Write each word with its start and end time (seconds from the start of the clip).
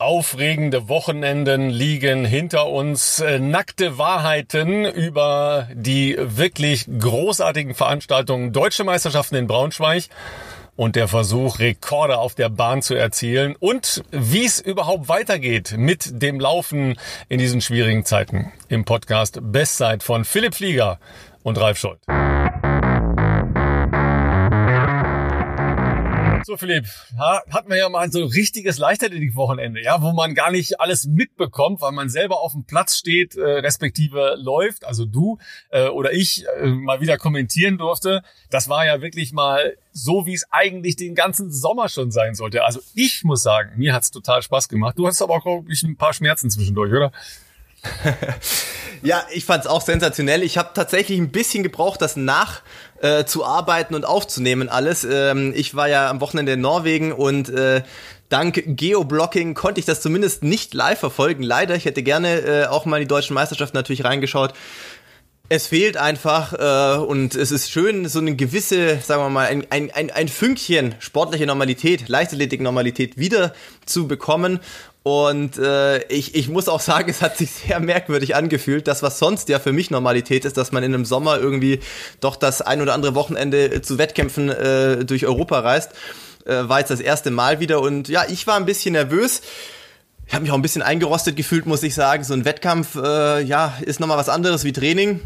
Aufregende 0.00 0.88
Wochenenden 0.88 1.68
liegen 1.68 2.24
hinter 2.24 2.68
uns. 2.68 3.20
Äh, 3.20 3.38
nackte 3.38 3.98
Wahrheiten 3.98 4.86
über 4.86 5.68
die 5.74 6.16
wirklich 6.18 6.86
großartigen 6.86 7.74
Veranstaltungen 7.74 8.54
Deutsche 8.54 8.82
Meisterschaften 8.82 9.34
in 9.34 9.46
Braunschweig 9.46 10.04
und 10.74 10.96
der 10.96 11.06
Versuch, 11.06 11.58
Rekorde 11.58 12.16
auf 12.16 12.34
der 12.34 12.48
Bahn 12.48 12.80
zu 12.80 12.94
erzielen 12.94 13.54
und 13.60 14.02
wie 14.10 14.46
es 14.46 14.58
überhaupt 14.58 15.10
weitergeht 15.10 15.74
mit 15.76 16.22
dem 16.22 16.40
Laufen 16.40 16.98
in 17.28 17.38
diesen 17.38 17.60
schwierigen 17.60 18.06
Zeiten. 18.06 18.52
Im 18.68 18.86
Podcast 18.86 19.38
Bestzeit 19.42 20.02
von 20.02 20.24
Philipp 20.24 20.54
Flieger 20.54 20.98
und 21.42 21.60
Ralf 21.60 21.78
Scholz. 21.78 22.00
So, 26.50 26.56
Philipp, 26.56 26.84
hatten 27.16 27.70
wir 27.70 27.76
ja 27.76 27.88
mal 27.88 28.10
so 28.10 28.22
ein 28.22 28.28
richtiges 28.28 28.78
Leichtathletik-Wochenende, 28.78 29.84
ja, 29.84 30.02
wo 30.02 30.12
man 30.12 30.34
gar 30.34 30.50
nicht 30.50 30.80
alles 30.80 31.06
mitbekommt, 31.06 31.80
weil 31.80 31.92
man 31.92 32.08
selber 32.08 32.40
auf 32.40 32.54
dem 32.54 32.64
Platz 32.64 32.96
steht, 32.96 33.36
äh, 33.36 33.40
respektive 33.40 34.34
läuft, 34.36 34.84
also 34.84 35.04
du 35.06 35.38
äh, 35.70 35.86
oder 35.86 36.12
ich 36.12 36.44
äh, 36.60 36.66
mal 36.66 37.00
wieder 37.00 37.18
kommentieren 37.18 37.78
durfte. 37.78 38.22
Das 38.50 38.68
war 38.68 38.84
ja 38.84 39.00
wirklich 39.00 39.32
mal 39.32 39.76
so, 39.92 40.26
wie 40.26 40.34
es 40.34 40.44
eigentlich 40.50 40.96
den 40.96 41.14
ganzen 41.14 41.52
Sommer 41.52 41.88
schon 41.88 42.10
sein 42.10 42.34
sollte. 42.34 42.64
Also 42.64 42.80
ich 42.96 43.22
muss 43.22 43.44
sagen, 43.44 43.70
mir 43.76 43.94
hat's 43.94 44.10
total 44.10 44.42
Spaß 44.42 44.68
gemacht. 44.68 44.98
Du 44.98 45.06
hast 45.06 45.22
aber 45.22 45.34
auch, 45.34 45.44
glaube 45.44 45.70
ich, 45.70 45.84
ein 45.84 45.96
paar 45.96 46.14
Schmerzen 46.14 46.50
zwischendurch, 46.50 46.92
oder? 46.92 47.12
ja, 49.02 49.22
ich 49.32 49.44
fand's 49.44 49.66
auch 49.66 49.80
sensationell. 49.80 50.42
Ich 50.42 50.58
habe 50.58 50.70
tatsächlich 50.74 51.18
ein 51.18 51.30
bisschen 51.30 51.62
gebraucht, 51.62 52.02
das 52.02 52.16
nach 52.16 52.62
äh, 53.00 53.24
und 53.90 54.04
aufzunehmen 54.04 54.68
alles. 54.68 55.04
Ähm, 55.04 55.52
ich 55.56 55.74
war 55.74 55.88
ja 55.88 56.10
am 56.10 56.20
Wochenende 56.20 56.52
in 56.52 56.60
Norwegen 56.60 57.12
und 57.12 57.48
äh, 57.48 57.82
dank 58.28 58.62
Geoblocking 58.66 59.54
konnte 59.54 59.80
ich 59.80 59.86
das 59.86 60.00
zumindest 60.00 60.42
nicht 60.42 60.74
live 60.74 60.98
verfolgen. 60.98 61.42
Leider, 61.42 61.74
ich 61.74 61.84
hätte 61.84 62.02
gerne 62.02 62.40
äh, 62.40 62.66
auch 62.66 62.84
mal 62.84 62.96
in 62.96 63.02
die 63.02 63.08
deutschen 63.08 63.34
Meisterschaften 63.34 63.76
natürlich 63.76 64.04
reingeschaut. 64.04 64.54
Es 65.52 65.66
fehlt 65.66 65.96
einfach 65.96 66.52
äh, 66.52 67.00
und 67.00 67.34
es 67.34 67.50
ist 67.50 67.72
schön, 67.72 68.06
so 68.06 68.20
eine 68.20 68.36
gewisse, 68.36 68.98
sagen 69.00 69.20
wir 69.20 69.30
mal, 69.30 69.48
ein, 69.48 69.66
ein, 69.70 69.90
ein, 69.90 70.10
ein 70.12 70.28
Fünkchen 70.28 70.94
sportliche 71.00 71.44
Normalität, 71.44 72.08
Leichtathletik-Normalität 72.08 73.18
wieder 73.18 73.52
zu 73.84 74.06
bekommen. 74.06 74.60
Und 75.02 75.56
äh, 75.56 76.02
ich, 76.08 76.34
ich 76.34 76.48
muss 76.48 76.68
auch 76.68 76.80
sagen, 76.80 77.08
es 77.08 77.22
hat 77.22 77.38
sich 77.38 77.50
sehr 77.50 77.80
merkwürdig 77.80 78.34
angefühlt. 78.36 78.86
Das, 78.86 79.02
was 79.02 79.18
sonst 79.18 79.48
ja 79.48 79.58
für 79.58 79.72
mich 79.72 79.90
Normalität 79.90 80.44
ist, 80.44 80.56
dass 80.56 80.72
man 80.72 80.82
in 80.82 80.94
einem 80.94 81.04
Sommer 81.04 81.38
irgendwie 81.38 81.80
doch 82.20 82.36
das 82.36 82.60
ein 82.60 82.82
oder 82.82 82.92
andere 82.92 83.14
Wochenende 83.14 83.80
zu 83.80 83.96
Wettkämpfen 83.96 84.50
äh, 84.50 85.04
durch 85.04 85.26
Europa 85.26 85.60
reist, 85.60 85.92
äh, 86.44 86.68
war 86.68 86.80
jetzt 86.80 86.90
das 86.90 87.00
erste 87.00 87.30
Mal 87.30 87.60
wieder. 87.60 87.80
Und 87.80 88.08
ja, 88.08 88.24
ich 88.28 88.46
war 88.46 88.56
ein 88.56 88.66
bisschen 88.66 88.92
nervös. 88.92 89.40
Ich 90.26 90.34
habe 90.34 90.42
mich 90.42 90.52
auch 90.52 90.56
ein 90.56 90.62
bisschen 90.62 90.82
eingerostet 90.82 91.34
gefühlt, 91.34 91.64
muss 91.66 91.82
ich 91.82 91.94
sagen. 91.94 92.22
So 92.22 92.34
ein 92.34 92.44
Wettkampf, 92.44 92.94
äh, 92.96 93.42
ja, 93.42 93.74
ist 93.80 94.00
nochmal 94.00 94.18
was 94.18 94.28
anderes 94.28 94.64
wie 94.64 94.72
Training. 94.72 95.20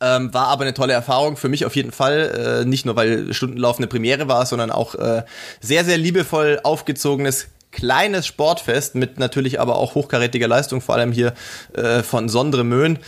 Ähm, 0.00 0.34
war 0.34 0.48
aber 0.48 0.64
eine 0.64 0.74
tolle 0.74 0.92
Erfahrung 0.92 1.36
für 1.36 1.48
mich 1.48 1.64
auf 1.64 1.74
jeden 1.74 1.90
Fall. 1.90 2.62
Äh, 2.62 2.68
nicht 2.68 2.84
nur, 2.84 2.96
weil 2.96 3.32
Stundenlauf 3.32 3.78
eine 3.78 3.86
Premiere 3.86 4.28
war, 4.28 4.44
sondern 4.44 4.70
auch 4.70 4.94
äh, 4.94 5.22
sehr, 5.60 5.84
sehr 5.84 5.96
liebevoll 5.96 6.60
aufgezogenes 6.62 7.48
kleines 7.74 8.26
Sportfest 8.26 8.94
mit 8.94 9.18
natürlich 9.18 9.60
aber 9.60 9.76
auch 9.76 9.94
hochkarätiger 9.94 10.48
Leistung, 10.48 10.80
vor 10.80 10.94
allem 10.94 11.12
hier 11.12 11.34
äh, 11.74 12.02
von 12.02 12.28
Sondre 12.28 12.64
Möhn. 12.64 12.98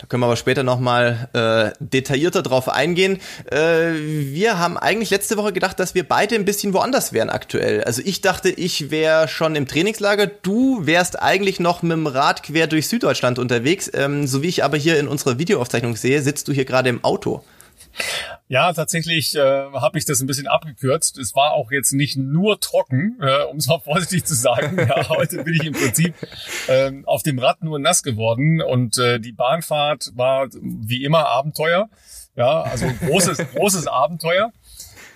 Da 0.00 0.06
können 0.06 0.22
wir 0.22 0.26
aber 0.26 0.36
später 0.36 0.62
nochmal 0.62 1.28
äh, 1.34 1.72
detaillierter 1.78 2.42
drauf 2.42 2.70
eingehen. 2.70 3.20
Äh, 3.50 3.92
wir 4.32 4.58
haben 4.58 4.78
eigentlich 4.78 5.10
letzte 5.10 5.36
Woche 5.36 5.52
gedacht, 5.52 5.78
dass 5.78 5.94
wir 5.94 6.08
beide 6.08 6.36
ein 6.36 6.46
bisschen 6.46 6.72
woanders 6.72 7.12
wären 7.12 7.28
aktuell. 7.28 7.84
Also 7.84 8.00
ich 8.02 8.22
dachte, 8.22 8.48
ich 8.48 8.90
wäre 8.90 9.28
schon 9.28 9.54
im 9.56 9.68
Trainingslager. 9.68 10.26
Du 10.26 10.86
wärst 10.86 11.20
eigentlich 11.20 11.60
noch 11.60 11.82
mit 11.82 11.92
dem 11.92 12.06
Rad 12.06 12.42
quer 12.42 12.66
durch 12.66 12.88
Süddeutschland 12.88 13.38
unterwegs. 13.38 13.90
Ähm, 13.92 14.26
so 14.26 14.42
wie 14.42 14.48
ich 14.48 14.64
aber 14.64 14.78
hier 14.78 14.98
in 14.98 15.06
unserer 15.06 15.38
Videoaufzeichnung 15.38 15.96
sehe, 15.96 16.22
sitzt 16.22 16.48
du 16.48 16.52
hier 16.52 16.64
gerade 16.64 16.88
im 16.88 17.04
Auto. 17.04 17.44
Ja, 18.50 18.72
tatsächlich 18.72 19.36
äh, 19.36 19.38
habe 19.38 19.96
ich 19.96 20.04
das 20.06 20.20
ein 20.20 20.26
bisschen 20.26 20.48
abgekürzt. 20.48 21.18
Es 21.18 21.36
war 21.36 21.52
auch 21.52 21.70
jetzt 21.70 21.92
nicht 21.92 22.16
nur 22.16 22.58
trocken, 22.58 23.16
äh, 23.20 23.44
um 23.44 23.58
es 23.58 23.68
mal 23.68 23.78
vorsichtig 23.84 24.24
zu 24.24 24.34
sagen. 24.34 24.76
Ja, 24.76 25.08
heute 25.08 25.44
bin 25.44 25.54
ich 25.54 25.64
im 25.64 25.72
Prinzip 25.72 26.16
äh, 26.66 26.90
auf 27.04 27.22
dem 27.22 27.38
Rad 27.38 27.62
nur 27.62 27.78
nass 27.78 28.02
geworden 28.02 28.60
und 28.60 28.98
äh, 28.98 29.20
die 29.20 29.30
Bahnfahrt 29.30 30.10
war 30.16 30.48
wie 30.60 31.04
immer 31.04 31.28
Abenteuer. 31.28 31.88
Ja, 32.34 32.62
also 32.62 32.86
großes, 33.06 33.38
großes 33.54 33.86
Abenteuer. 33.86 34.50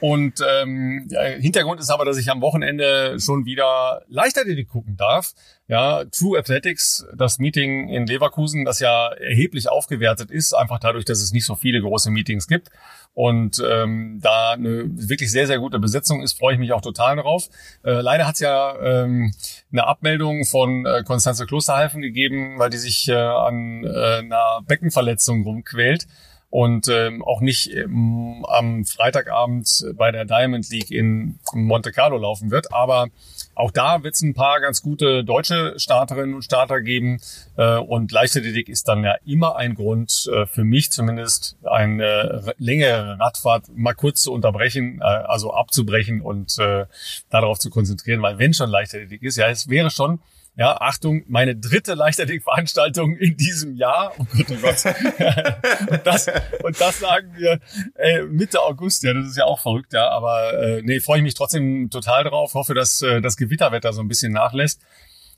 Und 0.04 0.44
ähm, 0.46 1.08
Hintergrund 1.40 1.80
ist 1.80 1.88
aber, 1.88 2.04
dass 2.04 2.18
ich 2.18 2.30
am 2.30 2.42
Wochenende 2.42 3.18
schon 3.18 3.46
wieder 3.46 4.02
Leichtathletik 4.08 4.68
gucken 4.68 4.98
darf. 4.98 5.32
Ja, 5.66 6.04
True 6.04 6.38
Athletics, 6.38 7.06
das 7.16 7.38
Meeting 7.38 7.88
in 7.88 8.06
Leverkusen, 8.06 8.66
das 8.66 8.80
ja 8.80 9.14
erheblich 9.14 9.70
aufgewertet 9.70 10.30
ist, 10.30 10.52
einfach 10.52 10.78
dadurch, 10.78 11.06
dass 11.06 11.22
es 11.22 11.32
nicht 11.32 11.46
so 11.46 11.54
viele 11.54 11.80
große 11.80 12.10
Meetings 12.10 12.48
gibt. 12.48 12.68
Und 13.14 13.62
ähm, 13.66 14.20
da 14.22 14.50
eine 14.50 14.84
wirklich 14.90 15.32
sehr, 15.32 15.46
sehr 15.46 15.58
gute 15.58 15.78
Besetzung 15.78 16.20
ist, 16.20 16.36
freue 16.36 16.52
ich 16.52 16.60
mich 16.60 16.74
auch 16.74 16.82
total 16.82 17.16
darauf. 17.16 17.48
Äh, 17.82 18.02
leider 18.02 18.26
hat 18.26 18.34
es 18.34 18.40
ja 18.40 18.78
ähm, 18.82 19.32
eine 19.72 19.86
Abmeldung 19.86 20.44
von 20.44 20.84
äh, 20.84 21.02
Konstanze 21.02 21.46
Klosterhalfen 21.46 22.02
gegeben, 22.02 22.58
weil 22.58 22.68
die 22.68 22.76
sich 22.76 23.08
äh, 23.08 23.14
an 23.14 23.84
äh, 23.84 24.18
einer 24.18 24.60
Beckenverletzung 24.66 25.44
rumquält 25.44 26.06
und 26.54 26.86
ähm, 26.86 27.24
auch 27.24 27.40
nicht 27.40 27.74
ähm, 27.74 28.46
am 28.48 28.84
Freitagabend 28.84 29.86
bei 29.96 30.12
der 30.12 30.24
Diamond 30.24 30.70
League 30.70 30.92
in 30.92 31.40
Monte 31.52 31.90
Carlo 31.90 32.16
laufen 32.16 32.52
wird. 32.52 32.72
Aber 32.72 33.08
auch 33.56 33.72
da 33.72 34.04
wird 34.04 34.14
es 34.14 34.22
ein 34.22 34.34
paar 34.34 34.60
ganz 34.60 34.80
gute 34.80 35.24
deutsche 35.24 35.74
Starterinnen 35.76 36.32
und 36.32 36.42
Starter 36.42 36.80
geben. 36.80 37.20
Äh, 37.56 37.78
und 37.78 38.12
Leichtathletik 38.12 38.68
ist 38.68 38.86
dann 38.86 39.02
ja 39.02 39.16
immer 39.26 39.56
ein 39.56 39.74
Grund, 39.74 40.30
äh, 40.32 40.46
für 40.46 40.62
mich 40.62 40.92
zumindest, 40.92 41.56
eine 41.64 42.54
längere 42.58 43.18
Radfahrt 43.18 43.64
mal 43.74 43.94
kurz 43.94 44.22
zu 44.22 44.32
unterbrechen, 44.32 45.00
äh, 45.00 45.04
also 45.04 45.52
abzubrechen 45.52 46.20
und 46.20 46.56
äh, 46.60 46.86
darauf 47.30 47.58
zu 47.58 47.68
konzentrieren. 47.68 48.22
Weil 48.22 48.38
wenn 48.38 48.54
schon 48.54 48.70
Leichtathletik 48.70 49.24
ist, 49.24 49.38
ja, 49.38 49.48
es 49.48 49.68
wäre 49.68 49.90
schon 49.90 50.20
ja, 50.56 50.80
Achtung, 50.80 51.24
meine 51.26 51.56
dritte 51.56 51.94
Leichtathletik-Veranstaltung 51.94 53.16
in 53.16 53.36
diesem 53.36 53.74
Jahr. 53.74 54.12
Oh 54.18 54.26
Gott, 54.36 54.46
oh 54.50 54.56
Gott. 54.62 54.84
und, 55.90 56.06
das, 56.06 56.28
und 56.62 56.80
das 56.80 57.00
sagen 57.00 57.32
wir 57.36 57.58
äh, 57.96 58.22
Mitte 58.22 58.60
August, 58.60 59.02
ja, 59.02 59.14
das 59.14 59.26
ist 59.26 59.36
ja 59.36 59.46
auch 59.46 59.60
verrückt, 59.60 59.92
ja. 59.92 60.08
Aber 60.10 60.54
äh, 60.54 60.82
nee, 60.82 61.00
freue 61.00 61.18
ich 61.18 61.24
mich 61.24 61.34
trotzdem 61.34 61.90
total 61.90 62.22
drauf. 62.22 62.54
Hoffe, 62.54 62.74
dass 62.74 63.02
äh, 63.02 63.20
das 63.20 63.36
Gewitterwetter 63.36 63.92
so 63.92 64.00
ein 64.00 64.08
bisschen 64.08 64.32
nachlässt. 64.32 64.80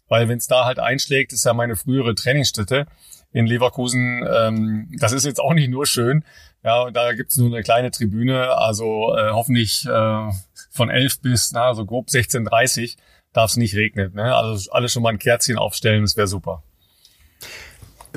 Weil 0.09 0.29
wenn 0.29 0.39
es 0.39 0.47
da 0.47 0.67
halt 0.67 0.79
einschlägt, 0.79 1.33
ist 1.33 1.47
ja 1.47 1.55
meine 1.55 1.77
frühere 1.77 2.15
Trainingsstätte 2.15 2.87
in 3.33 3.47
Leverkusen. 3.47 4.23
Ähm, 4.29 4.95
das 4.99 5.13
ist 5.13 5.25
jetzt 5.25 5.41
auch 5.41 5.55
nicht 5.55 5.71
nur 5.71 5.87
schön. 5.87 6.25
Ja, 6.63 6.83
und 6.83 6.95
da 6.95 7.15
gibt's 7.15 7.37
nur 7.39 7.49
eine 7.49 7.63
kleine 7.63 7.91
Tribüne, 7.91 8.57
also 8.57 9.17
äh, 9.17 9.31
hoffentlich 9.31 9.87
äh, 9.87 10.31
von 10.71 10.91
11 10.91 11.21
bis 11.21 11.53
na, 11.53 11.73
so 11.75 11.87
grob 11.87 12.09
16.30 12.09 12.97
darf 13.37 13.51
es 13.51 13.57
nicht 13.57 13.75
regnen. 13.75 14.15
Ne? 14.15 14.35
Also 14.35 14.71
alle 14.73 14.89
schon 14.89 15.03
mal 15.03 15.11
ein 15.11 15.19
Kerzchen 15.19 15.59
aufstellen, 15.59 16.03
das 16.03 16.17
wäre 16.17 16.27
super. 16.27 16.63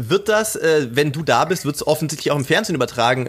Wird 0.01 0.29
das, 0.29 0.55
äh, 0.55 0.87
wenn 0.91 1.11
du 1.11 1.23
da 1.23 1.43
bist, 1.43 1.65
wird 1.65 1.75
es 1.75 1.85
offensichtlich 1.85 2.31
auch 2.31 2.37
im 2.37 2.45
Fernsehen 2.45 2.75
übertragen. 2.75 3.27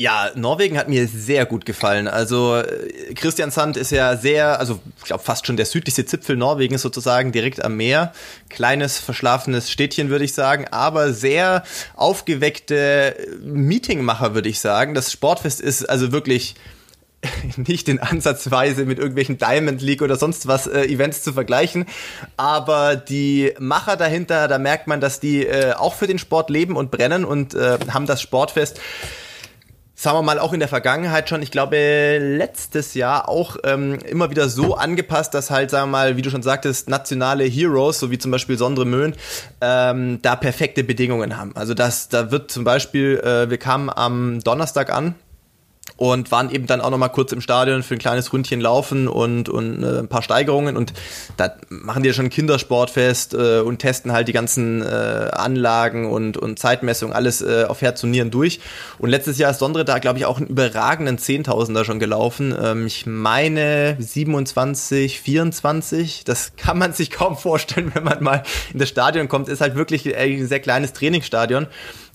Ja, 0.00 0.30
Norwegen 0.34 0.78
hat 0.78 0.88
mir 0.88 1.06
sehr 1.06 1.44
gut 1.44 1.66
gefallen. 1.66 2.08
Also 2.08 2.56
äh, 2.56 3.12
Christian 3.12 3.50
Sand 3.50 3.76
ist 3.76 3.90
ja 3.90 4.16
sehr, 4.16 4.58
also 4.58 4.80
ich 4.96 5.04
glaube 5.04 5.22
fast 5.22 5.46
schon 5.46 5.58
der 5.58 5.66
südlichste 5.66 6.06
Zipfel 6.06 6.38
Norwegens 6.38 6.80
sozusagen, 6.80 7.32
direkt 7.32 7.62
am 7.62 7.76
Meer. 7.76 8.14
Kleines, 8.48 8.98
verschlafenes 8.98 9.70
Städtchen 9.70 10.08
würde 10.08 10.24
ich 10.24 10.32
sagen, 10.32 10.64
aber 10.70 11.12
sehr 11.12 11.64
aufgeweckte 11.96 13.14
Meetingmacher 13.42 14.34
würde 14.34 14.48
ich 14.48 14.60
sagen. 14.60 14.94
Das 14.94 15.12
Sportfest 15.12 15.60
ist 15.60 15.86
also 15.86 16.12
wirklich 16.12 16.54
nicht 17.58 17.86
in 17.86 17.98
Ansatzweise 17.98 18.86
mit 18.86 18.98
irgendwelchen 18.98 19.36
Diamond 19.36 19.82
League 19.82 20.00
oder 20.00 20.16
sonst 20.16 20.46
was 20.46 20.66
äh, 20.66 20.84
Events 20.84 21.22
zu 21.22 21.34
vergleichen, 21.34 21.84
aber 22.38 22.96
die 22.96 23.52
Macher 23.58 23.98
dahinter, 23.98 24.48
da 24.48 24.58
merkt 24.58 24.86
man, 24.86 25.02
dass 25.02 25.20
die 25.20 25.44
äh, 25.44 25.74
auch 25.74 25.92
für 25.92 26.06
den 26.06 26.18
Sport 26.18 26.48
leben 26.48 26.76
und 26.76 26.90
brennen 26.90 27.26
und 27.26 27.52
äh, 27.52 27.76
haben 27.92 28.06
das 28.06 28.22
Sportfest 28.22 28.80
sagen 30.00 30.16
wir 30.16 30.22
mal, 30.22 30.38
auch 30.38 30.54
in 30.54 30.60
der 30.60 30.68
Vergangenheit 30.68 31.28
schon, 31.28 31.42
ich 31.42 31.50
glaube, 31.50 31.76
letztes 32.18 32.94
Jahr 32.94 33.28
auch 33.28 33.58
ähm, 33.64 33.98
immer 34.08 34.30
wieder 34.30 34.48
so 34.48 34.74
angepasst, 34.74 35.34
dass 35.34 35.50
halt, 35.50 35.70
sagen 35.70 35.88
wir 35.88 35.98
mal, 35.98 36.16
wie 36.16 36.22
du 36.22 36.30
schon 36.30 36.42
sagtest, 36.42 36.88
nationale 36.88 37.44
Heroes, 37.44 38.00
so 38.00 38.10
wie 38.10 38.16
zum 38.16 38.30
Beispiel 38.30 38.56
Sondre 38.56 38.86
Möhn, 38.86 39.14
ähm, 39.60 40.22
da 40.22 40.36
perfekte 40.36 40.84
Bedingungen 40.84 41.36
haben. 41.36 41.54
Also 41.54 41.74
das, 41.74 42.08
da 42.08 42.30
wird 42.30 42.50
zum 42.50 42.64
Beispiel, 42.64 43.18
äh, 43.18 43.50
wir 43.50 43.58
kamen 43.58 43.90
am 43.90 44.40
Donnerstag 44.40 44.90
an, 44.90 45.16
und 45.96 46.30
waren 46.30 46.50
eben 46.50 46.66
dann 46.66 46.80
auch 46.80 46.90
noch 46.90 46.98
mal 46.98 47.08
kurz 47.08 47.32
im 47.32 47.40
Stadion 47.40 47.82
für 47.82 47.94
ein 47.94 47.98
kleines 47.98 48.32
Ründchen 48.32 48.60
laufen 48.60 49.08
und, 49.08 49.48
und 49.48 49.82
äh, 49.82 49.98
ein 50.00 50.08
paar 50.08 50.22
Steigerungen 50.22 50.76
und 50.76 50.92
da 51.36 51.54
machen 51.68 52.02
die 52.02 52.08
ja 52.08 52.14
schon 52.14 52.30
Kindersportfest 52.30 53.34
äh, 53.34 53.60
und 53.60 53.78
testen 53.78 54.12
halt 54.12 54.28
die 54.28 54.32
ganzen 54.32 54.82
äh, 54.82 54.86
Anlagen 55.32 56.10
und, 56.10 56.36
und 56.36 56.58
Zeitmessungen, 56.58 57.14
alles 57.14 57.42
äh, 57.42 57.64
auf 57.68 57.82
Herz 57.82 58.02
und 58.04 58.10
Nieren 58.10 58.30
durch. 58.30 58.60
Und 58.98 59.10
letztes 59.10 59.38
Jahr 59.38 59.50
ist 59.50 59.58
Sondre 59.58 59.84
da, 59.84 59.98
glaube 59.98 60.18
ich, 60.18 60.26
auch 60.26 60.38
einen 60.38 60.46
überragenden 60.46 61.18
Zehntausender 61.18 61.84
schon 61.84 61.98
gelaufen. 61.98 62.54
Ähm, 62.60 62.86
ich 62.86 63.06
meine 63.06 63.96
27, 63.98 65.20
24, 65.20 66.24
das 66.24 66.52
kann 66.56 66.78
man 66.78 66.92
sich 66.92 67.10
kaum 67.10 67.36
vorstellen, 67.36 67.90
wenn 67.94 68.04
man 68.04 68.22
mal 68.22 68.42
in 68.72 68.78
das 68.78 68.88
Stadion 68.88 69.28
kommt. 69.28 69.48
Ist 69.48 69.60
halt 69.60 69.74
wirklich 69.74 70.16
ein 70.16 70.46
sehr 70.46 70.60
kleines 70.60 70.92
Trainingsstadion. 70.92 71.66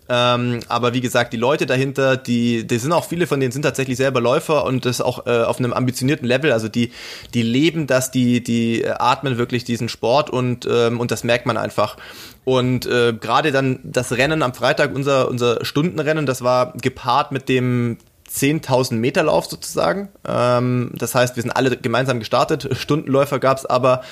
Ähm, 0.08 0.60
aber 0.68 0.94
wie 0.94 1.02
gesagt, 1.02 1.34
die 1.34 1.38
Leute 1.38 1.66
dahinter, 1.66 2.16
die, 2.18 2.68
die 2.68 2.78
sind 2.78 2.92
auch 2.92 3.06
viele 3.06 3.26
von 3.28 3.40
denen 3.40 3.52
sind 3.52 3.64
tatsächlich 3.64 3.98
selber 3.98 4.22
Läufer 4.22 4.66
und 4.66 4.86
das 4.86 5.02
auch 5.02 5.26
äh, 5.26 5.44
auf 5.44 5.58
einem 5.58 5.74
ambitionierten 5.74 6.28
Level. 6.28 6.52
Also 6.52 6.68
die, 6.68 6.92
die 7.34 7.42
leben 7.42 7.88
das, 7.88 8.12
die, 8.12 8.44
die 8.44 8.86
atmen 8.88 9.38
wirklich 9.38 9.64
diesen 9.64 9.90
Sport 9.90 10.30
und, 10.30 10.68
ähm, 10.70 11.00
und 11.00 11.12
das 11.12 11.24
merkt 11.24 11.46
man 11.46 11.58
einfach. 11.58 11.98
Und 12.44 12.86
äh, 12.86 13.14
gerade 13.14 13.52
dann 13.52 13.80
das 13.84 14.12
Rennen 14.12 14.44
am 14.44 14.54
Freitag, 14.54 14.94
unser, 14.94 15.28
unser 15.30 15.66
Stundenrennen, 15.66 16.26
das 16.28 16.44
war 16.44 16.74
gepaart 16.74 17.32
mit 17.32 17.50
dem 17.50 17.98
10.000 18.30 18.96
Meter 18.96 19.24
Lauf 19.24 19.46
sozusagen. 19.46 20.10
Ähm, 20.28 20.92
das 20.94 21.16
heißt, 21.16 21.36
wir 21.36 21.42
sind 21.42 21.52
alle 21.52 21.78
gemeinsam 21.78 22.20
gestartet. 22.20 22.70
Stundenläufer 22.78 23.40
gab's 23.40 23.66
aber 23.66 24.04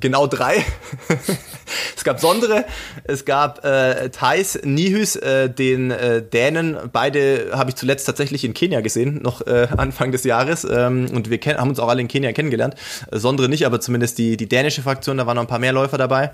genau 0.00 0.26
drei. 0.26 0.64
es 1.96 2.04
gab 2.04 2.20
Sondre, 2.20 2.64
es 3.04 3.24
gab 3.24 3.64
äh, 3.64 4.10
Thais 4.10 4.60
Nihus, 4.64 5.16
äh, 5.16 5.48
den 5.50 5.90
äh, 5.90 6.22
Dänen. 6.22 6.76
Beide 6.92 7.50
habe 7.52 7.70
ich 7.70 7.76
zuletzt 7.76 8.06
tatsächlich 8.06 8.44
in 8.44 8.54
Kenia 8.54 8.80
gesehen, 8.80 9.20
noch 9.22 9.46
äh, 9.46 9.68
Anfang 9.76 10.12
des 10.12 10.24
Jahres. 10.24 10.64
Ähm, 10.64 11.08
und 11.12 11.30
wir 11.30 11.38
haben 11.56 11.70
uns 11.70 11.78
auch 11.78 11.88
alle 11.88 12.00
in 12.00 12.08
Kenia 12.08 12.32
kennengelernt. 12.32 12.74
Sondre 13.10 13.48
nicht, 13.48 13.66
aber 13.66 13.80
zumindest 13.80 14.18
die, 14.18 14.36
die 14.36 14.48
dänische 14.48 14.82
Fraktion, 14.82 15.18
da 15.18 15.26
waren 15.26 15.36
noch 15.36 15.44
ein 15.44 15.48
paar 15.48 15.58
mehr 15.58 15.72
Läufer 15.72 15.98
dabei. 15.98 16.32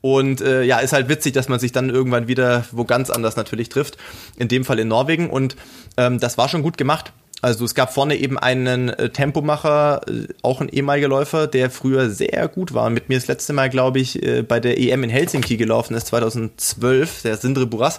Und 0.00 0.40
äh, 0.40 0.64
ja, 0.64 0.78
ist 0.78 0.92
halt 0.92 1.08
witzig, 1.08 1.32
dass 1.32 1.48
man 1.48 1.60
sich 1.60 1.72
dann 1.72 1.88
irgendwann 1.88 2.26
wieder 2.26 2.64
wo 2.72 2.84
ganz 2.84 3.08
anders 3.08 3.36
natürlich 3.36 3.68
trifft. 3.68 3.96
In 4.36 4.48
dem 4.48 4.64
Fall 4.64 4.78
in 4.80 4.88
Norwegen. 4.88 5.30
Und 5.30 5.56
ähm, 5.96 6.18
das 6.18 6.36
war 6.36 6.48
schon 6.48 6.62
gut 6.62 6.76
gemacht. 6.76 7.12
Also 7.42 7.64
es 7.64 7.74
gab 7.74 7.92
vorne 7.92 8.16
eben 8.16 8.38
einen 8.38 8.88
äh, 8.88 9.10
Tempomacher, 9.10 10.02
äh, 10.08 10.28
auch 10.42 10.60
ein 10.60 10.68
ehemaliger 10.68 11.08
Läufer, 11.08 11.48
der 11.48 11.70
früher 11.70 12.08
sehr 12.08 12.46
gut 12.46 12.72
war. 12.72 12.88
Mit 12.88 13.08
mir 13.08 13.18
das 13.18 13.26
letzte 13.26 13.52
Mal, 13.52 13.68
glaube 13.68 13.98
ich, 13.98 14.22
äh, 14.22 14.42
bei 14.42 14.60
der 14.60 14.78
EM 14.78 15.02
in 15.02 15.10
Helsinki 15.10 15.56
gelaufen 15.56 15.94
ist, 15.94 16.06
2012, 16.06 17.22
der 17.22 17.36
Sindre 17.36 17.66
Buras. 17.66 17.98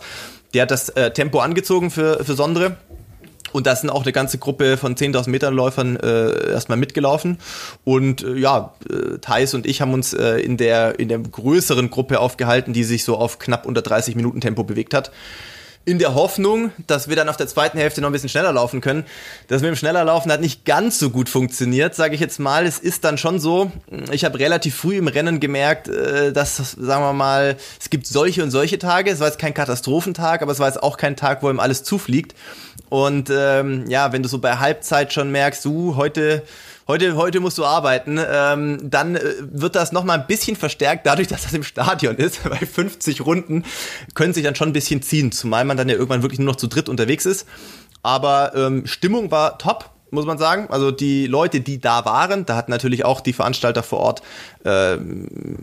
Der 0.53 0.61
hat 0.61 0.71
das 0.71 0.89
äh, 0.89 1.11
Tempo 1.11 1.39
angezogen 1.39 1.91
für, 1.91 2.23
für 2.23 2.35
Sondre. 2.35 2.77
Und 3.51 3.67
da 3.67 3.75
sind 3.75 3.89
auch 3.89 4.03
eine 4.03 4.13
ganze 4.13 4.37
Gruppe 4.37 4.77
von 4.77 4.95
10.000 4.95 5.29
Metern 5.29 5.53
Läufern 5.53 5.97
äh, 5.97 6.51
erstmal 6.51 6.77
mitgelaufen. 6.77 7.37
Und 7.83 8.23
äh, 8.23 8.35
ja, 8.35 8.73
äh, 8.89 9.17
Thais 9.19 9.53
und 9.53 9.65
ich 9.65 9.81
haben 9.81 9.93
uns 9.93 10.13
äh, 10.13 10.37
in, 10.37 10.55
der, 10.55 10.99
in 10.99 11.09
der 11.09 11.19
größeren 11.19 11.89
Gruppe 11.89 12.21
aufgehalten, 12.21 12.71
die 12.71 12.85
sich 12.85 13.03
so 13.03 13.17
auf 13.17 13.39
knapp 13.39 13.65
unter 13.65 13.81
30 13.81 14.15
Minuten 14.15 14.39
Tempo 14.39 14.63
bewegt 14.63 14.93
hat 14.93 15.11
in 15.85 15.99
der 15.99 16.15
Hoffnung, 16.15 16.71
dass 16.87 17.09
wir 17.09 17.15
dann 17.15 17.27
auf 17.27 17.35
der 17.35 17.47
zweiten 17.47 17.77
Hälfte 17.77 17.99
noch 17.99 18.09
ein 18.09 18.13
bisschen 18.13 18.29
schneller 18.29 18.53
laufen 18.53 18.79
können. 18.79 19.05
Das 19.47 19.61
mit 19.61 19.69
dem 19.69 19.75
schneller 19.75 20.05
Laufen 20.05 20.31
hat 20.31 20.39
nicht 20.39 20.63
ganz 20.63 20.97
so 20.97 21.09
gut 21.09 21.27
funktioniert, 21.27 21.93
sage 21.93 22.15
ich 22.15 22.21
jetzt 22.21 22.39
mal. 22.39 22.65
Es 22.65 22.79
ist 22.79 23.03
dann 23.03 23.17
schon 23.17 23.39
so, 23.39 23.69
ich 24.11 24.23
habe 24.23 24.39
relativ 24.39 24.75
früh 24.75 24.97
im 24.97 25.07
Rennen 25.07 25.41
gemerkt, 25.41 25.89
äh, 25.89 26.31
dass, 26.31 26.55
sagen 26.57 27.03
wir 27.03 27.13
mal, 27.13 27.57
es 27.81 27.89
gibt 27.89 28.07
solche 28.07 28.43
und 28.43 28.51
solche 28.51 28.79
Tage. 28.79 29.11
Es 29.11 29.19
war 29.19 29.27
jetzt 29.27 29.39
kein 29.39 29.53
Katastrophentag, 29.53 30.41
aber 30.41 30.53
es 30.53 30.59
war 30.59 30.67
jetzt 30.67 30.81
auch 30.81 30.95
kein 30.95 31.17
Tag, 31.17 31.43
wo 31.43 31.49
ihm 31.49 31.59
alles 31.59 31.83
zufliegt. 31.83 32.33
Und 32.89 33.29
ähm, 33.29 33.85
ja, 33.89 34.13
wenn 34.13 34.23
du 34.23 34.29
so 34.29 34.37
bei 34.37 34.57
Halbzeit 34.59 35.11
schon 35.11 35.31
merkst, 35.31 35.65
du, 35.65 35.97
heute 35.97 36.43
heute, 36.87 37.15
heute 37.15 37.39
musst 37.39 37.57
du 37.57 37.65
arbeiten, 37.65 38.19
ähm, 38.25 38.79
dann 38.89 39.15
äh, 39.15 39.21
wird 39.39 39.75
das 39.75 39.91
nochmal 39.91 40.19
ein 40.19 40.27
bisschen 40.27 40.55
verstärkt, 40.55 41.05
dadurch, 41.05 41.27
dass 41.27 41.43
das 41.43 41.53
im 41.53 41.63
Stadion 41.63 42.15
ist. 42.17 42.43
Bei 42.49 42.57
50 42.57 43.25
Runden 43.25 43.63
können 44.13 44.33
sich 44.33 44.43
dann 44.43 44.55
schon 44.55 44.69
ein 44.69 44.73
bisschen 44.73 45.01
ziehen, 45.01 45.31
zumal 45.31 45.65
man 45.65 45.77
dann 45.77 45.89
ja 45.89 45.95
irgendwann 45.95 46.23
wirklich 46.23 46.39
nur 46.39 46.47
noch 46.49 46.55
zu 46.55 46.67
dritt 46.67 46.89
unterwegs 46.89 47.25
ist. 47.25 47.47
Aber 48.01 48.53
ähm, 48.55 48.85
Stimmung 48.85 49.31
war 49.31 49.57
top 49.57 49.92
muss 50.13 50.25
man 50.25 50.37
sagen. 50.37 50.67
Also 50.69 50.91
die 50.91 51.27
Leute, 51.27 51.59
die 51.59 51.79
da 51.79 52.05
waren, 52.05 52.45
da 52.45 52.55
hatten 52.55 52.71
natürlich 52.71 53.03
auch 53.03 53.21
die 53.21 53.33
Veranstalter 53.33 53.83
vor 53.83 53.99
Ort 53.99 54.21
äh, 54.63 54.97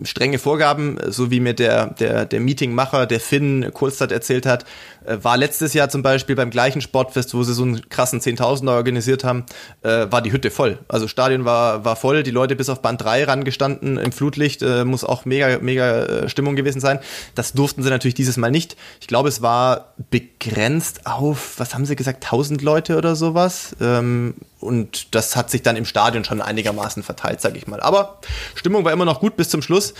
strenge 0.05 0.39
Vorgaben, 0.39 0.99
so 1.09 1.31
wie 1.31 1.41
mir 1.41 1.55
der, 1.55 1.87
der, 1.87 2.27
der 2.27 2.41
Meetingmacher, 2.41 3.07
der 3.07 3.21
Finn 3.21 3.71
Kohlstadt 3.73 4.13
erzählt 4.13 4.47
hat, 4.47 4.65
äh, 5.05 5.17
war 5.23 5.37
letztes 5.37 5.73
Jahr 5.75 5.89
zum 5.89 6.03
Beispiel 6.03 6.37
beim 6.37 6.51
gleichen 6.51 6.81
Sportfest, 6.81 7.35
wo 7.35 7.43
sie 7.43 7.55
so 7.55 7.63
einen 7.63 7.89
krassen 7.89 8.21
Zehntausender 8.21 8.75
organisiert 8.75 9.25
haben, 9.25 9.45
äh, 9.83 10.07
war 10.11 10.23
die 10.23 10.33
Hütte 10.33 10.51
voll. 10.51 10.79
Also 10.89 11.09
Stadion 11.09 11.45
war, 11.45 11.85
war 11.85 11.97
voll, 11.97 12.23
die 12.23 12.31
Leute 12.31 12.57
bis 12.57 12.69
auf 12.69 12.83
Band 12.83 13.03
3 13.03 13.25
rangestanden 13.25 13.97
im 13.97 14.13
Flutlicht, 14.13 14.63
äh, 14.63 14.85
muss 14.85 15.05
auch 15.05 15.25
mega, 15.25 15.59
mega 15.61 16.05
äh, 16.05 16.29
Stimmung 16.29 16.57
gewesen 16.57 16.81
sein. 16.81 16.99
Das 17.35 17.53
durften 17.53 17.83
sie 17.83 17.91
natürlich 17.91 18.15
dieses 18.15 18.37
Mal 18.37 18.51
nicht. 18.51 18.77
Ich 19.01 19.07
glaube, 19.07 19.29
es 19.29 19.43
war 19.43 19.95
begrenzt 20.11 21.07
auf, 21.07 21.59
was 21.59 21.75
haben 21.75 21.87
sie 21.87 21.97
gesagt, 21.97 22.25
1000 22.25 22.63
Leute 22.63 22.97
oder 22.97 23.17
sowas. 23.17 23.77
Ähm, 23.81 24.35
und 24.61 25.15
das 25.15 25.37
hat 25.37 25.51
sich 25.51 25.63
dann 25.63 25.77
im 25.77 25.87
Stadion 25.87 26.25
schon 26.25 26.43
einigermaßen 26.43 27.03
verteilt, 27.03 27.41
sage 27.41 27.57
ich 27.57 27.67
mal. 27.67 27.81
Aber 27.81 28.19
Stimmung 28.55 28.85
war 28.85 28.93
immer 28.93 29.07
noch 29.07 29.21
gut 29.21 29.35
bis 29.37 29.49
zum 29.49 29.63
Schluss. 29.63 29.95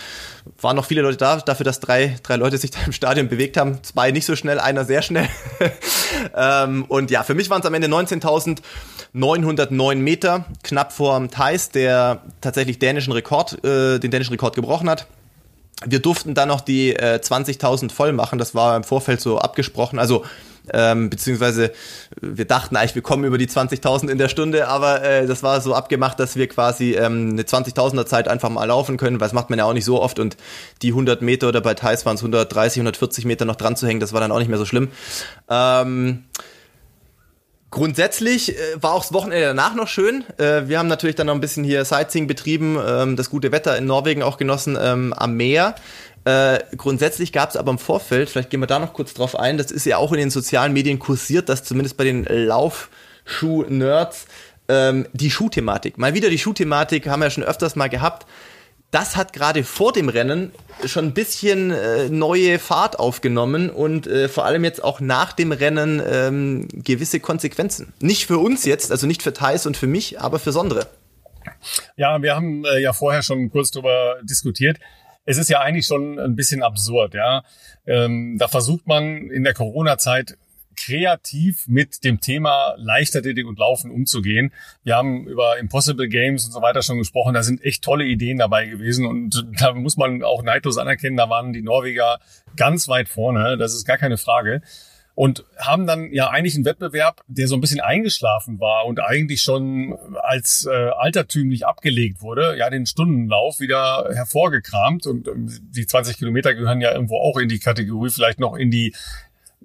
Waren 0.61 0.77
noch 0.77 0.85
viele 0.85 1.01
Leute 1.01 1.17
da, 1.17 1.39
dafür, 1.39 1.65
dass 1.65 1.81
drei, 1.81 2.19
drei 2.23 2.37
Leute 2.37 2.59
sich 2.59 2.71
da 2.77 2.81
im 2.85 2.93
Stadion 2.93 3.29
bewegt 3.29 3.57
haben. 3.57 3.83
Zwei 3.83 4.11
nicht 4.11 4.27
so 4.27 4.37
schnell, 4.37 4.61
einer 4.61 4.85
sehr 4.85 5.01
schnell. 5.01 5.31
ähm, 6.37 6.85
und 6.89 7.11
ja, 7.11 7.23
für 7.23 7.35
mich 7.35 7.49
waren 7.49 7.61
es 7.61 7.67
am 7.67 7.73
Ende 7.73 7.89
19.909 7.89 9.95
Meter, 9.97 10.45
knapp 10.63 10.93
vor 10.93 11.27
Thais, 11.31 11.71
der 11.71 12.21
tatsächlich 12.43 12.79
dänischen 12.79 13.15
Rekord, 13.15 13.65
äh, 13.65 13.99
den 13.99 14.11
dänischen 14.11 14.33
Rekord 14.33 14.55
gebrochen 14.55 14.91
hat. 14.91 15.07
Wir 15.87 16.01
durften 16.01 16.35
dann 16.35 16.49
noch 16.49 16.61
die 16.61 16.95
äh, 16.95 17.21
20.000 17.23 17.91
voll 17.91 18.13
machen. 18.13 18.39
Das 18.39 18.55
war 18.55 18.77
im 18.77 18.85
Vorfeld 18.85 19.21
so 19.21 19.39
abgesprochen. 19.39 19.99
Also 19.99 20.25
ähm, 20.73 21.11
beziehungsweise 21.11 21.73
wir 22.21 22.45
dachten 22.45 22.77
eigentlich, 22.77 22.95
wir 22.95 23.03
kommen 23.03 23.25
über 23.25 23.39
die 23.39 23.49
20.000 23.49 24.09
in 24.09 24.19
der 24.19 24.29
Stunde, 24.29 24.69
aber 24.69 25.03
äh, 25.03 25.27
das 25.27 25.43
war 25.43 25.61
so 25.61 25.75
abgemacht, 25.75 26.21
dass 26.21 26.37
wir 26.37 26.47
quasi 26.49 26.93
ähm, 26.93 27.31
eine 27.31 27.43
20.000er 27.43 28.07
Zeit 28.07 28.29
einfach 28.29 28.51
mal 28.51 28.65
laufen 28.65 28.97
können, 28.97 29.21
weil 29.21 29.27
das 29.27 29.33
macht 29.33 29.51
man 29.51 29.59
ja 29.59 29.65
auch 29.65 29.73
nicht 29.73 29.85
so 29.85 30.01
oft 30.01 30.19
und 30.19 30.37
die 30.83 30.89
100 30.89 31.23
Meter 31.23 31.49
oder 31.49 31.61
bei 31.61 31.75
Thais 31.75 32.05
waren 32.05 32.17
es 32.17 32.21
130, 32.21 32.81
140 32.81 33.25
Meter 33.25 33.45
noch 33.45 33.57
dran 33.57 33.77
zu 33.77 33.87
hängen, 33.87 34.01
das 34.01 34.13
war 34.13 34.21
dann 34.21 34.33
auch 34.33 34.39
nicht 34.39 34.49
mehr 34.49 34.59
so 34.59 34.67
schlimm. 34.67 34.89
Ähm, 35.49 36.25
Grundsätzlich 37.71 38.59
äh, 38.59 38.61
war 38.81 38.95
auch 38.95 39.03
das 39.03 39.13
Wochenende 39.13 39.47
danach 39.47 39.75
noch 39.75 39.87
schön. 39.87 40.25
Äh, 40.39 40.67
wir 40.67 40.79
haben 40.79 40.89
natürlich 40.89 41.15
dann 41.15 41.29
noch 41.29 41.35
ein 41.35 41.41
bisschen 41.41 41.63
hier 41.63 41.85
Sightseeing 41.85 42.27
betrieben, 42.27 42.77
ähm, 42.85 43.17
das 43.17 43.31
gute 43.31 43.53
Wetter 43.53 43.79
in 43.79 43.87
Norwegen 43.87 44.25
auch 44.25 44.39
genossen 44.39 44.77
ähm, 44.81 45.13
am 45.13 45.37
Meer. 45.37 45.77
Äh, 46.25 46.59
grundsätzlich 46.77 47.33
gab 47.33 47.51
es 47.51 47.57
aber 47.57 47.71
im 47.71 47.79
Vorfeld, 47.79 48.29
vielleicht 48.29 48.51
gehen 48.51 48.61
wir 48.61 48.67
da 48.67 48.79
noch 48.79 48.93
kurz 48.93 49.15
drauf 49.15 49.39
ein, 49.39 49.57
das 49.57 49.71
ist 49.71 49.87
ja 49.87 49.97
auch 49.97 50.13
in 50.13 50.19
den 50.19 50.31
sozialen 50.31 50.73
Medien 50.73 50.99
kursiert, 50.99 51.49
dass 51.49 51.65
zumindest 51.65 51.97
bei 51.97 52.05
den 52.05 52.25
Laufschuh-Nerds 52.25 54.27
ähm, 54.69 55.07
die 55.13 55.31
Schuhthematik, 55.31 55.97
mal 55.97 56.13
wieder 56.13 56.29
die 56.29 56.39
Schuhthematik, 56.39 57.09
haben 57.09 57.21
wir 57.21 57.27
ja 57.27 57.31
schon 57.31 57.45
öfters 57.45 57.75
mal 57.75 57.89
gehabt. 57.89 58.27
Das 58.91 59.17
hat 59.17 59.33
gerade 59.33 59.63
vor 59.63 59.93
dem 59.93 60.09
Rennen 60.09 60.53
schon 60.85 61.07
ein 61.07 61.15
bisschen 61.15 61.71
äh, 61.71 62.09
neue 62.09 62.59
Fahrt 62.59 62.99
aufgenommen 62.99 63.71
und 63.71 64.07
äh, 64.07 64.29
vor 64.29 64.45
allem 64.45 64.65
jetzt 64.65 64.83
auch 64.83 65.01
nach 65.01 65.33
dem 65.33 65.53
Rennen 65.53 66.03
ähm, 66.05 66.69
gewisse 66.73 67.21
Konsequenzen. 67.21 67.93
Nicht 68.01 68.27
für 68.27 68.39
uns 68.39 68.65
jetzt, 68.65 68.91
also 68.91 69.07
nicht 69.07 69.23
für 69.23 69.33
Thais 69.33 69.67
und 69.67 69.77
für 69.77 69.87
mich, 69.87 70.21
aber 70.21 70.39
für 70.39 70.53
Sondre. 70.53 70.89
Ja, 71.97 72.21
wir 72.21 72.35
haben 72.35 72.65
äh, 72.65 72.81
ja 72.81 72.93
vorher 72.93 73.23
schon 73.23 73.51
kurz 73.51 73.71
darüber 73.71 74.17
diskutiert 74.23 74.79
es 75.25 75.39
ist 75.39 75.49
ja 75.49 75.61
eigentlich 75.61 75.87
schon 75.87 76.19
ein 76.19 76.35
bisschen 76.35 76.63
absurd, 76.63 77.15
ja. 77.15 77.45
Ähm, 77.87 78.37
da 78.39 78.49
versucht 78.49 78.87
man 78.87 79.31
in 79.31 79.45
der 79.45 79.55
Corona-Zeit 79.55 80.37
kreativ 80.85 81.67
mit 81.69 82.05
dem 82.05 82.21
Thema 82.21 82.75
Leichtathletik 82.77 83.47
und 83.47 83.59
Laufen 83.59 83.91
umzugehen. 83.91 84.53
Wir 84.83 84.97
haben 84.97 85.27
über 85.27 85.59
Impossible 85.59 86.09
Games 86.09 86.47
und 86.47 86.53
so 86.53 86.63
weiter 86.63 86.83
schon 86.83 86.99
gesprochen. 86.99 87.35
Da 87.35 87.43
sind 87.43 87.63
echt 87.65 87.85
tolle 87.85 88.05
Ideen 88.05 88.39
dabei 88.39 88.67
gewesen 88.67 89.07
und 89.07 89.47
da 89.61 89.75
muss 89.75 89.97
man 89.97 90.23
auch 90.23 90.43
neidlos 90.43 90.79
anerkennen, 90.79 91.17
da 91.17 91.29
waren 91.29 91.53
die 91.53 91.63
Norweger 91.63 92.19
ganz 92.57 92.89
weit 92.89 93.09
vorne. 93.09 93.57
Das 93.59 93.75
ist 93.75 93.85
gar 93.85 93.99
keine 93.99 94.17
Frage 94.17 94.63
und 95.15 95.45
haben 95.59 95.87
dann 95.87 96.13
ja 96.13 96.31
eigentlich 96.31 96.55
einen 96.55 96.65
Wettbewerb, 96.65 97.23
der 97.27 97.47
so 97.47 97.55
ein 97.55 97.61
bisschen 97.61 97.81
eingeschlafen 97.81 98.59
war 98.59 98.87
und 98.87 99.01
eigentlich 99.01 99.43
schon 99.43 99.99
als 100.23 100.67
äh, 100.67 100.75
altertümlich 100.75 101.67
abgelegt 101.67 102.23
wurde, 102.23 102.57
ja 102.57 102.71
den 102.71 102.87
Stundenlauf 102.87 103.61
wieder 103.61 104.09
hervorgekramt 104.15 105.07
und 105.07 105.29
ähm, 105.29 105.47
die 105.75 105.87
20 105.87 106.17
Kilometer 106.17 106.55
gehören 106.55 106.81
ja 106.81 106.93
irgendwo 106.93 107.19
auch 107.19 107.37
in 107.37 107.51
die 107.51 107.59
Kategorie, 107.59 108.09
vielleicht 108.09 108.41
noch 108.41 108.57
in 108.57 108.71
die 108.71 108.95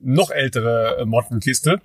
noch 0.02 0.32
ältere 0.32 0.98
äh, 1.00 1.06
Mottenkiste. 1.06 1.82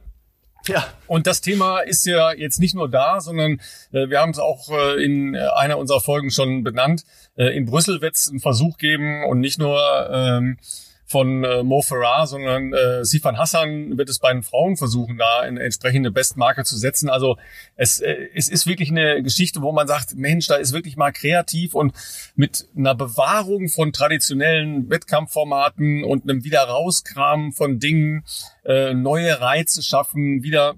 Ja. 0.67 0.85
Und 1.07 1.27
das 1.27 1.41
Thema 1.41 1.81
ist 1.81 2.05
ja 2.05 2.33
jetzt 2.33 2.61
nicht 2.61 2.75
nur 2.75 2.89
da, 2.89 3.21
sondern 3.21 3.61
äh, 3.93 4.09
wir 4.09 4.21
haben 4.21 4.31
es 4.31 4.39
auch 4.39 4.69
äh, 4.71 5.03
in 5.03 5.37
einer 5.37 5.79
unserer 5.79 6.01
Folgen 6.01 6.31
schon 6.31 6.63
benannt. 6.63 7.05
Äh, 7.37 7.57
in 7.57 7.67
Brüssel 7.67 8.01
wird 8.01 8.17
es 8.17 8.29
einen 8.29 8.41
Versuch 8.41 8.77
geben 8.77 9.25
und 9.25 9.41
nicht 9.41 9.59
nur 9.59 9.81
ähm, 10.13 10.59
von 11.11 11.43
äh, 11.43 11.65
Mo 11.65 11.83
Farah, 11.83 12.25
sondern 12.25 12.73
äh, 12.73 13.05
Sifan 13.05 13.37
Hassan 13.37 13.99
wird 13.99 14.09
es 14.09 14.21
bei 14.21 14.33
den 14.33 14.45
Frauen 14.45 14.77
versuchen, 14.77 15.19
da 15.19 15.41
eine 15.41 15.61
entsprechende 15.61 16.13
Bestmarke 16.13 16.63
zu 16.63 16.77
setzen. 16.77 17.11
Also 17.11 17.37
es, 17.75 17.99
äh, 17.99 18.29
es 18.33 18.49
ist 18.49 18.69
wirklich 18.69 18.91
eine 18.91 19.21
Geschichte, 19.21 19.61
wo 19.61 19.73
man 19.73 19.89
sagt, 19.89 20.15
Mensch, 20.15 20.47
da 20.47 20.55
ist 20.55 20.73
wirklich 20.73 20.97
mal 20.97 21.11
kreativ 21.11 21.75
und 21.75 21.95
mit 22.37 22.69
einer 22.77 22.95
Bewahrung 22.95 23.69
von 23.69 23.93
traditionellen 23.93 24.89
Wettkampfformaten 24.89 26.05
und 26.05 26.23
einem 26.23 26.45
Wiederauskramen 26.45 27.51
von 27.51 27.81
Dingen, 27.81 28.25
äh, 28.65 28.95
neue 28.95 29.41
Reize 29.41 29.83
schaffen, 29.83 30.45
wieder 30.45 30.77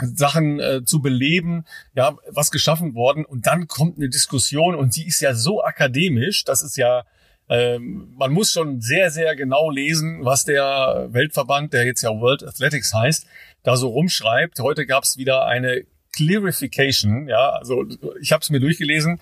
Sachen 0.00 0.60
äh, 0.60 0.84
zu 0.84 1.02
beleben, 1.02 1.64
ja, 1.94 2.16
was 2.28 2.52
geschaffen 2.52 2.94
worden 2.94 3.24
und 3.24 3.48
dann 3.48 3.66
kommt 3.66 3.96
eine 3.96 4.10
Diskussion 4.10 4.76
und 4.76 4.94
die 4.94 5.08
ist 5.08 5.20
ja 5.20 5.34
so 5.34 5.64
akademisch, 5.64 6.44
das 6.44 6.62
ist 6.62 6.76
ja 6.76 7.04
ähm, 7.48 8.12
man 8.16 8.32
muss 8.32 8.52
schon 8.52 8.80
sehr, 8.80 9.10
sehr 9.10 9.36
genau 9.36 9.70
lesen, 9.70 10.24
was 10.24 10.44
der 10.44 11.08
Weltverband, 11.10 11.72
der 11.72 11.84
jetzt 11.84 12.02
ja 12.02 12.10
World 12.10 12.42
Athletics 12.42 12.92
heißt, 12.92 13.26
da 13.62 13.76
so 13.76 13.88
rumschreibt. 13.88 14.58
Heute 14.60 14.86
gab 14.86 15.04
es 15.04 15.16
wieder 15.16 15.46
eine 15.46 15.84
Clarification, 16.12 17.28
ja, 17.28 17.50
also 17.50 17.84
ich 18.20 18.32
habe 18.32 18.40
es 18.40 18.50
mir 18.50 18.60
durchgelesen, 18.60 19.20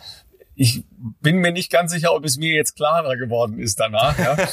ich 0.57 0.85
bin 1.21 1.39
mir 1.39 1.53
nicht 1.53 1.71
ganz 1.71 1.91
sicher, 1.91 2.15
ob 2.15 2.25
es 2.25 2.37
mir 2.37 2.55
jetzt 2.55 2.77
klarer 2.77 3.17
geworden 3.17 3.59
ist 3.59 3.81
danach. 3.81 4.19
Ja. 4.19 4.37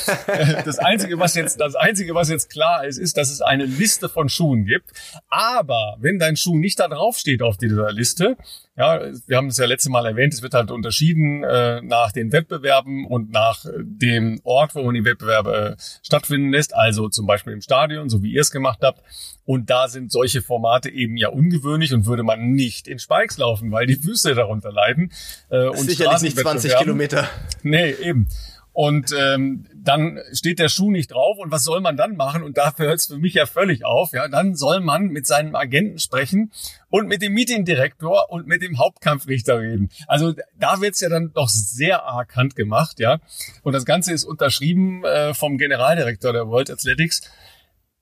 Das 0.66 0.80
einzige, 0.80 1.20
was 1.20 1.36
jetzt, 1.36 1.60
das 1.60 1.75
einzige, 1.75 2.16
was 2.16 2.30
jetzt 2.30 2.50
klar 2.50 2.86
ist, 2.86 2.98
ist, 2.98 3.18
dass 3.18 3.30
es 3.30 3.42
eine 3.42 3.66
Liste 3.66 4.10
von 4.10 4.30
Schuhen 4.30 4.66
gibt. 4.66 4.92
Aber 5.30 5.98
wenn 6.00 6.18
dein 6.18 6.36
Schuh 6.36 6.58
nicht 6.58 6.80
da 6.80 6.88
drauf 6.88 7.18
steht 7.18 7.42
auf 7.42 7.58
dieser 7.58 7.92
Liste, 7.92 8.38
ja, 8.78 9.01
wir 9.28 9.38
haben 9.38 9.48
es 9.48 9.58
ja 9.58 9.66
letzte 9.66 9.90
Mal 9.90 10.06
erwähnt, 10.06 10.34
es 10.34 10.42
wird 10.42 10.54
halt 10.54 10.72
unterschieden 10.72 11.44
äh, 11.44 11.82
nach 11.82 12.13
den 12.13 12.32
Wettbewerben 12.32 13.06
und 13.06 13.30
nach 13.30 13.66
dem 13.82 14.40
Ort, 14.44 14.75
wo 14.75 14.84
man 14.84 14.96
die 14.96 15.04
Wettbewerbe 15.04 15.75
äh, 15.78 15.82
stattfinden 16.01 16.51
lässt, 16.51 16.74
also 16.74 17.10
zum 17.10 17.28
Beispiel 17.28 17.51
im 17.51 17.62
Stadion, 17.62 18.10
so 18.10 18.24
wie 18.24 18.32
ihr 18.32 18.42
es 18.42 18.50
gemacht 18.50 18.80
habt. 18.82 19.01
Und 19.44 19.70
da 19.70 19.90
sind 19.90 20.12
solche 20.12 20.42
Formate 20.42 20.90
eben 20.90 21.18
ja 21.18 21.28
ungewöhnlich 21.30 21.94
und 21.94 22.06
würde 22.06 22.24
man 22.24 22.54
nicht 22.54 22.88
in 22.88 23.00
Spikes 23.00 23.38
laufen, 23.38 23.72
weil 23.72 23.88
die 23.88 23.96
Füße 23.98 24.36
darunter 24.36 24.72
leiden. 24.72 25.12
Äh, 25.50 25.68
und 25.68 25.78
Sicherlich 25.78 26.22
nicht 26.22 26.40
20 26.40 26.78
Kilometer. 26.78 27.28
Nee, 27.63 27.92
eben. 27.92 28.28
Und 28.74 29.13
ähm, 29.18 29.66
dann 29.75 30.20
steht 30.32 30.60
der 30.60 30.70
Schuh 30.70 30.92
nicht 30.92 31.12
drauf 31.12 31.38
und 31.40 31.51
was 31.51 31.63
soll 31.63 31.82
man 31.82 31.98
dann 31.98 32.16
machen? 32.16 32.42
Und 32.42 32.58
dafür 32.58 32.88
hört 32.88 33.00
es 33.00 33.08
für 33.08 33.18
mich 33.18 33.34
ja 33.34 33.46
völlig 33.46 33.86
auf. 33.86 34.13
Ja, 34.13 34.28
dann 34.30 34.56
soll 34.56 34.80
man 34.80 35.08
mit 35.08 35.28
seinem 35.28 35.56
Agenten 35.56 36.00
sprechen 36.00 36.51
und 36.90 37.08
mit 37.08 37.22
dem 37.22 37.34
Meetingdirektor 37.34 38.30
und 38.30 38.48
mit 38.48 38.62
dem 38.62 38.80
Hauptkampfrichter 38.80 39.60
reden. 39.60 39.90
Also 40.08 40.34
da 40.58 40.80
wird's 40.80 41.01
ja 41.01 41.10
dann 41.10 41.34
doch 41.34 41.50
sehr 41.50 42.04
arg 42.04 42.36
handgemacht, 42.36 43.00
ja. 43.00 43.20
Und 43.63 43.74
das 43.74 43.86
Ganze 43.86 44.13
ist 44.13 44.24
unterschrieben 44.24 45.04
äh, 45.04 45.34
vom 45.34 45.58
Generaldirektor 45.58 46.32
der 46.32 46.48
World 46.48 46.72
Athletics. 46.72 47.22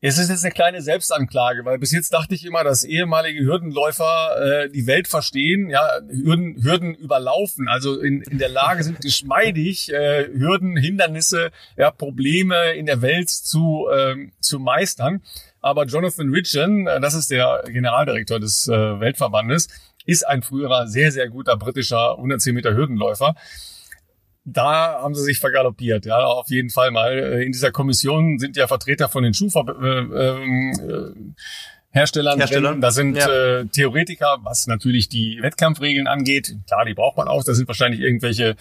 Es 0.02 0.18
ist 0.18 0.30
jetzt 0.30 0.46
eine 0.46 0.54
kleine 0.54 0.82
Selbstanklage, 0.82 1.66
weil 1.66 1.78
bis 1.78 1.92
jetzt 1.92 2.14
dachte 2.14 2.34
ich 2.34 2.46
immer, 2.46 2.64
dass 2.64 2.86
ehemalige 2.86 3.44
Hürdenläufer 3.44 4.64
äh, 4.64 4.70
die 4.70 4.88
Welt 4.88 5.10
verstehen, 5.10 5.70
ja, 5.70 6.00
Hürden, 6.08 6.64
Hürden 6.64 6.96
überlaufen, 6.96 7.68
also 7.68 8.00
in, 8.00 8.22
in 8.22 8.38
der 8.38 8.48
Lage 8.48 8.84
sind, 8.84 9.02
geschmeidig 9.02 9.92
äh, 9.92 10.28
Hürden, 10.28 10.78
Hindernisse, 10.78 11.52
ja, 11.76 11.92
Probleme 11.92 12.72
in 12.76 12.86
der 12.86 13.02
Welt 13.02 13.30
zu, 13.30 13.88
ähm, 13.94 14.32
zu 14.40 14.60
meistern. 14.60 15.22
Aber 15.60 15.84
Jonathan 15.84 16.30
Ridgen, 16.30 16.88
äh, 16.88 17.02
das 17.02 17.14
ist 17.14 17.30
der 17.30 17.64
Generaldirektor 17.68 18.40
des 18.40 18.70
äh, 18.70 18.72
Weltverbandes, 18.72 19.68
ist 20.06 20.26
ein 20.26 20.44
früherer 20.44 20.88
sehr, 20.88 21.12
sehr 21.12 21.28
guter 21.28 21.58
britischer 21.58 22.12
110 22.12 22.56
Meter 22.56 22.74
Hürdenläufer 22.74 23.36
da 24.54 25.02
haben 25.02 25.16
sie 25.16 25.24
sich 25.24 25.40
vergaloppiert, 25.40 26.06
ja, 26.06 26.20
auf 26.24 26.50
jeden 26.50 26.70
Fall 26.70 26.92
mal. 26.92 27.12
Äh, 27.18 27.44
in 27.44 27.52
dieser 27.52 27.72
Kommission 27.72 28.40
sind 28.40 28.58
ja 28.58 28.68
Vertreter 28.68 29.10
von 29.10 29.24
den 29.24 29.34
Schuhver 29.34 29.66
äh, 29.82 30.34
äh, 30.34 31.16
Herstellern, 31.92 32.40
Hersteller. 32.40 32.72
drin. 32.72 32.82
Da 32.82 32.92
sind 32.92 33.18
ja. 33.18 33.28
äh, 33.30 33.66
Theoretiker, 33.66 34.38
was 34.44 34.68
natürlich 34.68 35.10
die 35.10 35.40
Wettkampfregeln 35.42 36.08
angeht. 36.08 36.56
Klar, 36.68 36.86
die 36.86 36.94
braucht 36.94 37.18
man 37.18 37.28
auch. 37.28 37.44
Da 37.44 37.54
sind 37.54 37.68
wahrscheinlich 37.68 38.02
irgendwelche 38.02 38.56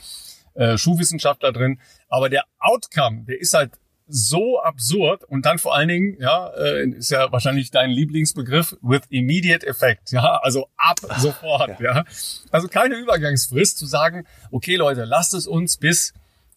äh, 0.54 0.78
Schuhwissenschaftler 0.78 1.52
drin. 1.52 1.78
Aber 2.08 2.28
der 2.28 2.44
Outcome, 2.58 3.24
der 3.28 3.40
ist 3.40 3.54
halt 3.54 3.72
so 4.08 4.60
absurd 4.60 5.24
und 5.24 5.46
dann 5.46 5.58
vor 5.58 5.74
allen 5.74 5.88
Dingen, 5.88 6.16
ja, 6.20 6.48
äh, 6.54 6.88
ist 6.88 7.10
ja 7.10 7.30
wahrscheinlich 7.30 7.70
dein 7.70 7.90
Lieblingsbegriff, 7.90 8.76
with 8.82 9.02
immediate 9.10 9.66
effect, 9.66 10.12
ja, 10.12 10.40
also 10.42 10.68
ab 10.76 10.98
Ach, 11.08 11.20
sofort, 11.20 11.80
ja. 11.80 11.96
ja. 11.96 12.04
Also 12.50 12.68
keine 12.68 12.96
Übergangsfrist 12.96 13.78
zu 13.78 13.86
sagen, 13.86 14.26
okay 14.50 14.76
Leute, 14.76 15.04
lasst 15.04 15.34
es 15.34 15.46
uns 15.46 15.76
bis 15.76 16.14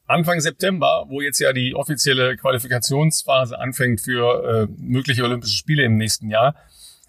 Anfang 0.08 0.40
September, 0.42 1.06
wo 1.08 1.22
jetzt 1.22 1.40
ja 1.40 1.54
die 1.54 1.76
offizielle 1.76 2.36
Qualifikationsphase 2.36 3.58
anfängt 3.58 4.02
für 4.02 4.68
äh, 4.70 4.74
mögliche 4.78 5.24
Olympische 5.24 5.56
Spiele 5.56 5.84
im 5.84 5.98
nächsten 5.98 6.30
Jahr, 6.30 6.56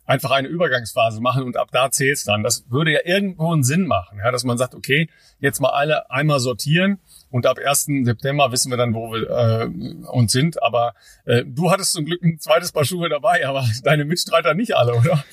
einfach 0.05 0.31
eine 0.31 0.49
Übergangsphase 0.49 1.21
machen 1.21 1.45
und 1.45 1.57
ab 1.57 1.69
da 1.73 1.91
zählt's 1.91 2.25
dann. 2.25 2.43
Das 2.43 2.65
würde 2.69 2.93
ja 2.93 3.01
irgendwo 3.05 3.53
einen 3.53 3.63
Sinn 3.63 3.87
machen, 3.87 4.19
ja, 4.19 4.31
dass 4.31 4.45
man 4.45 4.59
sagt, 4.59 4.75
okay, 4.75 5.09
jetzt 5.39 5.61
mal 5.61 5.71
alle 5.71 6.11
einmal 6.11 6.41
sortieren 6.41 6.99
und 7.31 7.47
ab 7.47 7.59
1. 7.59 7.89
September 8.05 8.53
wissen 8.53 8.71
wir 8.71 8.77
dann, 8.77 8.95
wo 8.95 9.13
wir 9.13 9.29
äh, 9.31 9.67
uns 10.09 10.33
sind. 10.33 10.63
Aber 10.63 10.95
äh, 11.25 11.45
du 11.47 11.71
hattest 11.71 11.93
zum 11.93 12.05
Glück 12.05 12.23
ein 12.23 12.39
zweites 12.39 12.73
Paar 12.73 12.85
Schuhe 12.85 13.09
dabei, 13.09 13.47
aber 13.47 13.67
deine 13.85 14.05
Mitstreiter 14.05 14.55
nicht 14.55 14.77
alle, 14.77 14.95
oder? 14.95 15.25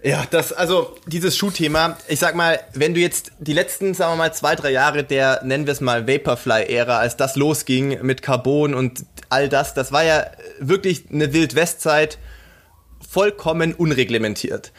Ja, 0.00 0.24
das, 0.30 0.52
also 0.52 0.96
dieses 1.06 1.36
Schuhthema, 1.36 1.96
ich 2.06 2.20
sag 2.20 2.36
mal, 2.36 2.60
wenn 2.72 2.94
du 2.94 3.00
jetzt 3.00 3.32
die 3.40 3.52
letzten, 3.52 3.94
sagen 3.94 4.12
wir 4.12 4.16
mal, 4.16 4.32
zwei, 4.32 4.54
drei 4.54 4.70
Jahre 4.70 5.02
der, 5.02 5.40
nennen 5.42 5.66
wir 5.66 5.72
es 5.72 5.80
mal, 5.80 6.06
Vaporfly-Ära, 6.06 6.98
als 6.98 7.16
das 7.16 7.34
losging 7.34 8.00
mit 8.02 8.22
Carbon 8.22 8.74
und 8.74 9.04
all 9.28 9.48
das, 9.48 9.74
das 9.74 9.90
war 9.90 10.04
ja 10.04 10.26
wirklich 10.60 11.10
eine 11.10 11.32
Wild-West-Zeit, 11.32 12.18
vollkommen 13.08 13.74
unreglementiert 13.74 14.72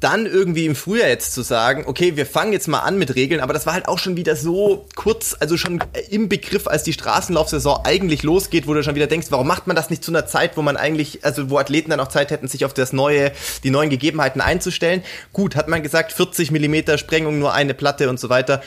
dann 0.00 0.24
irgendwie 0.24 0.64
im 0.64 0.74
Frühjahr 0.74 1.08
jetzt 1.08 1.34
zu 1.34 1.42
sagen, 1.42 1.84
okay, 1.86 2.16
wir 2.16 2.24
fangen 2.24 2.54
jetzt 2.54 2.66
mal 2.66 2.80
an 2.80 2.96
mit 2.98 3.14
Regeln, 3.14 3.42
aber 3.42 3.52
das 3.52 3.66
war 3.66 3.74
halt 3.74 3.88
auch 3.88 3.98
schon 3.98 4.16
wieder 4.16 4.36
so 4.36 4.86
kurz, 4.94 5.36
also 5.38 5.58
schon 5.58 5.84
im 6.08 6.30
Begriff, 6.30 6.66
als 6.66 6.82
die 6.82 6.94
Straßenlaufsaison 6.94 7.80
eigentlich 7.84 8.22
losgeht, 8.22 8.66
wo 8.66 8.72
du 8.72 8.82
schon 8.82 8.94
wieder 8.94 9.06
denkst, 9.06 9.26
warum 9.28 9.46
macht 9.46 9.66
man 9.66 9.76
das 9.76 9.90
nicht 9.90 10.02
zu 10.02 10.10
einer 10.10 10.24
Zeit, 10.24 10.56
wo 10.56 10.62
man 10.62 10.78
eigentlich, 10.78 11.26
also 11.26 11.50
wo 11.50 11.58
Athleten 11.58 11.90
dann 11.90 12.00
auch 12.00 12.08
Zeit 12.08 12.30
hätten, 12.30 12.48
sich 12.48 12.64
auf 12.64 12.72
das 12.72 12.94
neue, 12.94 13.32
die 13.64 13.70
neuen 13.70 13.90
Gegebenheiten 13.90 14.40
einzustellen. 14.40 15.02
Gut, 15.34 15.56
hat 15.56 15.68
man 15.68 15.82
gesagt, 15.82 16.12
40 16.12 16.52
Millimeter 16.52 16.96
Sprengung, 16.96 17.38
nur 17.38 17.52
eine 17.52 17.74
Platte 17.74 18.08
und 18.08 18.18
so 18.18 18.30
weiter, 18.30 18.62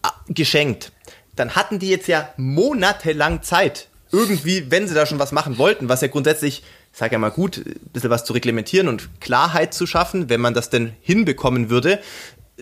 ah, 0.00 0.14
geschenkt. 0.28 0.92
Dann 1.36 1.56
hatten 1.56 1.78
die 1.78 1.90
jetzt 1.90 2.08
ja 2.08 2.30
monatelang 2.38 3.42
Zeit, 3.42 3.88
irgendwie, 4.12 4.70
wenn 4.70 4.88
sie 4.88 4.94
da 4.94 5.04
schon 5.04 5.18
was 5.18 5.32
machen 5.32 5.58
wollten, 5.58 5.90
was 5.90 6.00
ja 6.00 6.08
grundsätzlich 6.08 6.62
sage 6.98 7.12
ja 7.12 7.18
mal 7.18 7.30
gut, 7.30 7.58
ein 7.58 7.90
bisschen 7.92 8.10
was 8.10 8.24
zu 8.24 8.32
reglementieren 8.32 8.88
und 8.88 9.20
Klarheit 9.20 9.72
zu 9.72 9.86
schaffen, 9.86 10.28
wenn 10.28 10.40
man 10.40 10.52
das 10.52 10.68
denn 10.68 10.92
hinbekommen 11.00 11.70
würde, 11.70 12.00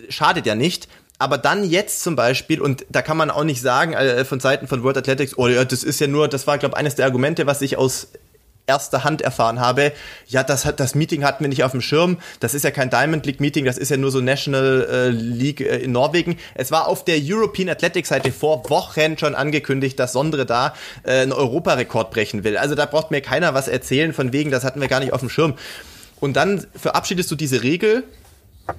schadet 0.09 0.45
ja 0.45 0.53
nicht. 0.53 0.87
Aber 1.17 1.39
dann 1.39 1.63
jetzt 1.63 2.03
zum 2.03 2.15
Beispiel, 2.15 2.61
und 2.61 2.85
da 2.89 3.01
kann 3.01 3.17
man 3.17 3.31
auch 3.31 3.43
nicht 3.43 3.61
sagen 3.61 3.93
äh, 3.93 4.23
von 4.23 4.39
Seiten 4.39 4.67
von 4.67 4.83
World 4.83 4.97
Athletics, 4.97 5.35
oh 5.37 5.47
ja, 5.47 5.65
das 5.65 5.83
ist 5.83 5.99
ja 5.99 6.05
nur, 6.05 6.27
das 6.27 6.45
war, 6.45 6.59
glaube 6.59 6.75
ich, 6.75 6.77
eines 6.77 6.93
der 6.93 7.05
Argumente, 7.05 7.47
was 7.47 7.63
ich 7.63 7.77
aus 7.77 8.09
erster 8.67 9.05
Hand 9.05 9.21
erfahren 9.21 9.61
habe, 9.61 9.93
ja, 10.27 10.43
das 10.43 10.65
hat 10.65 10.81
das 10.81 10.93
Meeting 10.93 11.23
hatten 11.23 11.43
wir 11.43 11.47
nicht 11.47 11.63
auf 11.63 11.71
dem 11.71 11.81
Schirm. 11.81 12.17
Das 12.41 12.53
ist 12.53 12.63
ja 12.63 12.71
kein 12.71 12.89
Diamond 12.89 13.25
League 13.25 13.39
Meeting, 13.39 13.63
das 13.63 13.77
ist 13.77 13.89
ja 13.89 13.97
nur 13.97 14.11
so 14.11 14.19
National 14.19 14.87
äh, 14.91 15.09
League 15.09 15.61
äh, 15.61 15.77
in 15.77 15.93
Norwegen. 15.93 16.37
Es 16.53 16.69
war 16.69 16.87
auf 16.87 17.05
der 17.05 17.17
European 17.21 17.69
Athletics 17.69 18.09
Seite 18.09 18.33
vor 18.33 18.69
Wochen 18.69 19.17
schon 19.17 19.35
angekündigt, 19.35 19.97
dass 19.99 20.11
Sondre 20.11 20.45
da 20.45 20.73
äh, 21.03 21.21
einen 21.21 21.31
Europarekord 21.31 22.11
brechen 22.11 22.43
will. 22.43 22.57
Also 22.57 22.75
da 22.75 22.85
braucht 22.85 23.09
mir 23.09 23.21
keiner 23.21 23.53
was 23.53 23.69
erzählen 23.69 24.11
von 24.11 24.33
wegen, 24.33 24.51
das 24.51 24.65
hatten 24.65 24.81
wir 24.81 24.89
gar 24.89 24.99
nicht 24.99 25.13
auf 25.13 25.21
dem 25.21 25.29
Schirm. 25.29 25.55
Und 26.19 26.35
dann 26.35 26.65
verabschiedest 26.75 27.31
du 27.31 27.35
diese 27.35 27.63
Regel 27.63 28.03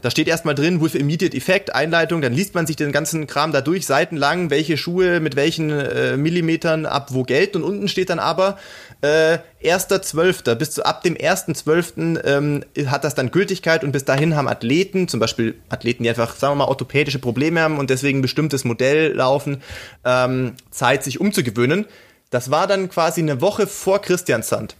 Da 0.03 0.11
steht 0.11 0.29
erstmal 0.29 0.55
drin, 0.55 0.83
with 0.83 0.95
immediate 0.95 1.35
effect, 1.35 1.75
Einleitung, 1.75 2.21
dann 2.21 2.33
liest 2.33 2.55
man 2.55 2.67
sich 2.67 2.77
den 2.77 2.93
ganzen 2.93 3.27
Kram 3.27 3.53
da 3.53 3.63
durch, 3.63 3.87
seitenlang, 3.87 4.51
welche 4.51 4.77
Schuhe 4.77 5.21
mit 5.21 5.35
welchen 5.35 5.71
äh, 5.71 6.17
Millimetern 6.17 6.85
ab 6.85 7.09
wo 7.13 7.23
gelten. 7.23 7.59
Und 7.59 7.65
unten 7.65 7.89
steht 7.89 8.11
dann 8.11 8.19
aber, 8.19 8.59
äh, 9.01 9.39
1.12. 9.63 10.55
bis 10.57 10.73
zu 10.73 10.85
ab 10.85 11.03
dem 11.03 11.15
1.12. 11.15 12.25
Ähm, 12.25 12.65
hat 12.87 13.05
das 13.05 13.15
dann 13.15 13.31
Gültigkeit 13.31 13.85
und 13.85 13.93
bis 13.93 14.05
dahin 14.05 14.37
haben 14.37 14.49
Athleten, 14.49 15.09
zum 15.09 15.21
Beispiel 15.21 15.61
Athleten, 15.69 16.03
die 16.03 16.09
einfach, 16.09 16.37
sagen 16.37 16.53
wir 16.53 16.65
mal, 16.65 16.71
orthopädische 16.71 17.19
Probleme 17.19 17.61
haben 17.61 17.79
und 17.79 17.91
deswegen 17.91 18.19
ein 18.19 18.23
bestimmtes 18.23 18.65
Modell 18.65 19.13
laufen, 19.15 19.63
ähm, 20.05 20.55
Zeit, 20.71 21.05
sich 21.05 21.21
umzugewöhnen. 21.21 21.87
Das 22.31 22.51
war 22.51 22.67
dann 22.67 22.89
quasi 22.89 23.21
eine 23.21 23.41
Woche 23.41 23.67
vor 23.67 24.03
Christiansand. 24.03 24.77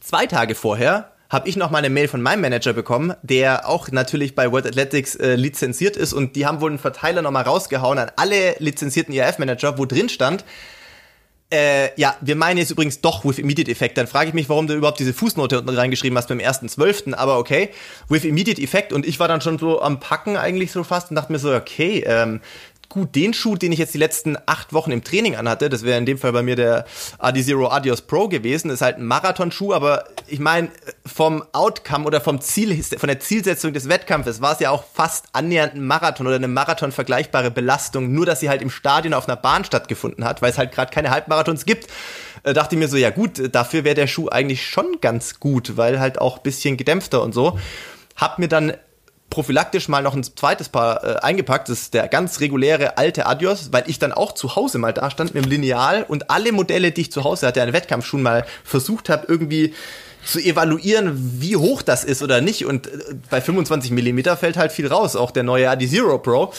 Zwei 0.00 0.26
Tage 0.26 0.54
vorher 0.54 1.12
habe 1.30 1.48
ich 1.48 1.56
noch 1.56 1.70
mal 1.70 1.78
eine 1.78 1.90
Mail 1.90 2.08
von 2.08 2.20
meinem 2.20 2.40
Manager 2.40 2.72
bekommen, 2.72 3.14
der 3.22 3.68
auch 3.68 3.90
natürlich 3.92 4.34
bei 4.34 4.50
World 4.50 4.66
Athletics 4.66 5.14
äh, 5.14 5.36
lizenziert 5.36 5.96
ist 5.96 6.12
und 6.12 6.34
die 6.34 6.44
haben 6.44 6.60
wohl 6.60 6.70
einen 6.70 6.80
Verteiler 6.80 7.22
noch 7.22 7.30
mal 7.30 7.42
rausgehauen 7.42 7.98
an 7.98 8.10
alle 8.16 8.56
lizenzierten 8.58 9.14
IRF-Manager, 9.14 9.78
wo 9.78 9.86
drin 9.86 10.08
stand, 10.08 10.44
äh, 11.52 11.90
ja, 12.00 12.16
wir 12.20 12.36
meinen 12.36 12.58
jetzt 12.58 12.70
übrigens 12.70 13.00
doch 13.00 13.24
with 13.24 13.38
immediate 13.38 13.70
effect. 13.70 13.98
Dann 13.98 14.06
frage 14.06 14.28
ich 14.28 14.34
mich, 14.34 14.48
warum 14.48 14.66
du 14.66 14.74
überhaupt 14.74 15.00
diese 15.00 15.12
Fußnote 15.12 15.58
unten 15.58 15.70
reingeschrieben 15.70 16.16
hast 16.16 16.28
beim 16.28 16.38
1.12., 16.38 17.14
aber 17.14 17.38
okay, 17.38 17.70
with 18.08 18.24
immediate 18.24 18.62
effect 18.62 18.92
und 18.92 19.06
ich 19.06 19.18
war 19.18 19.26
dann 19.26 19.40
schon 19.40 19.58
so 19.58 19.82
am 19.82 19.98
Packen 19.98 20.36
eigentlich 20.36 20.70
so 20.70 20.84
fast 20.84 21.10
und 21.10 21.16
dachte 21.16 21.32
mir 21.32 21.38
so, 21.38 21.52
okay, 21.52 22.04
ähm, 22.06 22.40
gut, 22.90 23.14
den 23.14 23.32
Schuh, 23.32 23.56
den 23.56 23.72
ich 23.72 23.78
jetzt 23.78 23.94
die 23.94 23.98
letzten 23.98 24.36
acht 24.46 24.74
Wochen 24.74 24.90
im 24.90 25.02
Training 25.02 25.36
anhatte, 25.36 25.70
das 25.70 25.84
wäre 25.84 25.96
in 25.96 26.04
dem 26.04 26.18
Fall 26.18 26.32
bei 26.32 26.42
mir 26.42 26.56
der 26.56 26.84
Adi 27.18 27.42
Zero 27.42 27.68
Adios 27.70 28.02
Pro 28.02 28.28
gewesen, 28.28 28.70
ist 28.70 28.82
halt 28.82 28.98
ein 28.98 29.06
Marathonschuh, 29.06 29.72
aber 29.72 30.04
ich 30.26 30.40
meine, 30.40 30.68
vom 31.06 31.42
Outcome 31.52 32.04
oder 32.04 32.20
vom 32.20 32.40
Ziel, 32.40 32.82
von 32.82 33.06
der 33.06 33.20
Zielsetzung 33.20 33.72
des 33.72 33.88
Wettkampfes 33.88 34.42
war 34.42 34.52
es 34.52 34.60
ja 34.60 34.70
auch 34.70 34.84
fast 34.92 35.26
annähernd 35.32 35.74
ein 35.74 35.86
Marathon 35.86 36.26
oder 36.26 36.36
eine 36.36 36.48
Marathon 36.48 36.92
vergleichbare 36.92 37.50
Belastung, 37.50 38.12
nur 38.12 38.26
dass 38.26 38.40
sie 38.40 38.50
halt 38.50 38.60
im 38.60 38.70
Stadion 38.70 39.14
auf 39.14 39.28
einer 39.28 39.36
Bahn 39.36 39.64
stattgefunden 39.64 40.24
hat, 40.24 40.42
weil 40.42 40.50
es 40.50 40.58
halt 40.58 40.72
gerade 40.72 40.92
keine 40.92 41.10
Halbmarathons 41.10 41.64
gibt. 41.64 41.86
Äh, 42.42 42.54
dachte 42.54 42.74
ich 42.74 42.78
mir 42.78 42.88
so, 42.88 42.96
ja 42.96 43.10
gut, 43.10 43.54
dafür 43.54 43.84
wäre 43.84 43.94
der 43.94 44.08
Schuh 44.08 44.28
eigentlich 44.28 44.66
schon 44.66 44.98
ganz 45.00 45.40
gut, 45.40 45.76
weil 45.76 46.00
halt 46.00 46.20
auch 46.20 46.38
bisschen 46.38 46.76
gedämpfter 46.76 47.22
und 47.22 47.32
so. 47.32 47.58
Hab 48.16 48.38
mir 48.38 48.48
dann 48.48 48.74
prophylaktisch 49.30 49.88
mal 49.88 50.02
noch 50.02 50.14
ein 50.14 50.24
zweites 50.24 50.68
Paar 50.68 51.04
äh, 51.04 51.16
eingepackt. 51.20 51.68
Das 51.68 51.80
ist 51.80 51.94
der 51.94 52.08
ganz 52.08 52.40
reguläre 52.40 52.98
alte 52.98 53.26
Adios, 53.26 53.72
weil 53.72 53.84
ich 53.86 53.98
dann 53.98 54.12
auch 54.12 54.32
zu 54.32 54.56
Hause 54.56 54.78
mal 54.78 54.92
da 54.92 55.10
stand 55.10 55.34
mit 55.34 55.44
dem 55.44 55.50
Lineal 55.50 56.04
und 56.06 56.30
alle 56.30 56.52
Modelle, 56.52 56.90
die 56.90 57.02
ich 57.02 57.12
zu 57.12 57.24
Hause 57.24 57.46
hatte, 57.46 57.62
an 57.62 57.72
Wettkampfschuhen 57.72 58.22
mal 58.22 58.44
versucht 58.64 59.08
habe, 59.08 59.26
irgendwie 59.28 59.72
zu 60.24 60.38
evaluieren, 60.38 61.40
wie 61.40 61.56
hoch 61.56 61.82
das 61.82 62.04
ist 62.04 62.22
oder 62.22 62.40
nicht. 62.40 62.66
Und 62.66 62.88
äh, 62.88 63.14
bei 63.30 63.40
25 63.40 63.92
Millimeter 63.92 64.36
fällt 64.36 64.56
halt 64.56 64.72
viel 64.72 64.88
raus, 64.88 65.16
auch 65.16 65.30
der 65.30 65.44
neue 65.44 65.70
Adi 65.70 65.88
Zero 65.88 66.18
Pro. 66.18 66.52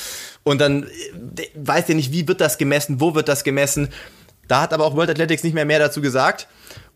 Und 0.43 0.59
dann 0.59 0.83
äh, 0.83 1.47
weiß 1.55 1.89
ja 1.89 1.95
nicht, 1.95 2.11
wie 2.11 2.27
wird 2.27 2.41
das 2.41 2.57
gemessen, 2.57 2.99
wo 2.99 3.13
wird 3.13 3.27
das 3.27 3.43
gemessen. 3.43 3.89
Da 4.47 4.61
hat 4.61 4.73
aber 4.73 4.85
auch 4.85 4.95
World 4.95 5.09
Athletics 5.09 5.43
nicht 5.43 5.53
mehr 5.53 5.65
mehr 5.65 5.79
dazu 5.79 6.01
gesagt. 6.01 6.47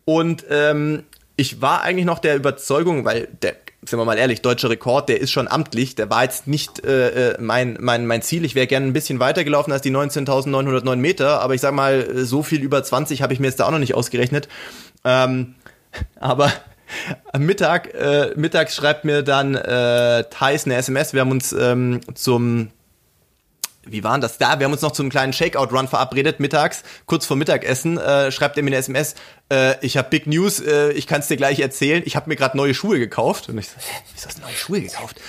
Und 0.04 0.44
ähm, 0.50 1.04
ich 1.36 1.60
war 1.60 1.82
eigentlich 1.82 2.06
noch 2.06 2.18
der 2.18 2.36
Überzeugung, 2.36 3.04
weil 3.04 3.28
der 3.42 3.54
sind 3.88 3.98
wir 3.98 4.04
mal 4.04 4.18
ehrlich, 4.18 4.42
deutscher 4.42 4.70
Rekord, 4.70 5.08
der 5.08 5.20
ist 5.20 5.30
schon 5.30 5.48
amtlich, 5.48 5.94
der 5.94 6.10
war 6.10 6.24
jetzt 6.24 6.46
nicht 6.46 6.84
äh, 6.84 7.32
äh 7.32 7.40
mein, 7.40 7.76
mein, 7.80 8.06
mein 8.06 8.22
Ziel. 8.22 8.44
Ich 8.44 8.54
wäre 8.54 8.66
gerne 8.66 8.86
ein 8.86 8.92
bisschen 8.92 9.20
weiter 9.20 9.44
gelaufen 9.44 9.72
als 9.72 9.82
die 9.82 9.90
19.909 9.90 10.96
Meter, 10.96 11.40
aber 11.40 11.54
ich 11.54 11.60
sag 11.60 11.72
mal, 11.72 12.24
so 12.24 12.42
viel 12.42 12.62
über 12.62 12.82
20 12.82 13.22
habe 13.22 13.32
ich 13.32 13.40
mir 13.40 13.46
jetzt 13.46 13.60
da 13.60 13.66
auch 13.66 13.70
noch 13.70 13.78
nicht 13.78 13.94
ausgerechnet. 13.94 14.48
Ähm, 15.04 15.54
aber 16.20 16.52
am 17.32 17.42
Mittag, 17.42 17.94
äh, 17.94 18.32
mittags 18.36 18.74
schreibt 18.74 19.04
mir 19.04 19.22
dann 19.22 19.54
äh, 19.54 20.24
Thais 20.30 20.66
eine 20.66 20.76
SMS, 20.76 21.12
wir 21.12 21.20
haben 21.20 21.30
uns 21.30 21.52
ähm, 21.52 22.00
zum 22.14 22.70
wie 23.86 24.04
waren 24.04 24.20
das 24.20 24.38
da? 24.38 24.58
Wir 24.58 24.64
haben 24.64 24.72
uns 24.72 24.82
noch 24.82 24.92
zum 24.92 25.08
kleinen 25.08 25.32
Shakeout-Run 25.32 25.88
verabredet, 25.88 26.40
mittags, 26.40 26.82
kurz 27.06 27.26
vor 27.26 27.36
Mittagessen, 27.36 27.98
äh, 27.98 28.30
schreibt 28.32 28.56
er 28.56 28.62
mir 28.62 28.70
eine 28.70 28.76
SMS, 28.76 29.14
äh, 29.50 29.74
ich 29.84 29.96
habe 29.96 30.08
Big 30.10 30.26
News, 30.26 30.60
äh, 30.60 30.92
ich 30.92 31.06
kann 31.06 31.20
es 31.20 31.28
dir 31.28 31.36
gleich 31.36 31.60
erzählen, 31.60 32.02
ich 32.04 32.16
habe 32.16 32.28
mir 32.28 32.36
gerade 32.36 32.56
neue 32.56 32.74
Schuhe 32.74 32.98
gekauft. 32.98 33.48
Und 33.48 33.58
ich 33.58 33.68
so, 33.68 33.76
hä, 33.78 34.02
wieso 34.12 34.26
hast 34.26 34.38
du 34.38 34.42
neue 34.42 34.54
Schuhe 34.54 34.80
gekauft? 34.80 35.20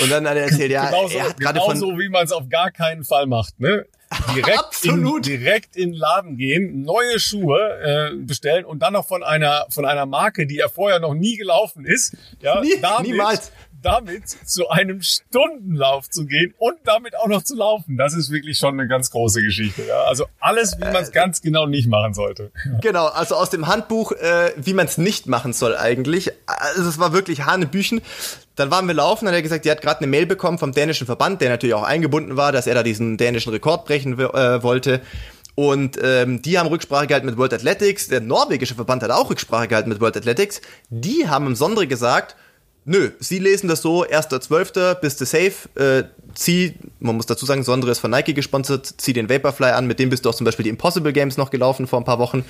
Und 0.00 0.10
dann 0.10 0.28
hat 0.28 0.36
er 0.36 0.44
erzählt, 0.44 0.70
ja, 0.70 0.86
genauso, 0.86 1.18
er 1.18 1.28
hat 1.28 1.40
gerade 1.40 1.60
von... 1.60 1.76
so, 1.76 1.98
wie 1.98 2.08
man 2.08 2.24
es 2.24 2.32
auf 2.32 2.48
gar 2.48 2.70
keinen 2.70 3.04
Fall 3.04 3.26
macht, 3.26 3.58
ne? 3.58 3.86
Direkt 4.34 4.58
Absolut. 4.58 5.26
In, 5.26 5.38
direkt 5.38 5.76
in 5.76 5.92
den 5.92 5.98
Laden 5.98 6.36
gehen, 6.36 6.82
neue 6.82 7.18
Schuhe 7.18 8.12
äh, 8.12 8.16
bestellen 8.16 8.64
und 8.64 8.80
dann 8.80 8.92
noch 8.92 9.06
von 9.06 9.24
einer 9.24 9.66
von 9.70 9.84
einer 9.84 10.06
Marke, 10.06 10.46
die 10.46 10.58
er 10.58 10.68
vorher 10.68 11.00
noch 11.00 11.14
nie 11.14 11.36
gelaufen 11.36 11.84
ist. 11.84 12.16
Ja, 12.40 12.60
Nie, 12.60 12.78
damit, 12.80 13.10
niemals 13.10 13.50
damit 13.84 14.28
zu 14.28 14.68
einem 14.70 15.02
Stundenlauf 15.02 16.08
zu 16.08 16.24
gehen 16.26 16.54
und 16.58 16.76
damit 16.84 17.16
auch 17.16 17.26
noch 17.26 17.42
zu 17.42 17.54
laufen, 17.54 17.96
das 17.96 18.14
ist 18.14 18.30
wirklich 18.30 18.58
schon 18.58 18.78
eine 18.80 18.88
ganz 18.88 19.10
große 19.10 19.42
Geschichte. 19.42 19.82
Ja? 19.86 20.04
Also 20.04 20.24
alles, 20.40 20.76
wie 20.78 20.84
man 20.84 21.02
es 21.02 21.10
äh, 21.10 21.12
ganz 21.12 21.42
genau 21.42 21.66
nicht 21.66 21.86
machen 21.88 22.14
sollte. 22.14 22.50
Genau, 22.80 23.06
also 23.06 23.34
aus 23.34 23.50
dem 23.50 23.66
Handbuch, 23.66 24.12
äh, 24.12 24.52
wie 24.56 24.72
man 24.72 24.86
es 24.86 24.96
nicht 24.96 25.26
machen 25.26 25.52
soll 25.52 25.76
eigentlich. 25.76 26.32
Also 26.46 26.88
es 26.88 26.98
war 26.98 27.12
wirklich 27.12 27.44
Hanebüchen. 27.44 28.00
Dann 28.56 28.70
waren 28.70 28.86
wir 28.86 28.94
laufen, 28.94 29.26
dann 29.26 29.34
hat 29.34 29.38
er 29.38 29.42
gesagt, 29.42 29.64
die 29.64 29.70
hat 29.70 29.82
gerade 29.82 29.98
eine 29.98 30.06
Mail 30.06 30.26
bekommen 30.26 30.58
vom 30.58 30.72
dänischen 30.72 31.06
Verband, 31.06 31.40
der 31.40 31.50
natürlich 31.50 31.74
auch 31.74 31.82
eingebunden 31.82 32.36
war, 32.36 32.52
dass 32.52 32.66
er 32.66 32.74
da 32.74 32.82
diesen 32.82 33.16
dänischen 33.16 33.52
Rekord 33.52 33.84
brechen 33.84 34.18
äh, 34.18 34.62
wollte. 34.62 35.02
Und 35.56 35.98
ähm, 36.02 36.42
die 36.42 36.58
haben 36.58 36.68
Rücksprache 36.68 37.06
gehalten 37.06 37.26
mit 37.26 37.36
World 37.36 37.54
Athletics. 37.54 38.08
Der 38.08 38.20
norwegische 38.20 38.74
Verband 38.74 39.02
hat 39.02 39.10
auch 39.10 39.30
Rücksprache 39.30 39.68
gehalten 39.68 39.88
mit 39.88 40.00
World 40.00 40.16
Athletics. 40.16 40.60
Die 40.88 41.28
haben 41.28 41.46
im 41.46 41.54
Sondre 41.54 41.86
gesagt, 41.86 42.34
Nö, 42.86 43.10
sie 43.18 43.38
lesen 43.38 43.68
das 43.68 43.80
so, 43.80 44.04
1.12. 44.04 44.96
bist 44.96 45.18
du 45.20 45.24
safe, 45.24 45.52
äh, 45.74 46.04
zieh, 46.34 46.74
man 46.98 47.16
muss 47.16 47.24
dazu 47.24 47.46
sagen, 47.46 47.62
Sondre 47.62 47.90
ist 47.90 47.98
von 47.98 48.10
Nike 48.10 48.34
gesponsert, 48.34 48.86
zieh 48.98 49.14
den 49.14 49.30
Vaporfly 49.30 49.70
an, 49.70 49.86
mit 49.86 49.98
dem 49.98 50.10
bist 50.10 50.24
du 50.24 50.28
auch 50.28 50.34
zum 50.34 50.44
Beispiel 50.44 50.64
die 50.64 50.70
Impossible 50.70 51.14
Games 51.14 51.38
noch 51.38 51.50
gelaufen 51.50 51.86
vor 51.86 51.98
ein 51.98 52.04
paar 52.04 52.18
Wochen. 52.18 52.44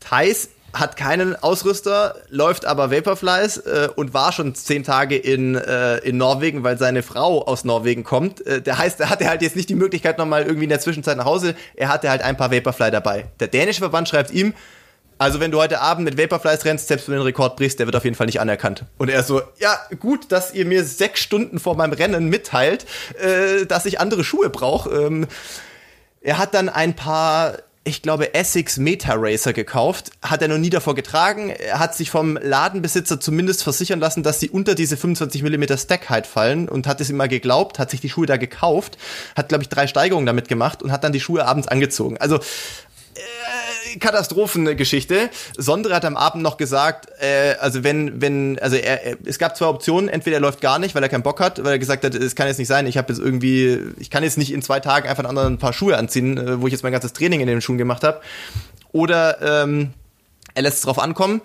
Thais 0.00 0.48
hat 0.72 0.96
keinen 0.96 1.36
Ausrüster, 1.36 2.16
läuft 2.30 2.64
aber 2.64 2.90
Vaporflies 2.90 3.58
äh, 3.58 3.88
und 3.94 4.12
war 4.12 4.32
schon 4.32 4.56
zehn 4.56 4.82
Tage 4.82 5.16
in, 5.16 5.54
äh, 5.54 5.98
in 5.98 6.16
Norwegen, 6.16 6.64
weil 6.64 6.78
seine 6.78 7.04
Frau 7.04 7.44
aus 7.46 7.64
Norwegen 7.64 8.02
kommt. 8.02 8.44
Äh, 8.44 8.60
der 8.60 8.78
heißt, 8.78 8.98
er 8.98 9.08
hatte 9.08 9.28
halt 9.28 9.40
jetzt 9.42 9.54
nicht 9.54 9.68
die 9.68 9.76
Möglichkeit, 9.76 10.18
nochmal 10.18 10.42
irgendwie 10.42 10.64
in 10.64 10.70
der 10.70 10.80
Zwischenzeit 10.80 11.16
nach 11.16 11.26
Hause. 11.26 11.54
Er 11.76 11.90
hatte 11.90 12.10
halt 12.10 12.22
ein 12.22 12.36
paar 12.36 12.50
Vaporfly 12.50 12.90
dabei. 12.90 13.26
Der 13.38 13.46
dänische 13.46 13.78
Verband 13.78 14.08
schreibt 14.08 14.32
ihm, 14.32 14.52
also 15.18 15.40
wenn 15.40 15.50
du 15.50 15.58
heute 15.58 15.80
Abend 15.80 16.04
mit 16.04 16.18
Vaporflies 16.18 16.64
rennst, 16.64 16.88
selbst 16.88 17.08
wenn 17.08 17.14
du 17.14 17.20
den 17.20 17.26
Rekord 17.26 17.56
brichst, 17.56 17.78
der 17.78 17.86
wird 17.86 17.96
auf 17.96 18.04
jeden 18.04 18.16
Fall 18.16 18.26
nicht 18.26 18.40
anerkannt. 18.40 18.84
Und 18.98 19.08
er 19.08 19.22
so, 19.22 19.42
ja 19.58 19.78
gut, 20.00 20.32
dass 20.32 20.54
ihr 20.54 20.64
mir 20.64 20.84
sechs 20.84 21.20
Stunden 21.20 21.58
vor 21.58 21.76
meinem 21.76 21.92
Rennen 21.92 22.28
mitteilt, 22.28 22.86
äh, 23.20 23.66
dass 23.66 23.86
ich 23.86 24.00
andere 24.00 24.24
Schuhe 24.24 24.50
brauche. 24.50 24.90
Ähm, 24.90 25.26
er 26.20 26.38
hat 26.38 26.54
dann 26.54 26.68
ein 26.68 26.96
paar 26.96 27.58
ich 27.86 28.00
glaube, 28.00 28.32
Essex 28.32 28.78
Meta 28.78 29.12
Racer 29.14 29.52
gekauft, 29.52 30.10
hat 30.22 30.40
er 30.40 30.48
noch 30.48 30.56
nie 30.56 30.70
davor 30.70 30.94
getragen. 30.94 31.50
Er 31.50 31.78
hat 31.78 31.94
sich 31.94 32.10
vom 32.10 32.38
Ladenbesitzer 32.40 33.20
zumindest 33.20 33.62
versichern 33.62 34.00
lassen, 34.00 34.22
dass 34.22 34.40
sie 34.40 34.48
unter 34.48 34.74
diese 34.74 34.96
25 34.96 35.42
mm 35.42 35.64
Stack 35.76 36.08
halt 36.08 36.26
fallen 36.26 36.68
und 36.70 36.86
hat 36.86 37.02
es 37.02 37.10
immer 37.10 37.28
geglaubt, 37.28 37.78
hat 37.78 37.90
sich 37.90 38.00
die 38.00 38.08
Schuhe 38.08 38.24
da 38.24 38.38
gekauft, 38.38 38.96
hat, 39.36 39.50
glaube 39.50 39.62
ich, 39.62 39.68
drei 39.68 39.86
Steigerungen 39.86 40.24
damit 40.24 40.48
gemacht 40.48 40.82
und 40.82 40.92
hat 40.92 41.04
dann 41.04 41.12
die 41.12 41.20
Schuhe 41.20 41.44
abends 41.44 41.68
angezogen. 41.68 42.16
Also 42.16 42.40
Katastrophengeschichte. 43.98 45.30
Sondre 45.56 45.94
hat 45.94 46.04
am 46.04 46.16
Abend 46.16 46.42
noch 46.42 46.56
gesagt, 46.56 47.08
äh, 47.20 47.54
also 47.60 47.84
wenn, 47.84 48.20
wenn, 48.20 48.58
also 48.58 48.76
er, 48.76 49.16
es 49.24 49.38
gab 49.38 49.56
zwei 49.56 49.66
Optionen, 49.66 50.08
entweder 50.08 50.36
er 50.36 50.40
läuft 50.40 50.60
gar 50.60 50.78
nicht, 50.78 50.94
weil 50.94 51.02
er 51.02 51.08
keinen 51.08 51.22
Bock 51.22 51.40
hat, 51.40 51.62
weil 51.64 51.72
er 51.72 51.78
gesagt 51.78 52.04
hat, 52.04 52.14
es 52.14 52.34
kann 52.34 52.46
jetzt 52.46 52.58
nicht 52.58 52.68
sein, 52.68 52.86
ich 52.86 52.98
habe 52.98 53.12
jetzt 53.12 53.20
irgendwie, 53.20 53.80
ich 53.98 54.10
kann 54.10 54.22
jetzt 54.22 54.38
nicht 54.38 54.52
in 54.52 54.62
zwei 54.62 54.80
Tagen 54.80 55.08
einfach 55.08 55.24
einen 55.24 55.30
anderen 55.30 55.58
Paar 55.58 55.72
Schuhe 55.72 55.96
anziehen, 55.96 56.38
äh, 56.38 56.60
wo 56.60 56.66
ich 56.66 56.72
jetzt 56.72 56.82
mein 56.82 56.92
ganzes 56.92 57.12
Training 57.12 57.40
in 57.40 57.46
den 57.46 57.60
Schuhen 57.60 57.78
gemacht 57.78 58.04
habe. 58.04 58.20
Oder 58.92 59.62
ähm, 59.62 59.92
er 60.54 60.62
lässt 60.62 60.78
es 60.78 60.82
drauf 60.82 60.98
ankommen. 60.98 61.40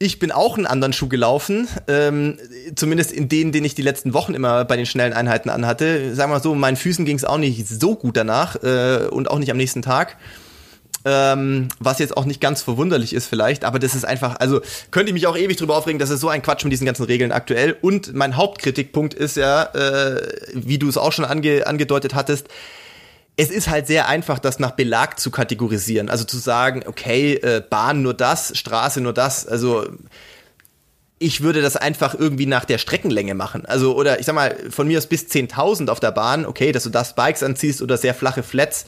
Ich 0.00 0.20
bin 0.20 0.30
auch 0.30 0.56
einen 0.56 0.66
anderen 0.66 0.92
Schuh 0.92 1.08
gelaufen, 1.08 1.66
ähm, 1.88 2.38
zumindest 2.76 3.10
in 3.10 3.28
denen, 3.28 3.50
den 3.50 3.64
ich 3.64 3.74
die 3.74 3.82
letzten 3.82 4.14
Wochen 4.14 4.32
immer 4.34 4.64
bei 4.64 4.76
den 4.76 4.86
schnellen 4.86 5.12
Einheiten 5.12 5.50
anhatte. 5.50 6.14
Sagen 6.14 6.30
wir 6.30 6.36
mal 6.36 6.42
so, 6.42 6.54
meinen 6.54 6.76
Füßen 6.76 7.04
ging 7.04 7.16
es 7.16 7.24
auch 7.24 7.38
nicht 7.38 7.66
so 7.66 7.96
gut 7.96 8.16
danach 8.16 8.62
äh, 8.62 9.08
und 9.10 9.28
auch 9.28 9.40
nicht 9.40 9.50
am 9.50 9.56
nächsten 9.56 9.82
Tag. 9.82 10.16
Ähm, 11.04 11.68
was 11.78 12.00
jetzt 12.00 12.16
auch 12.16 12.24
nicht 12.24 12.40
ganz 12.40 12.62
verwunderlich 12.62 13.12
ist 13.14 13.26
vielleicht, 13.26 13.64
aber 13.64 13.78
das 13.78 13.94
ist 13.94 14.04
einfach, 14.04 14.36
also 14.40 14.60
könnte 14.90 15.10
ich 15.10 15.14
mich 15.14 15.28
auch 15.28 15.36
ewig 15.36 15.56
drüber 15.56 15.76
aufregen, 15.76 16.00
das 16.00 16.10
ist 16.10 16.20
so 16.20 16.28
ein 16.28 16.42
Quatsch 16.42 16.64
mit 16.64 16.72
diesen 16.72 16.86
ganzen 16.86 17.04
Regeln 17.04 17.30
aktuell. 17.30 17.76
Und 17.80 18.14
mein 18.14 18.36
Hauptkritikpunkt 18.36 19.14
ist 19.14 19.36
ja, 19.36 19.62
äh, 19.62 20.20
wie 20.54 20.78
du 20.78 20.88
es 20.88 20.96
auch 20.96 21.12
schon 21.12 21.24
ange 21.24 21.66
angedeutet 21.66 22.14
hattest, 22.14 22.48
es 23.36 23.50
ist 23.50 23.68
halt 23.70 23.86
sehr 23.86 24.08
einfach, 24.08 24.40
das 24.40 24.58
nach 24.58 24.72
Belag 24.72 25.20
zu 25.20 25.30
kategorisieren. 25.30 26.10
Also 26.10 26.24
zu 26.24 26.36
sagen, 26.36 26.82
okay, 26.86 27.34
äh, 27.34 27.62
Bahn 27.68 28.02
nur 28.02 28.12
das, 28.12 28.58
Straße 28.58 29.00
nur 29.00 29.14
das. 29.14 29.46
Also 29.46 29.86
ich 31.20 31.40
würde 31.40 31.62
das 31.62 31.76
einfach 31.76 32.14
irgendwie 32.14 32.46
nach 32.46 32.64
der 32.64 32.78
Streckenlänge 32.78 33.34
machen. 33.34 33.64
Also, 33.64 33.94
oder 33.96 34.18
ich 34.18 34.26
sag 34.26 34.34
mal, 34.34 34.56
von 34.70 34.88
mir 34.88 34.98
aus 34.98 35.06
bis 35.06 35.26
10.000 35.26 35.88
auf 35.88 36.00
der 36.00 36.10
Bahn, 36.10 36.46
okay, 36.46 36.72
dass 36.72 36.82
du 36.82 36.90
das 36.90 37.14
Bikes 37.14 37.44
anziehst 37.44 37.80
oder 37.80 37.96
sehr 37.96 38.14
flache 38.14 38.42
Flats 38.42 38.86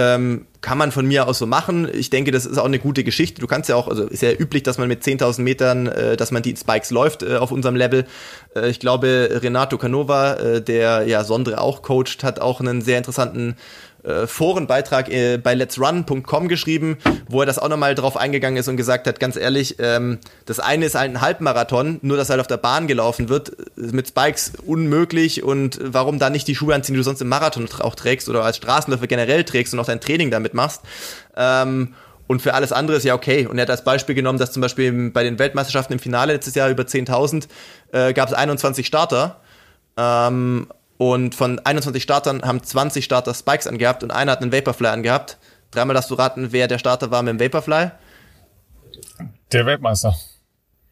Ähm, 0.00 0.46
kann 0.60 0.78
man 0.78 0.92
von 0.92 1.06
mir 1.06 1.26
aus 1.26 1.38
so 1.38 1.46
machen. 1.46 1.88
Ich 1.92 2.08
denke, 2.08 2.30
das 2.30 2.46
ist 2.46 2.56
auch 2.56 2.66
eine 2.66 2.78
gute 2.78 3.02
Geschichte. 3.02 3.40
Du 3.40 3.48
kannst 3.48 3.68
ja 3.68 3.74
auch, 3.74 3.88
also 3.88 4.04
ist 4.04 4.22
ja 4.22 4.30
üblich, 4.30 4.62
dass 4.62 4.78
man 4.78 4.86
mit 4.86 5.02
10.000 5.02 5.42
Metern, 5.42 5.88
äh, 5.88 6.16
dass 6.16 6.30
man 6.30 6.42
die 6.42 6.54
Spikes 6.56 6.90
läuft 6.92 7.24
äh, 7.24 7.36
auf 7.36 7.50
unserem 7.50 7.74
Level. 7.74 8.06
Äh, 8.54 8.68
ich 8.70 8.78
glaube, 8.78 9.28
Renato 9.42 9.76
Canova, 9.76 10.34
äh, 10.34 10.62
der 10.62 11.04
ja 11.08 11.24
Sondre 11.24 11.60
auch 11.60 11.82
coacht, 11.82 12.22
hat 12.22 12.40
auch 12.40 12.60
einen 12.60 12.80
sehr 12.80 12.98
interessanten 12.98 13.56
äh, 14.08 14.26
Forenbeitrag 14.26 15.10
äh, 15.10 15.36
bei 15.36 15.54
letsrun.com 15.54 16.48
geschrieben, 16.48 16.96
wo 17.28 17.40
er 17.40 17.46
das 17.46 17.58
auch 17.58 17.68
nochmal 17.68 17.94
drauf 17.94 18.16
eingegangen 18.16 18.56
ist 18.56 18.68
und 18.68 18.76
gesagt 18.76 19.06
hat, 19.06 19.20
ganz 19.20 19.36
ehrlich, 19.36 19.76
ähm, 19.78 20.18
das 20.46 20.60
eine 20.60 20.86
ist 20.86 20.94
halt 20.94 21.10
ein 21.10 21.20
Halbmarathon, 21.20 21.98
nur 22.02 22.16
dass 22.16 22.30
halt 22.30 22.40
auf 22.40 22.46
der 22.46 22.56
Bahn 22.56 22.86
gelaufen 22.86 23.28
wird, 23.28 23.52
mit 23.76 24.08
Spikes 24.08 24.52
unmöglich 24.64 25.42
und 25.42 25.78
warum 25.82 26.18
dann 26.18 26.32
nicht 26.32 26.48
die 26.48 26.54
Schuhe 26.54 26.74
anziehen, 26.74 26.94
die 26.94 26.98
du 26.98 27.04
sonst 27.04 27.20
im 27.20 27.28
Marathon 27.28 27.68
auch 27.80 27.94
trägst 27.94 28.28
oder 28.28 28.44
als 28.44 28.56
Straßenläufer 28.56 29.06
generell 29.06 29.44
trägst 29.44 29.74
und 29.74 29.80
auch 29.80 29.86
dein 29.86 30.00
Training 30.00 30.30
damit 30.30 30.54
machst. 30.54 30.82
Ähm, 31.36 31.94
und 32.26 32.42
für 32.42 32.54
alles 32.54 32.72
andere 32.72 32.96
ist 32.98 33.04
ja 33.04 33.14
okay. 33.14 33.46
Und 33.46 33.58
er 33.58 33.62
hat 33.62 33.70
als 33.70 33.84
Beispiel 33.84 34.14
genommen, 34.14 34.38
dass 34.38 34.52
zum 34.52 34.60
Beispiel 34.60 35.10
bei 35.10 35.24
den 35.24 35.38
Weltmeisterschaften 35.38 35.94
im 35.94 35.98
Finale 35.98 36.34
letztes 36.34 36.54
Jahr 36.54 36.68
über 36.68 36.84
10.000 36.84 37.48
äh, 37.92 38.12
gab 38.12 38.28
es 38.28 38.34
21 38.34 38.86
Starter. 38.86 39.40
Ähm, 39.96 40.68
und 40.98 41.34
von 41.34 41.58
21 41.60 42.02
Startern 42.02 42.42
haben 42.42 42.62
20 42.62 43.04
Starter 43.04 43.32
Spikes 43.32 43.66
angehabt 43.66 44.02
und 44.02 44.10
einer 44.10 44.32
hat 44.32 44.42
einen 44.42 44.52
Vaporfly 44.52 44.88
angehabt. 44.88 45.38
Dreimal 45.70 45.94
darfst 45.94 46.10
du 46.10 46.14
raten, 46.14 46.48
wer 46.50 46.66
der 46.66 46.78
Starter 46.78 47.10
war 47.10 47.22
mit 47.22 47.38
dem 47.38 47.40
Vaporfly. 47.40 47.90
Der 49.52 49.66
Weltmeister. 49.66 50.14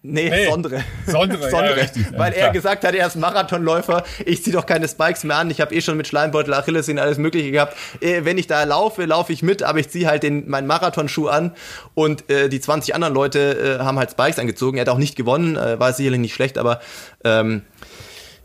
Nee, 0.09 0.31
nee, 0.31 0.47
Sondre. 0.47 0.85
Sondre, 1.07 1.51
Sondre. 1.51 1.71
Ja, 1.71 1.73
richtig, 1.73 2.07
Weil 2.17 2.33
ja, 2.33 2.39
er 2.39 2.53
gesagt 2.53 2.85
hat, 2.85 2.95
er 2.95 3.09
ist 3.09 3.17
Marathonläufer, 3.17 4.05
ich 4.25 4.45
zieh 4.45 4.53
doch 4.53 4.65
keine 4.65 4.87
Spikes 4.87 5.25
mehr 5.25 5.37
an, 5.37 5.51
ich 5.51 5.61
habe 5.61 5.75
eh 5.75 5.81
schon 5.81 5.97
mit 5.97 6.07
Schleimbeutel, 6.07 6.55
Achillessehnen, 6.55 7.03
alles 7.03 7.19
mögliche 7.19 7.51
gehabt. 7.51 7.77
Äh, 8.01 8.25
wenn 8.25 8.39
ich 8.39 8.47
da 8.47 8.63
laufe, 8.63 9.05
laufe 9.05 9.33
ich 9.33 9.43
mit, 9.43 9.65
aber 9.65 9.81
ich 9.81 9.89
ziehe 9.89 10.07
halt 10.07 10.23
den, 10.23 10.49
meinen 10.49 10.69
Marathonschuh 10.69 11.27
an 11.27 11.57
und 11.95 12.31
äh, 12.31 12.49
die 12.49 12.61
20 12.61 12.95
anderen 12.95 13.15
Leute 13.15 13.79
äh, 13.81 13.83
haben 13.83 13.99
halt 13.99 14.13
Spikes 14.13 14.39
angezogen. 14.39 14.77
Er 14.77 14.83
hat 14.83 14.89
auch 14.91 14.99
nicht 14.99 15.17
gewonnen, 15.17 15.57
äh, 15.57 15.81
war 15.81 15.93
sicherlich 15.93 16.21
nicht 16.21 16.35
schlecht, 16.35 16.57
aber 16.57 16.81
ähm, 17.25 17.63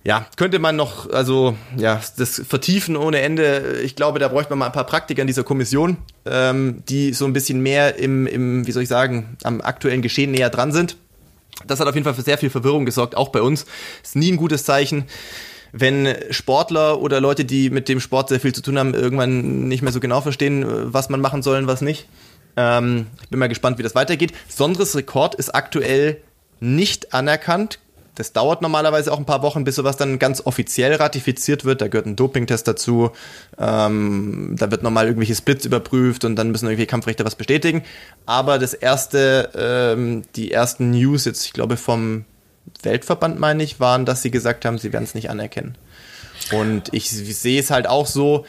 ja, 0.04 0.26
könnte 0.36 0.60
man 0.60 0.76
noch, 0.76 1.10
also 1.12 1.56
ja, 1.78 2.02
das 2.18 2.42
vertiefen 2.48 2.96
ohne 2.98 3.22
Ende. 3.22 3.80
Ich 3.84 3.96
glaube, 3.96 4.20
da 4.20 4.28
bräuchte 4.28 4.52
man 4.52 4.60
mal 4.60 4.66
ein 4.68 4.72
paar 4.72 4.86
Praktiker 4.86 5.22
in 5.22 5.28
dieser 5.28 5.44
Kommission, 5.44 5.98
ähm, 6.26 6.84
die 6.90 7.14
so 7.14 7.26
ein 7.26 7.34
bisschen 7.34 7.62
mehr 7.62 7.98
im, 7.98 8.26
im, 8.28 8.66
wie 8.66 8.72
soll 8.72 8.84
ich 8.84 8.90
sagen, 8.90 9.38
am 9.44 9.62
aktuellen 9.62 10.02
Geschehen 10.02 10.32
näher 10.32 10.50
dran 10.50 10.72
sind. 10.72 10.98
Das 11.68 11.80
hat 11.80 11.88
auf 11.88 11.94
jeden 11.94 12.06
Fall 12.06 12.16
für 12.16 12.24
sehr 12.24 12.40
viel 12.40 12.50
Verwirrung 12.50 12.86
gesorgt, 12.86 13.16
auch 13.16 13.30
bei 13.30 13.42
uns. 13.42 13.66
Ist 14.02 14.16
nie 14.16 14.32
ein 14.32 14.38
gutes 14.38 14.64
Zeichen 14.64 15.06
wenn 15.74 16.16
Sportler 16.32 17.02
oder 17.02 17.22
Leute, 17.22 17.46
die 17.46 17.70
mit 17.70 17.88
dem 17.88 18.00
Sport 18.00 18.30
sehr 18.30 18.40
viel 18.40 18.54
zu 18.54 18.62
tun 18.62 18.78
haben, 18.78 18.94
irgendwann 18.94 19.68
nicht 19.68 19.82
mehr 19.82 19.92
so 19.92 20.00
genau 20.00 20.22
verstehen, 20.22 20.66
was 20.94 21.10
man 21.10 21.22
machen 21.22 21.42
soll 21.44 21.60
und 21.60 21.68
was 21.68 21.82
nicht. 21.82 22.08
Ähm, 22.58 23.08
ich 23.22 23.30
bin 23.30 23.40
mal 23.40 23.48
gespannt, 23.48 23.78
wie 23.78 23.84
das 23.84 23.96
weitergeht. 23.96 24.34
Sonderes 24.50 24.96
Rekord 24.96 25.36
ist 25.36 25.56
aktuell 25.56 26.22
nicht 26.60 27.14
anerkannt, 27.14 27.80
das 28.22 28.34
dauert 28.34 28.62
normalerweise 28.62 29.12
auch 29.12 29.18
ein 29.18 29.26
paar 29.26 29.42
Wochen, 29.42 29.64
bis 29.64 29.74
sowas 29.74 29.98
dann 29.98 30.20
ganz 30.20 30.46
offiziell 30.46 30.94
ratifiziert 30.94 31.66
wird. 31.66 31.82
Da 31.82 31.88
gehört 31.88 32.06
ein 32.06 32.16
Dopingtest 32.16 32.68
dazu. 32.68 33.10
Ähm, 33.58 34.56
da 34.60 34.70
wird 34.70 34.84
nochmal 34.84 35.08
irgendwelche 35.08 35.34
Splits 35.34 35.66
überprüft 35.66 36.24
und 36.24 36.36
dann 36.36 36.52
müssen 36.52 36.68
irgendwie 36.68 36.86
Kampfrichter 36.86 37.26
was 37.26 37.34
bestätigen. 37.34 37.82
Aber 38.28 38.60
das 38.60 38.76
erste, 38.76 39.50
ähm, 39.58 40.22
die 40.36 40.52
ersten 40.52 40.92
News 40.92 41.26
jetzt, 41.26 41.48
ich 41.48 41.54
glaube 41.54 41.78
vom 41.78 42.26
Weltverband 42.84 43.40
meine 43.40 43.64
ich, 43.64 43.80
waren, 43.80 44.06
dass 44.06 44.22
sie 44.22 44.30
gesagt 44.30 44.66
haben, 44.66 44.78
sie 44.78 44.94
werden 44.94 45.06
es 45.06 45.16
nicht 45.16 45.32
anerkennen. 45.32 45.76
Und 46.52 46.94
ich 46.94 47.10
sehe 47.10 47.60
es 47.60 47.72
halt 47.72 47.88
auch 47.88 48.06
so, 48.06 48.46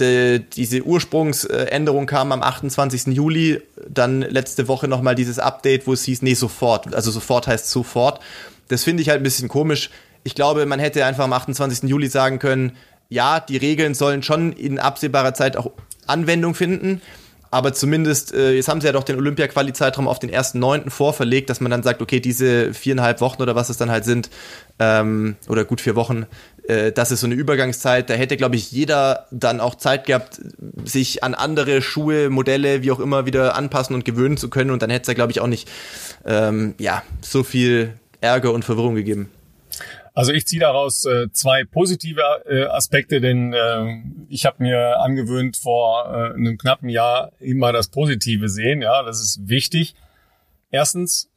de, 0.00 0.40
diese 0.40 0.82
Ursprungsänderung 0.82 2.06
kam 2.06 2.32
am 2.32 2.42
28. 2.42 3.14
Juli, 3.14 3.62
dann 3.88 4.22
letzte 4.22 4.66
Woche 4.66 4.88
nochmal 4.88 5.14
dieses 5.14 5.38
Update, 5.38 5.86
wo 5.86 5.92
es 5.92 6.04
hieß, 6.04 6.22
nee, 6.22 6.34
sofort. 6.34 6.92
Also 6.92 7.12
sofort 7.12 7.46
heißt 7.46 7.70
sofort. 7.70 8.20
Das 8.68 8.84
finde 8.84 9.02
ich 9.02 9.08
halt 9.08 9.20
ein 9.20 9.24
bisschen 9.24 9.48
komisch. 9.48 9.90
Ich 10.24 10.34
glaube, 10.34 10.66
man 10.66 10.80
hätte 10.80 11.04
einfach 11.04 11.24
am 11.24 11.32
28. 11.32 11.88
Juli 11.88 12.08
sagen 12.08 12.38
können, 12.38 12.72
ja, 13.08 13.40
die 13.40 13.56
Regeln 13.56 13.94
sollen 13.94 14.22
schon 14.22 14.52
in 14.52 14.78
absehbarer 14.78 15.34
Zeit 15.34 15.56
auch 15.56 15.70
Anwendung 16.06 16.54
finden. 16.54 17.00
Aber 17.50 17.72
zumindest, 17.72 18.34
äh, 18.34 18.52
jetzt 18.52 18.68
haben 18.68 18.80
sie 18.80 18.88
ja 18.88 18.92
doch 18.92 19.04
den 19.04 19.16
Olympia-Quali-Zeitraum 19.16 20.08
auf 20.08 20.18
den 20.18 20.30
1.9. 20.30 20.90
vorverlegt, 20.90 21.48
dass 21.48 21.60
man 21.60 21.70
dann 21.70 21.82
sagt, 21.82 22.02
okay, 22.02 22.20
diese 22.20 22.74
viereinhalb 22.74 23.20
Wochen 23.20 23.40
oder 23.40 23.54
was 23.54 23.70
es 23.70 23.76
dann 23.76 23.90
halt 23.90 24.04
sind, 24.04 24.30
ähm, 24.78 25.36
oder 25.48 25.64
gut 25.64 25.80
vier 25.80 25.94
Wochen, 25.94 26.26
äh, 26.66 26.90
das 26.92 27.12
ist 27.12 27.20
so 27.20 27.26
eine 27.26 27.36
Übergangszeit. 27.36 28.10
Da 28.10 28.14
hätte, 28.14 28.36
glaube 28.36 28.56
ich, 28.56 28.72
jeder 28.72 29.26
dann 29.30 29.60
auch 29.60 29.76
Zeit 29.76 30.06
gehabt, 30.06 30.40
sich 30.84 31.22
an 31.22 31.34
andere 31.34 31.82
Schuhe, 31.82 32.30
Modelle, 32.30 32.82
wie 32.82 32.90
auch 32.90 33.00
immer, 33.00 33.26
wieder 33.26 33.54
anpassen 33.54 33.94
und 33.94 34.04
gewöhnen 34.04 34.36
zu 34.36 34.50
können. 34.50 34.70
Und 34.70 34.82
dann 34.82 34.90
hätte 34.90 35.02
es 35.02 35.08
ja, 35.08 35.14
glaube 35.14 35.32
ich, 35.32 35.40
auch 35.40 35.46
nicht 35.46 35.68
ähm, 36.26 36.74
ja, 36.78 37.04
so 37.22 37.44
viel 37.44 37.94
Ärger 38.26 38.52
und 38.52 38.64
Verwirrung 38.64 38.94
gegeben? 38.94 39.30
Also 40.14 40.32
ich 40.32 40.46
ziehe 40.46 40.60
daraus 40.60 41.04
äh, 41.04 41.30
zwei 41.32 41.64
positive 41.64 42.22
äh, 42.48 42.64
Aspekte, 42.64 43.20
denn 43.20 43.52
äh, 43.52 44.02
ich 44.30 44.46
habe 44.46 44.62
mir 44.62 45.00
angewöhnt, 45.00 45.58
vor 45.58 46.06
äh, 46.06 46.34
einem 46.34 46.56
knappen 46.56 46.88
Jahr 46.88 47.32
immer 47.38 47.70
das 47.72 47.88
Positive 47.88 48.48
sehen. 48.48 48.80
Ja, 48.80 49.02
das 49.02 49.20
ist 49.20 49.46
wichtig. 49.48 49.94
Erstens, 50.70 51.28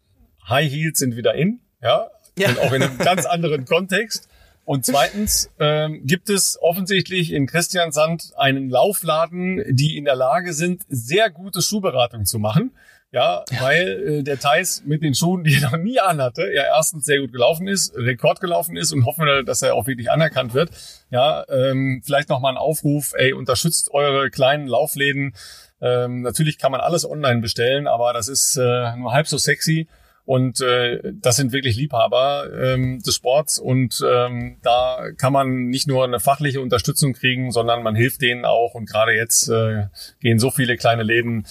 High 0.47 0.71
Heels 0.71 0.99
sind 0.99 1.17
wieder 1.17 1.33
in, 1.33 1.59
ja, 1.81 2.07
ja. 2.37 2.49
und 2.49 2.59
auch 2.59 2.71
in 2.71 2.81
einem 2.81 2.97
ganz 2.97 3.25
anderen 3.25 3.65
Kontext. 3.65 4.29
Und 4.63 4.85
zweitens 4.85 5.49
ähm, 5.59 6.05
gibt 6.05 6.29
es 6.29 6.57
offensichtlich 6.61 7.33
in 7.33 7.47
Christiansand 7.47 8.33
einen 8.37 8.69
Laufladen, 8.69 9.63
die 9.67 9.97
in 9.97 10.05
der 10.05 10.15
Lage 10.15 10.53
sind, 10.53 10.83
sehr 10.87 11.31
gute 11.31 11.61
Schuhberatung 11.61 12.25
zu 12.25 12.39
machen. 12.39 12.71
Ja, 13.11 13.43
weil 13.59 14.19
äh, 14.19 14.23
der 14.23 14.39
Thais 14.39 14.83
mit 14.85 15.01
den 15.01 15.15
Schuhen, 15.15 15.43
die 15.43 15.55
er 15.55 15.71
noch 15.71 15.77
nie 15.77 15.99
anhatte, 15.99 16.43
ja 16.53 16.63
erstens 16.63 17.05
sehr 17.05 17.19
gut 17.19 17.31
gelaufen 17.31 17.67
ist, 17.67 17.95
Rekord 17.95 18.39
gelaufen 18.39 18.77
ist 18.77 18.91
und 18.91 19.05
hoffen 19.05 19.25
wir, 19.25 19.41
dass 19.41 19.63
er 19.63 19.73
auch 19.73 19.87
wirklich 19.87 20.11
anerkannt 20.11 20.53
wird. 20.53 20.69
Ja, 21.09 21.43
ähm, 21.49 22.03
vielleicht 22.05 22.29
nochmal 22.29 22.53
ein 22.53 22.57
Aufruf, 22.57 23.13
ey, 23.15 23.33
unterstützt 23.33 23.91
eure 23.91 24.29
kleinen 24.29 24.67
Laufläden. 24.67 25.33
Ähm, 25.81 26.21
natürlich 26.21 26.59
kann 26.59 26.71
man 26.71 26.81
alles 26.81 27.03
online 27.03 27.41
bestellen, 27.41 27.87
aber 27.87 28.13
das 28.13 28.27
ist 28.27 28.57
äh, 28.57 28.95
nur 28.95 29.11
halb 29.11 29.27
so 29.27 29.39
sexy. 29.39 29.87
Und 30.25 30.61
äh, 30.61 31.01
das 31.11 31.37
sind 31.37 31.51
wirklich 31.53 31.75
Liebhaber 31.75 32.45
ähm, 32.53 33.01
des 33.01 33.15
Sports 33.15 33.57
und 33.57 33.99
ähm, 34.07 34.57
da 34.61 35.07
kann 35.17 35.33
man 35.33 35.69
nicht 35.69 35.87
nur 35.87 36.03
eine 36.03 36.19
fachliche 36.19 36.61
Unterstützung 36.61 37.13
kriegen, 37.13 37.51
sondern 37.51 37.81
man 37.81 37.95
hilft 37.95 38.21
denen 38.21 38.45
auch. 38.45 38.75
Und 38.75 38.87
gerade 38.87 39.13
jetzt 39.13 39.49
äh, 39.49 39.87
gehen 40.19 40.37
so 40.37 40.51
viele 40.51 40.77
kleine 40.77 41.01
Läden 41.01 41.47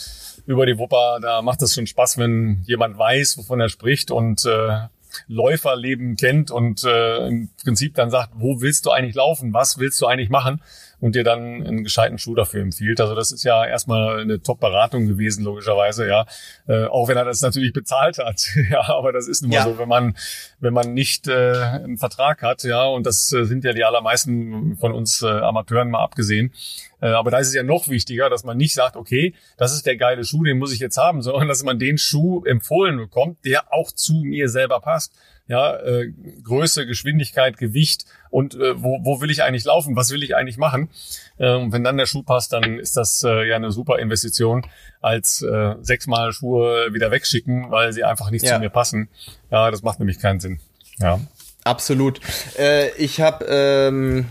über 0.48 0.64
die 0.64 0.78
Wupper. 0.78 1.18
Da 1.20 1.42
macht 1.42 1.60
es 1.62 1.74
schon 1.74 1.86
Spaß, 1.86 2.16
wenn 2.18 2.62
jemand 2.66 2.98
weiß, 2.98 3.36
wovon 3.36 3.60
er 3.60 3.68
spricht 3.68 4.10
und 4.10 4.46
äh, 4.46 4.88
Läuferleben 5.26 6.16
kennt 6.16 6.50
und 6.50 6.84
äh, 6.84 7.26
im 7.28 7.50
Prinzip 7.62 7.94
dann 7.94 8.10
sagt, 8.10 8.32
wo 8.34 8.60
willst 8.62 8.86
du 8.86 8.90
eigentlich 8.90 9.14
laufen? 9.14 9.52
Was 9.52 9.78
willst 9.78 10.00
du 10.00 10.06
eigentlich 10.06 10.30
machen? 10.30 10.62
Und 11.00 11.14
dir 11.14 11.22
dann 11.22 11.64
einen 11.64 11.84
gescheiten 11.84 12.18
Schuh 12.18 12.34
dafür 12.34 12.60
empfiehlt. 12.60 13.00
Also 13.00 13.14
das 13.14 13.30
ist 13.30 13.44
ja 13.44 13.64
erstmal 13.64 14.20
eine 14.20 14.42
Top-Beratung 14.42 15.06
gewesen, 15.06 15.44
logischerweise, 15.44 16.08
ja. 16.08 16.26
Äh, 16.66 16.86
auch 16.86 17.08
wenn 17.08 17.16
er 17.16 17.24
das 17.24 17.40
natürlich 17.40 17.72
bezahlt 17.72 18.18
hat. 18.18 18.48
ja, 18.70 18.88
aber 18.88 19.12
das 19.12 19.28
ist 19.28 19.42
nun 19.42 19.50
mal 19.50 19.56
ja. 19.56 19.64
so, 19.64 19.78
wenn 19.78 19.88
man, 19.88 20.16
wenn 20.58 20.74
man 20.74 20.94
nicht 20.94 21.28
äh, 21.28 21.52
einen 21.52 21.98
Vertrag 21.98 22.42
hat, 22.42 22.64
ja, 22.64 22.84
und 22.84 23.06
das 23.06 23.32
äh, 23.32 23.44
sind 23.44 23.64
ja 23.64 23.72
die 23.72 23.84
allermeisten 23.84 24.76
von 24.76 24.92
uns 24.92 25.22
äh, 25.22 25.28
Amateuren 25.28 25.90
mal 25.90 26.02
abgesehen, 26.02 26.52
äh, 27.00 27.08
aber 27.08 27.30
da 27.30 27.38
ist 27.38 27.48
es 27.48 27.54
ja 27.54 27.62
noch 27.62 27.88
wichtiger, 27.88 28.28
dass 28.28 28.44
man 28.44 28.56
nicht 28.56 28.74
sagt, 28.74 28.96
okay, 28.96 29.34
das 29.56 29.72
ist 29.72 29.86
der 29.86 29.96
geile 29.96 30.24
Schuh, 30.24 30.42
den 30.44 30.58
muss 30.58 30.72
ich 30.72 30.80
jetzt 30.80 30.96
haben, 30.96 31.22
sondern 31.22 31.48
dass 31.48 31.62
man 31.62 31.78
den 31.78 31.98
Schuh 31.98 32.44
empfohlen 32.44 32.96
bekommt, 32.96 33.44
der 33.44 33.72
auch 33.72 33.92
zu 33.92 34.14
mir 34.24 34.48
selber 34.48 34.80
passt. 34.80 35.12
Ja, 35.48 35.76
äh, 35.76 36.12
Größe, 36.44 36.86
Geschwindigkeit, 36.86 37.56
Gewicht 37.56 38.04
und 38.30 38.54
äh, 38.54 38.80
wo, 38.82 39.00
wo 39.02 39.20
will 39.20 39.30
ich 39.30 39.42
eigentlich 39.42 39.64
laufen, 39.64 39.96
was 39.96 40.10
will 40.10 40.22
ich 40.22 40.36
eigentlich 40.36 40.58
machen. 40.58 40.90
Äh, 41.38 41.54
und 41.54 41.72
wenn 41.72 41.82
dann 41.82 41.96
der 41.96 42.06
Schuh 42.06 42.22
passt, 42.22 42.52
dann 42.52 42.78
ist 42.78 42.96
das 42.96 43.24
äh, 43.24 43.48
ja 43.48 43.56
eine 43.56 43.72
super 43.72 43.98
Investition, 43.98 44.66
als 45.00 45.42
äh, 45.42 45.74
sechsmal 45.80 46.32
Schuhe 46.32 46.92
wieder 46.92 47.10
wegschicken, 47.10 47.70
weil 47.70 47.92
sie 47.92 48.04
einfach 48.04 48.30
nicht 48.30 48.44
ja. 48.44 48.54
zu 48.54 48.60
mir 48.60 48.70
passen. 48.70 49.08
Ja, 49.50 49.70
das 49.70 49.82
macht 49.82 49.98
nämlich 49.98 50.20
keinen 50.20 50.38
Sinn. 50.38 50.60
Ja. 50.98 51.18
Absolut. 51.64 52.20
Äh, 52.58 52.90
ich 52.96 53.20
habe 53.20 53.44
ähm 53.48 54.26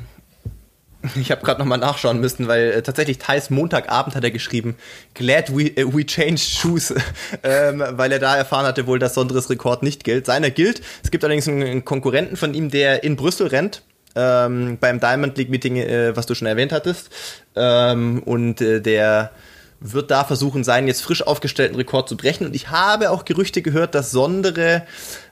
ich 1.16 1.32
habe 1.32 1.44
gerade 1.44 1.60
nochmal 1.60 1.78
nachschauen 1.78 2.20
müssen, 2.20 2.48
weil 2.48 2.72
äh, 2.72 2.82
tatsächlich 2.82 3.18
Thais 3.18 3.50
Montagabend 3.50 4.16
hat 4.16 4.24
er 4.24 4.32
geschrieben, 4.32 4.76
glad 5.14 5.50
we, 5.56 5.72
uh, 5.84 5.94
we 5.94 6.06
changed 6.06 6.40
shoes, 6.40 6.94
ähm, 7.44 7.84
weil 7.92 8.12
er 8.12 8.20
da 8.20 8.36
erfahren 8.36 8.66
hatte 8.66 8.88
wohl, 8.88 9.00
dass 9.00 9.14
Sonderes 9.14 9.50
Rekord 9.50 9.84
nicht 9.84 10.04
gilt. 10.04 10.26
Seiner 10.26 10.50
gilt. 10.50 10.82
Es 11.04 11.12
gibt 11.12 11.24
allerdings 11.24 11.48
einen 11.48 11.86
Konkurrenten 11.86 12.38
von 12.38 12.54
ihm, 12.54 12.70
der 12.70 13.04
in 13.04 13.16
Brüssel 13.16 13.48
rennt, 13.48 13.84
ähm, 14.16 14.78
beim 14.80 15.00
Diamond 15.00 15.38
League 15.38 15.50
Meeting, 15.50 15.78
äh, 15.78 16.16
was 16.16 16.26
du 16.26 16.36
schon 16.36 16.48
erwähnt 16.48 16.72
hattest. 16.72 17.10
Ähm, 17.56 18.22
und 18.24 18.62
äh, 18.62 18.82
der 18.82 19.32
wird 19.80 20.10
da 20.10 20.24
versuchen, 20.24 20.64
seinen 20.64 20.88
jetzt 20.88 21.02
frisch 21.02 21.22
aufgestellten 21.22 21.76
Rekord 21.76 22.10
zu 22.10 22.18
brechen. 22.18 22.48
Und 22.48 22.56
ich 22.56 22.70
habe 22.70 23.12
auch 23.12 23.26
Gerüchte 23.26 23.62
gehört, 23.62 23.94
dass 23.96 24.12
Sondere 24.12 24.86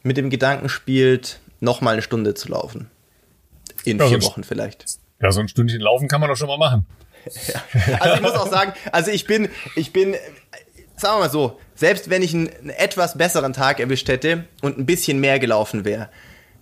mit 0.04 0.18
dem 0.18 0.30
Gedanken 0.30 0.70
spielt, 0.70 1.40
nochmal 1.60 1.94
eine 1.94 2.02
Stunde 2.02 2.36
zu 2.36 2.50
laufen. 2.50 2.90
In 3.84 4.00
ja, 4.00 4.08
vier 4.08 4.22
Wochen 4.24 4.44
vielleicht. 4.44 4.86
Ja, 5.22 5.32
so 5.32 5.40
ein 5.40 5.48
Stündchen 5.48 5.82
laufen 5.82 6.08
kann 6.08 6.22
man 6.22 6.30
doch 6.30 6.38
schon 6.38 6.48
mal 6.48 6.58
machen. 6.58 6.86
Ja. 7.48 7.62
Also 8.00 8.16
ich 8.16 8.22
muss 8.22 8.34
auch 8.34 8.50
sagen, 8.50 8.74
also 8.92 9.12
ich 9.12 9.26
bin, 9.26 9.50
ich 9.76 9.92
bin, 9.94 10.16
sagen 10.96 11.16
wir 11.16 11.22
mal 11.22 11.30
so, 11.30 11.60
selbst 11.76 12.10
wenn 12.10 12.22
ich 12.22 12.34
einen, 12.34 12.50
einen 12.50 12.70
etwas 12.70 13.18
besseren 13.18 13.54
Tag 13.54 13.80
erwischt 13.80 14.08
hätte 14.08 14.46
und 14.62 14.78
ein 14.78 14.86
bisschen 14.86 15.20
mehr 15.20 15.40
gelaufen 15.40 15.86
wäre, 15.86 16.10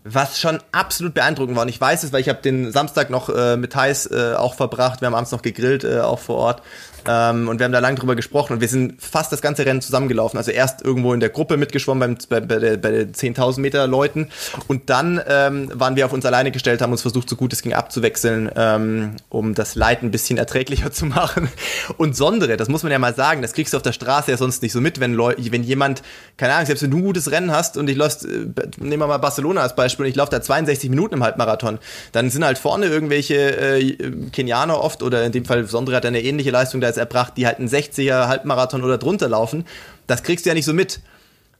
was 0.03 0.39
schon 0.39 0.59
absolut 0.71 1.13
beeindruckend 1.13 1.55
war. 1.55 1.63
Und 1.63 1.69
ich 1.69 1.79
weiß 1.79 2.03
es, 2.03 2.11
weil 2.11 2.21
ich 2.21 2.29
habe 2.29 2.41
den 2.41 2.71
Samstag 2.71 3.09
noch 3.09 3.29
äh, 3.29 3.57
mit 3.57 3.73
Thais 3.73 4.05
äh, 4.07 4.33
auch 4.35 4.55
verbracht. 4.55 5.01
Wir 5.01 5.07
haben 5.07 5.15
abends 5.15 5.31
noch 5.31 5.41
gegrillt, 5.41 5.83
äh, 5.83 5.99
auch 5.99 6.19
vor 6.19 6.35
Ort. 6.37 6.61
Ähm, 7.07 7.47
und 7.47 7.59
wir 7.59 7.65
haben 7.65 7.71
da 7.71 7.79
lang 7.79 7.95
drüber 7.95 8.15
gesprochen 8.15 8.53
und 8.53 8.61
wir 8.61 8.67
sind 8.67 9.01
fast 9.01 9.31
das 9.31 9.41
ganze 9.41 9.65
Rennen 9.65 9.81
zusammengelaufen. 9.81 10.37
Also 10.37 10.51
erst 10.51 10.81
irgendwo 10.81 11.13
in 11.13 11.19
der 11.19 11.29
Gruppe 11.29 11.57
mitgeschwommen 11.57 12.17
beim, 12.29 12.41
bei, 12.41 12.45
bei, 12.45 12.59
der, 12.59 12.77
bei 12.77 12.91
den 12.91 13.13
10.000 13.13 13.59
Meter 13.59 13.87
Leuten 13.87 14.29
und 14.67 14.89
dann 14.89 15.21
ähm, 15.27 15.69
waren 15.73 15.95
wir 15.95 16.05
auf 16.05 16.13
uns 16.13 16.25
alleine 16.25 16.51
gestellt, 16.51 16.81
haben 16.81 16.91
uns 16.91 17.01
versucht, 17.01 17.29
so 17.29 17.35
gut 17.35 17.53
es 17.53 17.61
ging 17.61 17.73
abzuwechseln, 17.73 18.49
ähm, 18.55 19.15
um 19.29 19.53
das 19.53 19.75
Leid 19.75 20.03
ein 20.03 20.11
bisschen 20.11 20.37
erträglicher 20.37 20.91
zu 20.91 21.05
machen. 21.05 21.49
Und 21.97 22.15
Sondere, 22.15 22.57
das 22.57 22.69
muss 22.69 22.83
man 22.83 22.91
ja 22.91 22.99
mal 22.99 23.15
sagen, 23.15 23.41
das 23.41 23.53
kriegst 23.53 23.73
du 23.73 23.77
auf 23.77 23.83
der 23.83 23.93
Straße 23.93 24.31
ja 24.31 24.37
sonst 24.37 24.61
nicht 24.61 24.71
so 24.71 24.81
mit, 24.81 24.99
wenn, 24.99 25.13
Leu 25.13 25.33
wenn 25.37 25.63
jemand, 25.63 26.01
keine 26.37 26.53
Ahnung, 26.53 26.65
selbst 26.65 26.83
wenn 26.83 26.91
du 26.91 26.97
ein 26.97 27.03
gutes 27.03 27.31
Rennen 27.31 27.51
hast 27.51 27.77
und 27.77 27.89
ich 27.89 27.97
läufst, 27.97 28.25
äh, 28.25 28.47
nehmen 28.77 28.99
wir 28.99 29.07
mal 29.07 29.17
Barcelona 29.17 29.61
als 29.61 29.75
Beispiel, 29.75 30.05
und 30.05 30.09
ich 30.09 30.15
laufe 30.15 30.31
da 30.31 30.41
62 30.41 30.89
Minuten 30.89 31.15
im 31.15 31.23
Halbmarathon, 31.23 31.79
dann 32.11 32.29
sind 32.29 32.45
halt 32.45 32.57
vorne 32.57 32.85
irgendwelche 32.85 33.35
äh, 33.35 34.11
Kenianer 34.31 34.81
oft 34.81 35.03
oder 35.03 35.23
in 35.25 35.31
dem 35.31 35.45
Fall 35.45 35.65
Sondere 35.65 35.97
hat 35.97 36.05
eine 36.05 36.21
ähnliche 36.21 36.51
Leistung 36.51 36.81
da 36.81 36.92
jetzt 36.93 36.99
erbracht, 36.99 37.33
die 37.37 37.45
halt 37.45 37.59
einen 37.59 37.67
60er 37.67 38.27
Halbmarathon 38.27 38.83
oder 38.83 38.97
drunter 38.97 39.27
laufen. 39.27 39.65
Das 40.07 40.23
kriegst 40.23 40.45
du 40.45 40.49
ja 40.49 40.53
nicht 40.53 40.65
so 40.65 40.73
mit. 40.73 41.01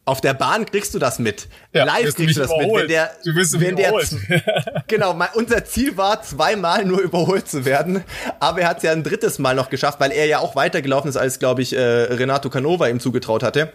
Auf 0.05 0.19
der 0.19 0.33
Bahn 0.33 0.65
kriegst 0.65 0.93
du 0.93 0.99
das 0.99 1.17
mit. 1.17 1.47
Ja, 1.71 1.85
Live 1.85 2.15
kriegst 2.15 2.35
du 2.35 2.41
das 2.41 2.49
mit. 2.49 2.59
Wenn 2.59 2.65
überholt. 2.65 2.89
der, 2.89 3.11
Du 3.23 3.35
wirst 3.35 3.59
wenn 3.59 3.75
der, 3.77 3.89
überholt. 3.89 4.09
genau, 4.87 5.13
mein, 5.13 5.29
unser 5.35 5.63
Ziel 5.63 5.95
war, 5.95 6.21
zweimal 6.21 6.83
nur 6.83 6.99
überholt 6.99 7.47
zu 7.47 7.63
werden. 7.63 8.03
Aber 8.41 8.61
er 8.61 8.67
hat 8.67 8.77
es 8.77 8.83
ja 8.83 8.91
ein 8.91 9.03
drittes 9.03 9.39
Mal 9.39 9.55
noch 9.55 9.69
geschafft, 9.69 10.01
weil 10.01 10.11
er 10.11 10.25
ja 10.25 10.39
auch 10.39 10.57
weitergelaufen 10.57 11.09
ist, 11.09 11.15
als, 11.15 11.39
glaube 11.39 11.61
ich, 11.61 11.73
äh, 11.73 11.79
Renato 11.81 12.49
Canova 12.49 12.87
ihm 12.89 12.99
zugetraut 12.99 13.43
hatte. 13.43 13.71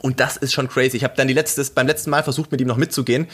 Und 0.00 0.18
das 0.18 0.36
ist 0.36 0.52
schon 0.52 0.68
crazy. 0.68 0.96
Ich 0.96 1.04
habe 1.04 1.14
dann 1.16 1.28
die 1.28 1.34
letztes, 1.34 1.70
beim 1.70 1.86
letzten 1.86 2.10
Mal 2.10 2.24
versucht, 2.24 2.50
mit 2.50 2.60
ihm 2.60 2.66
noch 2.66 2.76
mitzugehen. 2.76 3.28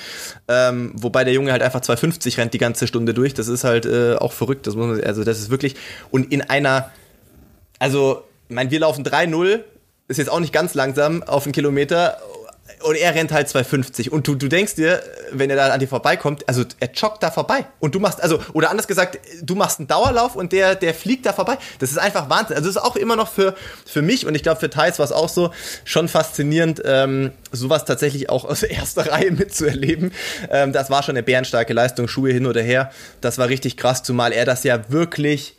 Ähm, 0.49 0.93
wobei 0.95 1.25
der 1.25 1.33
Junge 1.33 1.51
halt 1.51 1.63
einfach 1.63 1.81
2,50 1.81 2.37
rennt 2.37 2.53
die 2.53 2.59
ganze 2.59 2.87
Stunde 2.87 3.15
durch. 3.15 3.33
Das 3.33 3.49
ist 3.49 3.65
halt 3.65 3.87
äh, 3.87 4.17
auch 4.17 4.33
verrückt. 4.33 4.67
Das 4.67 4.77
muss 4.77 4.87
man, 4.87 5.03
also 5.03 5.25
das 5.25 5.39
ist 5.39 5.49
wirklich. 5.49 5.77
Und 6.11 6.31
in 6.31 6.43
einer, 6.43 6.91
also, 7.79 8.25
ich 8.49 8.55
meine, 8.55 8.71
wir 8.71 8.81
laufen 8.81 9.05
3-0, 9.05 9.61
ist 10.09 10.17
jetzt 10.17 10.31
auch 10.31 10.41
nicht 10.41 10.53
ganz 10.53 10.75
langsam 10.75 11.23
auf 11.23 11.45
einen 11.45 11.53
Kilometer. 11.53 12.19
Und 12.83 12.97
er 12.97 13.15
rennt 13.15 13.33
halt 13.33 13.49
2,50. 13.49 14.11
Und 14.11 14.29
du, 14.29 14.35
du 14.35 14.47
denkst 14.47 14.77
dir, 14.77 15.03
wenn 15.33 15.51
er 15.51 15.57
da 15.57 15.73
an 15.73 15.81
dir 15.81 15.89
vorbeikommt, 15.89 16.49
also 16.49 16.65
er 16.79 16.91
joggt 16.93 17.23
da 17.23 17.31
vorbei. 17.31 17.67
Und 17.81 17.95
du 17.95 18.01
machst, 18.01 18.23
also, 18.23 18.41
oder 18.53 18.71
anders 18.71 18.87
gesagt, 18.87 19.19
du 19.43 19.55
machst 19.55 19.81
einen 19.81 19.89
Dauerlauf 19.89 20.37
und 20.37 20.53
der, 20.53 20.75
der 20.75 20.95
fliegt 20.95 21.27
da 21.27 21.33
vorbei. 21.33 21.59
Das 21.81 21.91
ist 21.91 21.99
einfach 21.99 22.31
Wahnsinn. 22.31 22.57
Also, 22.57 22.69
das 22.69 22.77
ist 22.77 22.83
auch 22.83 22.95
immer 22.97 23.17
noch 23.17 23.29
für, 23.29 23.55
für 23.85 24.03
mich 24.03 24.27
und 24.27 24.35
ich 24.35 24.43
glaube 24.43 24.61
für 24.61 24.71
Thais 24.71 24.99
war 24.99 25.05
es 25.05 25.13
auch 25.13 25.29
so, 25.29 25.51
schon 25.85 26.09
faszinierend, 26.09 26.83
ähm, 26.85 27.33
sowas 27.51 27.85
tatsächlich 27.85 28.31
auch 28.31 28.45
aus 28.45 28.63
erster 28.63 29.11
Reihe 29.11 29.33
mitzuerleben. 29.33 30.13
Ähm, 30.51 30.73
das 30.73 30.91
war 30.91 31.03
schon 31.03 31.17
eine 31.17 31.23
bärenstarke 31.23 31.73
Leistung, 31.73 32.07
Schuhe 32.07 32.33
hin 32.33 32.47
oder 32.47 32.63
her. 32.63 32.93
Das 33.21 33.39
war 33.39 33.49
richtig 33.49 33.77
krass, 33.77 34.03
zumal 34.03 34.33
er 34.33 34.45
das 34.45 34.63
ja 34.63 34.91
wirklich, 34.91 35.57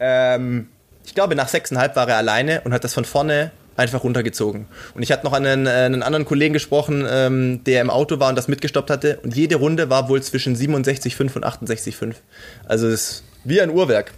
ähm, 0.00 0.68
ich 1.08 1.14
glaube, 1.14 1.34
nach 1.34 1.48
sechseinhalb 1.48 1.96
war 1.96 2.06
er 2.06 2.18
alleine 2.18 2.60
und 2.60 2.74
hat 2.74 2.84
das 2.84 2.92
von 2.92 3.06
vorne 3.06 3.50
einfach 3.76 4.04
runtergezogen. 4.04 4.66
Und 4.94 5.02
ich 5.02 5.10
hatte 5.10 5.24
noch 5.24 5.32
einen, 5.32 5.66
äh, 5.66 5.70
einen 5.70 6.02
anderen 6.02 6.26
Kollegen 6.26 6.52
gesprochen, 6.52 7.06
ähm, 7.08 7.64
der 7.64 7.80
im 7.80 7.88
Auto 7.88 8.20
war 8.20 8.28
und 8.28 8.36
das 8.36 8.46
mitgestoppt 8.46 8.90
hatte. 8.90 9.18
Und 9.22 9.34
jede 9.34 9.56
Runde 9.56 9.88
war 9.88 10.10
wohl 10.10 10.22
zwischen 10.22 10.54
67,5 10.54 11.34
und 11.34 11.46
68,5. 11.46 12.16
Also 12.66 12.88
es 12.88 12.94
ist 12.94 13.24
wie 13.44 13.58
ein 13.58 13.70
Uhrwerk. 13.70 14.12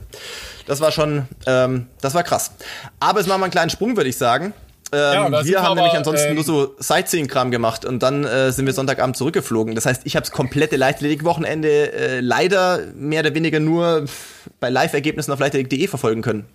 Das 0.66 0.80
war 0.80 0.90
schon, 0.90 1.28
ähm, 1.46 1.86
das 2.00 2.14
war 2.14 2.24
krass. 2.24 2.52
Aber 2.98 3.20
es 3.20 3.28
war 3.28 3.38
mal 3.38 3.44
einen 3.44 3.52
kleinen 3.52 3.70
Sprung, 3.70 3.96
würde 3.96 4.10
ich 4.10 4.16
sagen. 4.16 4.52
Ja, 4.92 5.26
Ähm, 5.26 5.32
wir 5.32 5.44
wir 5.44 5.58
haben 5.58 5.66
aber, 5.66 5.74
nämlich 5.82 5.94
ansonsten 5.94 6.30
ähm, 6.30 6.34
nur 6.34 6.42
so 6.42 6.74
Sightseeing-Kram 6.80 7.52
gemacht 7.52 7.84
und 7.84 8.02
dann 8.02 8.24
äh, 8.24 8.50
sind 8.50 8.66
wir 8.66 8.72
Sonntagabend 8.72 9.16
zurückgeflogen. 9.16 9.76
Das 9.76 9.86
heißt, 9.86 10.02
ich 10.04 10.16
habe 10.16 10.26
das 10.26 10.32
komplette 10.32 10.74
Leichtathletik-Wochenende 10.74 11.92
äh, 11.92 12.20
leider 12.20 12.80
mehr 12.96 13.20
oder 13.20 13.32
weniger 13.34 13.60
nur 13.60 14.06
bei 14.58 14.68
Live-Ergebnissen 14.68 15.30
auf 15.32 15.38
leichtathletik.de 15.38 15.86
verfolgen 15.86 16.22
können. 16.22 16.46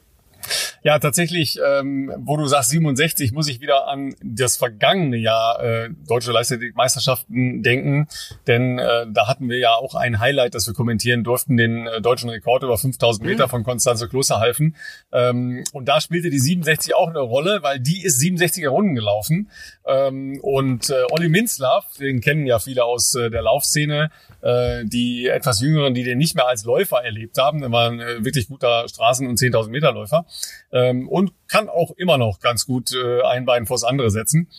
Ja, 0.86 1.00
tatsächlich, 1.00 1.58
ähm, 1.68 2.14
wo 2.16 2.38
du 2.38 2.46
sagst 2.46 2.70
67, 2.70 3.32
muss 3.32 3.48
ich 3.50 3.60
wieder 3.60 3.88
an 3.88 4.14
das 4.24 4.56
vergangene 4.56 5.18
Jahr 5.18 5.60
äh, 5.60 5.90
Deutsche 6.08 6.32
Leichtathletik-Meisterschaften 6.32 7.64
denken, 7.64 8.08
denn 8.46 8.78
äh, 8.78 9.08
da 9.10 9.28
hatten 9.28 9.50
wir 9.50 9.58
ja 9.58 9.74
auch 9.74 9.96
ein 9.96 10.20
Highlight, 10.20 10.54
das 10.54 10.68
wir 10.68 10.76
kommentieren 10.76 11.24
durften, 11.24 11.58
den 11.58 11.88
äh, 11.88 12.02
deutschen 12.02 12.30
Rekord 12.30 12.62
über 12.62 12.78
5000 12.78 13.26
Meter 13.26 13.50
von 13.50 13.64
Konstanze 13.64 14.08
Klosterhalfen. 14.08 14.76
Ähm, 15.12 15.64
und 15.74 15.88
da 15.88 16.00
spielte 16.00 16.30
die 16.30 16.38
67 16.38 16.94
auch 16.94 17.10
eine 17.10 17.18
Rolle, 17.20 17.64
weil 17.64 17.80
die 17.80 18.04
ist 18.04 18.22
67er 18.22 18.68
Runden 18.68 18.94
gelaufen. 18.94 19.50
Ähm, 19.88 20.40
und 20.44 20.92
äh, 20.92 21.02
Olli 21.10 21.30
Minzlaff, 21.30 21.98
den 22.00 22.22
kennen 22.22 22.46
ja 22.46 22.60
viele 22.60 22.86
aus 22.86 23.16
äh, 23.16 23.32
der 23.32 23.42
Laufszene, 23.42 24.12
äh, 24.44 24.86
die 24.86 25.30
etwas 25.30 25.62
Jüngeren, 25.62 25.96
die 25.96 26.04
den 26.04 26.20
nicht 26.20 26.36
mehr 26.36 26.48
als 26.48 26.64
Läufer 26.64 27.04
erlebt 27.04 27.40
haben, 27.40 27.62
der 27.62 27.72
war 27.72 27.90
ein 27.90 28.00
äh, 28.00 28.24
wirklich 28.24 28.48
guter 28.48 28.86
Straßen- 28.86 29.28
und 29.28 29.40
10.000 29.40 29.70
Meter 29.70 29.92
Läufer 29.92 30.28
ähm, 30.76 31.08
und 31.08 31.32
kann 31.48 31.70
auch 31.70 31.92
immer 31.92 32.18
noch 32.18 32.40
ganz 32.40 32.66
gut 32.66 32.94
äh, 32.94 33.22
ein 33.24 33.46
Bein 33.46 33.66
vors 33.66 33.84
andere 33.84 34.12
setzen. 34.12 34.50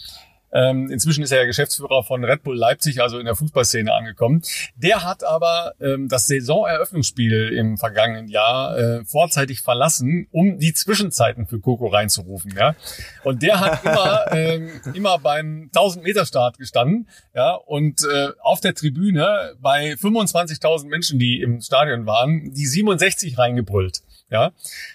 Ähm, 0.53 0.91
inzwischen 0.91 1.23
ist 1.23 1.33
er 1.33 1.41
ja 1.41 1.45
Geschäftsführer 1.45 2.03
von 2.03 2.25
Red 2.25 2.43
Bull 2.43 2.57
Leipzig, 2.57 3.03
also 3.03 3.19
in 3.19 3.27
der 3.27 3.35
Fußballszene 3.35 3.93
angekommen. 3.93 4.43
Der 4.77 5.05
hat 5.05 5.23
aber 5.23 5.75
ähm, 5.81 6.09
das 6.09 6.27
Saisoneröffnungsspiel 6.27 7.53
im 7.53 7.77
vergangenen 7.77 8.29
Jahr 8.29 8.79
äh, 8.79 9.05
vorzeitig 9.05 9.61
verlassen, 9.61 10.29
um 10.31 10.59
die 10.59 10.73
Zwischenzeiten 10.73 11.47
für 11.47 11.61
Coco 11.61 11.89
reinzurufen. 11.89 12.55
Ja? 12.57 12.75
Und 13.23 13.43
der 13.43 13.61
hat 13.61 13.85
immer, 13.85 14.25
ähm, 14.33 14.71
immer 14.95 15.19
beim 15.19 15.69
1000 15.75 16.05
Meter 16.05 16.25
Start 16.25 16.57
gestanden 16.57 17.09
ja? 17.35 17.53
und 17.53 18.05
äh, 18.05 18.29
auf 18.41 18.61
der 18.61 18.75
Tribüne 18.75 19.57
bei 19.61 19.93
25.000 19.93 20.87
Menschen, 20.87 21.19
die 21.19 21.43
im 21.43 21.61
Stadion 21.61 22.07
waren, 22.07 22.53
die 22.55 22.67
67 22.67 23.37
reingebrüllt. 23.37 24.01
Ja, 24.29 24.53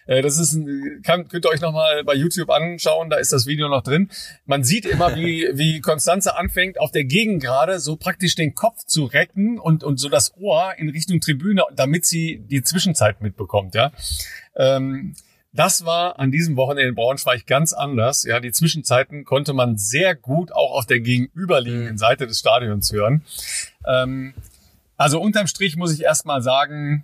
äh, 0.07 0.21
das 0.21 0.37
ist 0.37 0.53
ein, 0.53 1.01
kann, 1.03 1.29
könnt 1.29 1.45
ihr 1.45 1.49
euch 1.49 1.61
nochmal 1.61 2.03
bei 2.03 2.15
YouTube 2.15 2.49
anschauen, 2.49 3.09
da 3.09 3.15
ist 3.15 3.31
das 3.31 3.45
Video 3.45 3.69
noch 3.69 3.81
drin. 3.81 4.09
Man 4.45 4.65
sieht 4.65 4.85
immer, 4.85 5.15
wie, 5.15 5.49
wie 5.53 5.79
Konstanze 5.79 6.35
anfängt, 6.35 6.79
auf 6.79 6.91
der 6.91 7.05
Gegend 7.05 7.41
gerade 7.41 7.79
so 7.79 7.95
praktisch 7.95 8.35
den 8.35 8.55
Kopf 8.55 8.83
zu 8.85 9.05
recken 9.05 9.57
und, 9.57 9.85
und 9.85 10.01
so 10.01 10.09
das 10.09 10.35
Ohr 10.35 10.73
in 10.77 10.89
Richtung 10.89 11.21
Tribüne, 11.21 11.63
damit 11.73 12.05
sie 12.05 12.43
die 12.45 12.61
Zwischenzeit 12.61 13.21
mitbekommt, 13.21 13.73
ja. 13.73 13.93
Ähm, 14.55 15.15
das 15.53 15.85
war 15.85 16.17
an 16.19 16.31
diesem 16.31 16.55
Wochenende 16.55 16.89
in 16.89 16.95
Braunschweig 16.95 17.45
ganz 17.45 17.73
anders. 17.73 18.23
Ja, 18.23 18.39
die 18.39 18.51
Zwischenzeiten 18.51 19.25
konnte 19.25 19.53
man 19.53 19.77
sehr 19.77 20.15
gut 20.15 20.53
auch 20.53 20.71
auf 20.71 20.85
der 20.85 21.01
gegenüberliegenden 21.01 21.97
Seite 21.97 22.25
des 22.25 22.39
Stadions 22.39 22.91
hören. 22.93 23.23
Ähm, 23.85 24.33
also 24.95 25.19
unterm 25.19 25.47
Strich 25.47 25.75
muss 25.75 25.93
ich 25.93 26.03
erstmal 26.03 26.41
sagen, 26.41 27.03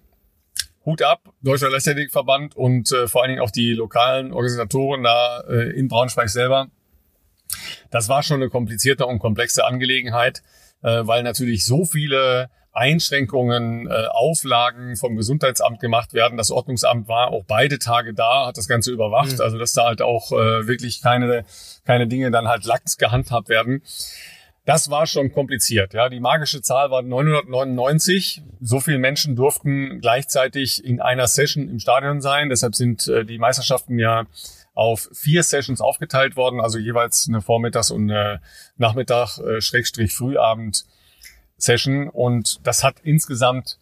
Hut 0.88 1.02
ab, 1.04 1.34
Deutscher 1.44 1.70
Leichtathletikverband 1.70 2.56
und 2.56 2.92
äh, 2.92 3.08
vor 3.08 3.22
allen 3.22 3.30
Dingen 3.32 3.42
auch 3.42 3.52
die 3.52 3.74
lokalen 3.74 4.34
Organisatoren 4.34 5.04
da 5.04 5.42
äh, 5.42 5.78
in 5.78 5.88
Braunschweig 5.90 6.30
selber. 6.30 6.70
Das 7.92 8.10
war 8.10 8.24
schon 8.24 8.42
eine 8.42 8.50
komplizierte 8.50 9.06
und 9.06 9.20
komplexe 9.20 9.66
Angelegenheit, 9.66 10.42
äh, 10.82 11.02
weil 11.04 11.24
natürlich 11.24 11.66
so 11.66 11.86
viele 11.86 12.50
Einschränkungen, 12.72 13.88
äh, 13.88 14.06
Auflagen 14.12 14.96
vom 14.96 15.16
Gesundheitsamt 15.16 15.80
gemacht 15.80 16.14
werden. 16.14 16.38
Das 16.38 16.52
Ordnungsamt 16.52 17.08
war 17.08 17.30
auch 17.30 17.44
beide 17.48 17.80
Tage 17.80 18.14
da, 18.14 18.46
hat 18.48 18.58
das 18.58 18.68
Ganze 18.68 18.92
überwacht, 18.92 19.34
Mhm. 19.34 19.42
also 19.42 19.58
dass 19.58 19.74
da 19.74 19.86
halt 19.86 20.02
auch 20.02 20.32
äh, 20.32 20.68
wirklich 20.68 21.02
keine, 21.02 21.44
keine 21.86 22.08
Dinge 22.08 22.32
dann 22.32 22.48
halt 22.48 22.66
lax 22.66 22.98
gehandhabt 22.98 23.50
werden. 23.50 23.82
Das 24.68 24.90
war 24.90 25.08
schon 25.08 25.32
kompliziert. 25.32 25.94
Ja, 25.94 26.10
die 26.10 26.20
magische 26.20 26.62
Zahl 26.62 26.92
war 26.92 27.02
999. 27.02 28.42
So 28.60 28.82
viele 28.82 28.98
Menschen 28.98 29.38
durften 29.38 30.02
gleichzeitig 30.02 30.84
in 30.84 31.00
einer 31.00 31.28
Session 31.28 31.70
im 31.70 31.80
Stadion 31.80 32.20
sein. 32.20 32.50
Deshalb 32.50 32.76
sind 32.76 33.08
äh, 33.08 33.24
die 33.24 33.38
Meisterschaften 33.38 33.98
ja 33.98 34.26
auf 34.74 35.08
vier 35.14 35.44
Sessions 35.44 35.80
aufgeteilt 35.80 36.36
worden, 36.36 36.60
also 36.60 36.80
jeweils 36.80 37.30
eine 37.30 37.40
Vormittags- 37.40 37.92
und 37.92 38.12
eine 38.12 38.42
Nachmittag, 38.76 39.38
äh. 39.38 39.62
Und 42.10 42.60
das 42.68 42.84
hat 42.84 42.96
insgesamt 43.04 43.80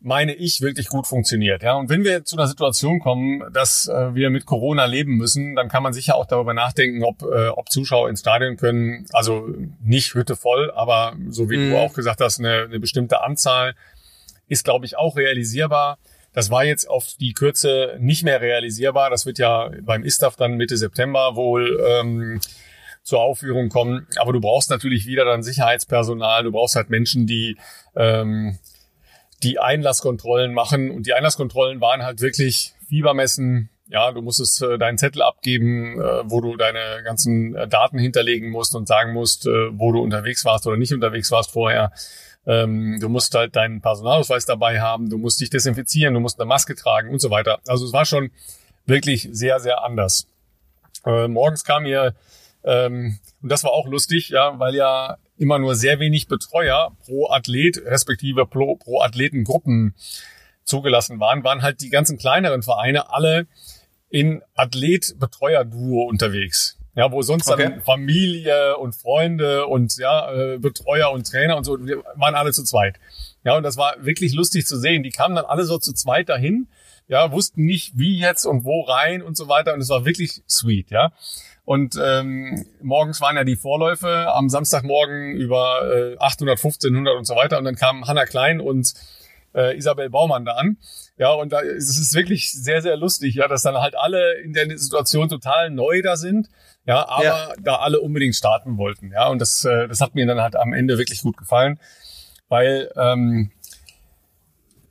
meine 0.00 0.34
ich, 0.34 0.60
wirklich 0.60 0.88
gut 0.88 1.06
funktioniert. 1.06 1.62
Ja, 1.62 1.74
und 1.74 1.88
wenn 1.88 2.04
wir 2.04 2.24
zu 2.24 2.36
einer 2.36 2.46
Situation 2.46 3.00
kommen, 3.00 3.42
dass 3.52 3.88
äh, 3.88 4.14
wir 4.14 4.30
mit 4.30 4.46
Corona 4.46 4.84
leben 4.84 5.16
müssen, 5.16 5.56
dann 5.56 5.68
kann 5.68 5.82
man 5.82 5.92
sicher 5.92 6.14
auch 6.14 6.26
darüber 6.26 6.54
nachdenken, 6.54 7.02
ob, 7.02 7.22
äh, 7.22 7.48
ob 7.48 7.68
Zuschauer 7.70 8.08
ins 8.08 8.20
Stadion 8.20 8.56
können. 8.56 9.06
Also 9.12 9.48
nicht 9.82 10.14
Hütte 10.14 10.36
voll, 10.36 10.70
aber 10.70 11.16
so 11.28 11.50
wie 11.50 11.56
Mhm. 11.56 11.70
du 11.70 11.76
auch 11.78 11.94
gesagt 11.94 12.20
hast, 12.20 12.38
eine, 12.38 12.62
eine 12.62 12.78
bestimmte 12.78 13.22
Anzahl 13.22 13.74
ist, 14.46 14.64
glaube 14.64 14.86
ich, 14.86 14.96
auch 14.96 15.16
realisierbar. 15.16 15.98
Das 16.32 16.50
war 16.50 16.64
jetzt 16.64 16.88
auf 16.88 17.14
die 17.18 17.32
Kürze 17.32 17.96
nicht 17.98 18.22
mehr 18.22 18.40
realisierbar. 18.40 19.10
Das 19.10 19.26
wird 19.26 19.38
ja 19.38 19.70
beim 19.82 20.04
ISTAF 20.04 20.36
dann 20.36 20.54
Mitte 20.56 20.76
September 20.76 21.34
wohl 21.34 21.84
ähm, 21.84 22.40
zur 23.02 23.20
Aufführung 23.20 23.68
kommen. 23.68 24.06
Aber 24.16 24.32
du 24.32 24.40
brauchst 24.40 24.70
natürlich 24.70 25.06
wieder 25.06 25.24
dann 25.24 25.42
Sicherheitspersonal. 25.42 26.44
Du 26.44 26.52
brauchst 26.52 26.76
halt 26.76 26.90
Menschen, 26.90 27.26
die 27.26 27.56
ähm, 27.96 28.58
die 29.42 29.58
Einlasskontrollen 29.58 30.52
machen. 30.52 30.90
Und 30.90 31.06
die 31.06 31.14
Einlasskontrollen 31.14 31.80
waren 31.80 32.02
halt 32.02 32.20
wirklich 32.20 32.74
Fiebermessen. 32.88 33.70
Ja, 33.86 34.12
du 34.12 34.20
musstest 34.20 34.62
äh, 34.62 34.76
deinen 34.78 34.98
Zettel 34.98 35.22
abgeben, 35.22 35.98
äh, 36.00 36.30
wo 36.30 36.40
du 36.40 36.56
deine 36.56 37.02
ganzen 37.04 37.54
äh, 37.54 37.66
Daten 37.66 37.98
hinterlegen 37.98 38.50
musst 38.50 38.74
und 38.74 38.86
sagen 38.86 39.14
musst, 39.14 39.46
äh, 39.46 39.78
wo 39.78 39.92
du 39.92 40.00
unterwegs 40.00 40.44
warst 40.44 40.66
oder 40.66 40.76
nicht 40.76 40.92
unterwegs 40.92 41.30
warst 41.30 41.52
vorher. 41.52 41.92
Ähm, 42.46 42.98
du 43.00 43.08
musst 43.08 43.34
halt 43.34 43.56
deinen 43.56 43.80
Personalausweis 43.80 44.44
dabei 44.44 44.80
haben, 44.80 45.08
du 45.08 45.18
musst 45.18 45.40
dich 45.40 45.50
desinfizieren, 45.50 46.14
du 46.14 46.20
musst 46.20 46.38
eine 46.38 46.46
Maske 46.46 46.74
tragen 46.74 47.10
und 47.10 47.20
so 47.20 47.30
weiter. 47.30 47.60
Also 47.66 47.86
es 47.86 47.92
war 47.92 48.04
schon 48.04 48.30
wirklich 48.84 49.28
sehr, 49.32 49.60
sehr 49.60 49.84
anders. 49.84 50.28
Äh, 51.06 51.28
morgens 51.28 51.64
kam 51.64 51.84
hier, 51.84 52.14
ähm, 52.64 53.18
und 53.42 53.50
das 53.50 53.64
war 53.64 53.70
auch 53.70 53.86
lustig, 53.86 54.30
ja, 54.30 54.58
weil 54.58 54.74
ja 54.74 55.16
immer 55.38 55.58
nur 55.58 55.74
sehr 55.74 56.00
wenig 56.00 56.28
Betreuer 56.28 56.96
pro 57.04 57.30
Athlet, 57.30 57.82
respektive 57.84 58.46
pro, 58.46 58.76
pro 58.76 59.00
Athletengruppen 59.00 59.94
zugelassen 60.64 61.18
waren, 61.20 61.44
waren 61.44 61.62
halt 61.62 61.80
die 61.80 61.90
ganzen 61.90 62.18
kleineren 62.18 62.62
Vereine 62.62 63.10
alle 63.12 63.46
in 64.10 64.42
Athlet-Betreuer-Duo 64.54 66.02
unterwegs. 66.04 66.78
Ja, 66.94 67.12
wo 67.12 67.22
sonst 67.22 67.48
okay. 67.48 67.62
dann 67.62 67.82
Familie 67.82 68.76
und 68.76 68.96
Freunde 68.96 69.66
und 69.66 69.96
ja, 69.98 70.32
äh, 70.32 70.58
Betreuer 70.58 71.12
und 71.12 71.30
Trainer 71.30 71.56
und 71.56 71.62
so, 71.62 71.78
waren 71.78 72.34
alle 72.34 72.52
zu 72.52 72.64
zweit. 72.64 72.98
Ja, 73.44 73.56
und 73.56 73.62
das 73.62 73.76
war 73.76 73.94
wirklich 74.00 74.34
lustig 74.34 74.66
zu 74.66 74.76
sehen. 74.76 75.04
Die 75.04 75.10
kamen 75.10 75.36
dann 75.36 75.44
alle 75.44 75.64
so 75.64 75.78
zu 75.78 75.92
zweit 75.92 76.28
dahin, 76.28 76.66
ja, 77.06 77.30
wussten 77.30 77.64
nicht 77.64 77.96
wie 77.96 78.18
jetzt 78.18 78.46
und 78.46 78.64
wo 78.64 78.82
rein 78.82 79.22
und 79.22 79.36
so 79.36 79.48
weiter. 79.48 79.74
Und 79.74 79.80
es 79.80 79.88
war 79.90 80.04
wirklich 80.04 80.42
sweet, 80.48 80.90
ja. 80.90 81.12
Und 81.68 82.00
ähm, 82.02 82.64
morgens 82.80 83.20
waren 83.20 83.36
ja 83.36 83.44
die 83.44 83.54
Vorläufe, 83.54 84.32
am 84.32 84.48
Samstagmorgen 84.48 85.34
über 85.34 85.82
äh, 85.84 86.16
800, 86.18 86.56
1500 86.56 87.14
und 87.14 87.26
so 87.26 87.36
weiter. 87.36 87.58
Und 87.58 87.64
dann 87.64 87.74
kamen 87.74 88.06
Hanna 88.06 88.24
Klein 88.24 88.58
und 88.58 88.94
äh, 89.54 89.76
Isabel 89.76 90.08
Baumann 90.08 90.46
da 90.46 90.52
an. 90.52 90.78
Ja, 91.18 91.32
und 91.32 91.52
da 91.52 91.58
ist 91.58 91.90
es 91.90 92.14
wirklich 92.14 92.52
sehr, 92.52 92.80
sehr 92.80 92.96
lustig, 92.96 93.34
ja, 93.34 93.48
dass 93.48 93.64
dann 93.64 93.74
halt 93.74 93.98
alle 93.98 94.40
in 94.40 94.54
der 94.54 94.78
Situation 94.78 95.28
total 95.28 95.68
neu 95.68 96.00
da 96.00 96.16
sind, 96.16 96.48
ja, 96.86 97.06
aber 97.06 97.24
ja. 97.24 97.52
da 97.60 97.74
alle 97.74 98.00
unbedingt 98.00 98.34
starten 98.34 98.78
wollten. 98.78 99.12
Ja, 99.12 99.28
und 99.28 99.38
das, 99.38 99.62
äh, 99.66 99.88
das 99.88 100.00
hat 100.00 100.14
mir 100.14 100.24
dann 100.24 100.40
halt 100.40 100.56
am 100.56 100.72
Ende 100.72 100.96
wirklich 100.96 101.20
gut 101.20 101.36
gefallen, 101.36 101.78
weil 102.48 102.90
ähm, 102.96 103.50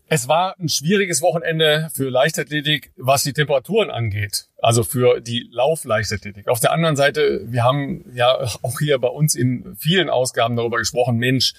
es 0.09 0.27
war 0.27 0.55
ein 0.59 0.69
schwieriges 0.69 1.21
Wochenende 1.21 1.89
für 1.93 2.09
Leichtathletik, 2.09 2.91
was 2.95 3.23
die 3.23 3.33
Temperaturen 3.33 3.89
angeht. 3.89 4.47
Also 4.61 4.83
für 4.83 5.19
die 5.19 5.47
Laufleichtathletik. 5.51 6.47
Auf 6.47 6.59
der 6.59 6.71
anderen 6.71 6.95
Seite, 6.95 7.41
wir 7.45 7.63
haben 7.63 8.05
ja 8.13 8.37
auch 8.61 8.79
hier 8.79 8.99
bei 8.99 9.09
uns 9.09 9.35
in 9.35 9.75
vielen 9.77 10.09
Ausgaben 10.09 10.55
darüber 10.55 10.77
gesprochen, 10.77 11.17
Mensch, 11.17 11.53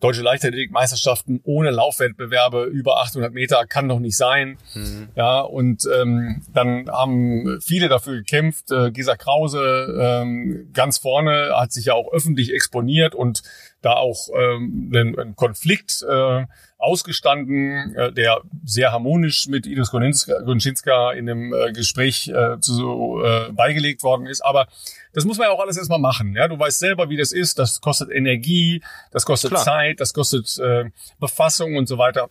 deutsche 0.00 0.22
Leichtathletikmeisterschaften 0.22 1.40
ohne 1.44 1.70
Laufwettbewerbe 1.70 2.64
über 2.64 3.00
800 3.00 3.32
Meter 3.32 3.64
kann 3.66 3.88
doch 3.88 4.00
nicht 4.00 4.16
sein. 4.16 4.58
Mhm. 4.74 5.08
Ja, 5.14 5.40
und 5.40 5.88
ähm, 5.98 6.42
dann 6.52 6.90
haben 6.90 7.58
viele 7.62 7.88
dafür 7.88 8.16
gekämpft. 8.16 8.70
Äh, 8.70 8.90
Gesa 8.90 9.16
Krause 9.16 9.96
ähm, 9.98 10.68
ganz 10.74 10.98
vorne 10.98 11.52
hat 11.56 11.72
sich 11.72 11.86
ja 11.86 11.94
auch 11.94 12.12
öffentlich 12.12 12.52
exponiert 12.52 13.14
und 13.14 13.42
da 13.84 13.94
auch 13.94 14.28
ähm, 14.34 14.90
einen, 14.92 15.18
einen 15.18 15.36
Konflikt 15.36 16.04
äh, 16.08 16.46
ausgestanden, 16.78 17.94
äh, 17.94 18.12
der 18.12 18.42
sehr 18.64 18.92
harmonisch 18.92 19.46
mit 19.48 19.66
Idris 19.66 19.90
Gonczynska 19.90 21.12
in 21.12 21.26
dem 21.26 21.52
äh, 21.52 21.72
Gespräch 21.72 22.28
äh, 22.28 22.58
zu, 22.60 23.22
äh, 23.24 23.52
beigelegt 23.52 24.02
worden 24.02 24.26
ist. 24.26 24.42
Aber 24.42 24.68
das 25.12 25.24
muss 25.24 25.38
man 25.38 25.48
ja 25.48 25.52
auch 25.52 25.60
alles 25.60 25.76
erstmal 25.76 25.98
machen. 25.98 26.34
Ja, 26.34 26.48
du 26.48 26.58
weißt 26.58 26.78
selber, 26.78 27.08
wie 27.08 27.16
das 27.16 27.32
ist. 27.32 27.58
Das 27.58 27.80
kostet 27.80 28.10
Energie, 28.10 28.82
das 29.10 29.24
kostet 29.24 29.50
Klar. 29.50 29.64
Zeit, 29.64 30.00
das 30.00 30.12
kostet 30.14 30.58
äh, 30.58 30.90
Befassung 31.18 31.76
und 31.76 31.86
so 31.86 31.98
weiter. 31.98 32.30